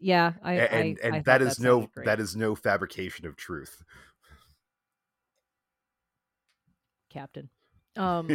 yeah, 0.00 0.32
I 0.42 0.54
and 0.54 0.98
I, 1.02 1.06
and 1.06 1.14
I 1.16 1.20
that 1.20 1.42
is 1.42 1.60
no 1.60 1.88
that 2.04 2.18
is 2.20 2.34
no 2.34 2.54
fabrication 2.54 3.24
of 3.26 3.36
truth. 3.36 3.82
Captain. 7.12 7.48
Um 7.96 8.28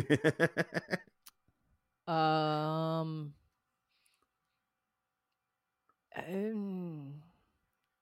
um 2.07 3.33
um, 6.15 7.13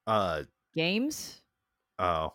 uh 0.06 0.44
games 0.76 1.42
oh. 2.00 2.34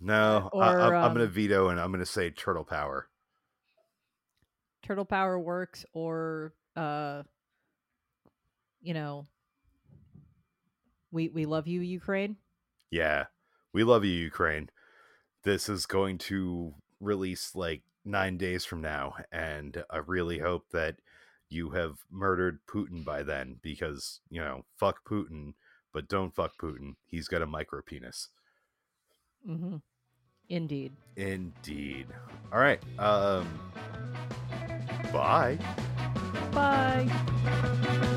No, 0.00 0.48
I, 0.54 0.56
Or, 0.56 0.80
I'm, 0.80 0.94
I'm 0.94 1.12
gonna 1.12 1.24
um, 1.24 1.30
veto 1.30 1.68
and 1.68 1.80
I'm 1.80 1.90
gonna 1.90 2.06
say 2.06 2.30
turtle 2.30 2.64
power. 2.64 3.08
turtle 4.82 5.04
power 5.04 5.38
works 5.38 5.84
or 5.92 6.54
uh 6.76 7.22
you 8.80 8.94
know 8.94 9.26
we 11.10 11.28
we 11.28 11.46
love 11.46 11.66
you 11.66 11.80
ukraine 11.80 12.36
Yeah, 12.90 13.26
we 13.72 13.84
love 13.84 14.04
you, 14.04 14.12
Ukraine. 14.12 14.70
This 15.44 15.68
is 15.68 15.86
going 15.86 16.18
to 16.18 16.74
release 17.00 17.54
like 17.54 17.82
nine 18.04 18.36
days 18.36 18.64
from 18.64 18.80
now, 18.80 19.14
and 19.30 19.84
I 19.90 19.98
really 19.98 20.38
hope 20.38 20.70
that 20.72 20.96
you 21.48 21.70
have 21.70 21.98
murdered 22.10 22.60
Putin 22.66 23.04
by 23.04 23.22
then 23.22 23.56
because, 23.62 24.20
you 24.28 24.40
know, 24.40 24.64
fuck 24.76 25.04
Putin, 25.08 25.54
but 25.92 26.08
don't 26.08 26.34
fuck 26.34 26.52
Putin. 26.60 26.96
He's 27.06 27.28
got 27.28 27.42
a 27.42 27.46
micro 27.46 27.80
penis. 27.82 28.28
mm-hmm. 29.48 29.76
indeed 30.48 30.92
Indeed. 31.16 32.06
All 32.52 32.60
right. 32.60 32.82
Um, 32.98 33.48
bye. 35.12 35.58
bye 36.52 38.14